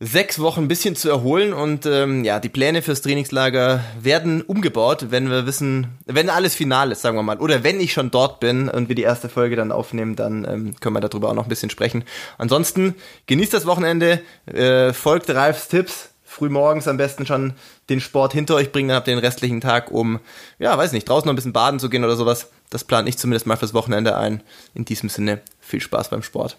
sechs 0.00 0.38
Wochen 0.38 0.62
ein 0.62 0.68
bisschen 0.68 0.96
zu 0.96 1.08
erholen. 1.08 1.52
Und 1.52 1.86
ähm, 1.86 2.24
ja, 2.24 2.40
die 2.40 2.48
Pläne 2.48 2.82
fürs 2.82 3.02
Trainingslager 3.02 3.84
werden 4.00 4.42
umgebaut, 4.42 5.06
wenn 5.10 5.30
wir 5.30 5.46
wissen, 5.46 5.88
wenn 6.06 6.30
alles 6.30 6.54
final 6.54 6.90
ist, 6.90 7.02
sagen 7.02 7.16
wir 7.16 7.22
mal, 7.22 7.38
oder 7.38 7.62
wenn 7.64 7.80
ich 7.80 7.92
schon 7.92 8.10
dort 8.10 8.40
bin 8.40 8.68
und 8.68 8.88
wir 8.88 8.96
die 8.96 9.02
erste 9.02 9.28
Folge 9.28 9.56
dann 9.56 9.72
aufnehmen, 9.72 10.16
dann 10.16 10.44
ähm, 10.44 10.74
können 10.80 10.96
wir 10.96 11.00
darüber 11.00 11.30
auch 11.30 11.34
noch 11.34 11.44
ein 11.44 11.50
bisschen 11.50 11.70
sprechen. 11.70 12.04
Ansonsten 12.38 12.94
genießt 13.26 13.54
das 13.54 13.66
Wochenende, 13.66 14.20
äh, 14.46 14.92
folgt 14.92 15.30
Ralfs 15.30 15.68
Tipps, 15.68 16.13
früh 16.34 16.48
morgens 16.48 16.88
am 16.88 16.96
besten 16.96 17.26
schon 17.26 17.52
den 17.88 18.00
Sport 18.00 18.32
hinter 18.32 18.56
euch 18.56 18.72
bringen, 18.72 18.88
dann 18.88 18.96
habt 18.96 19.06
ihr 19.06 19.14
den 19.14 19.24
restlichen 19.24 19.60
Tag, 19.60 19.92
um, 19.92 20.18
ja, 20.58 20.76
weiß 20.76 20.90
nicht, 20.90 21.08
draußen 21.08 21.26
noch 21.26 21.32
ein 21.32 21.36
bisschen 21.36 21.52
baden 21.52 21.78
zu 21.78 21.88
gehen 21.88 22.02
oder 22.02 22.16
sowas. 22.16 22.50
Das 22.70 22.82
plane 22.82 23.08
ich 23.08 23.18
zumindest 23.18 23.46
mal 23.46 23.56
fürs 23.56 23.72
Wochenende 23.72 24.16
ein. 24.16 24.42
In 24.74 24.84
diesem 24.84 25.08
Sinne, 25.08 25.42
viel 25.60 25.80
Spaß 25.80 26.10
beim 26.10 26.24
Sport. 26.24 26.56